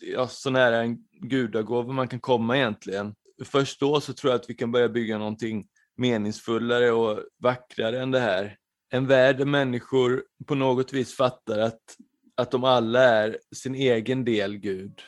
ja, 0.00 0.28
så 0.28 0.50
nära 0.50 0.76
en 0.76 0.98
gudagåva 1.20 1.92
man 1.92 2.08
kan 2.08 2.20
komma 2.20 2.56
egentligen. 2.56 3.14
Först 3.44 3.80
då 3.80 4.00
så 4.00 4.12
tror 4.12 4.32
jag 4.32 4.40
att 4.40 4.50
vi 4.50 4.54
kan 4.54 4.72
börja 4.72 4.88
bygga 4.88 5.18
någonting 5.18 5.66
meningsfullare 5.96 6.90
och 6.92 7.20
vackrare 7.42 8.02
än 8.02 8.10
det 8.10 8.20
här. 8.20 8.56
En 8.90 9.06
värld 9.06 9.38
där 9.38 9.44
människor 9.44 10.24
på 10.46 10.54
något 10.54 10.92
vis 10.92 11.16
fattar 11.16 11.58
att, 11.58 11.96
att 12.36 12.50
de 12.50 12.64
alla 12.64 13.00
är 13.02 13.38
sin 13.54 13.74
egen 13.74 14.24
del 14.24 14.56
Gud. 14.56 15.00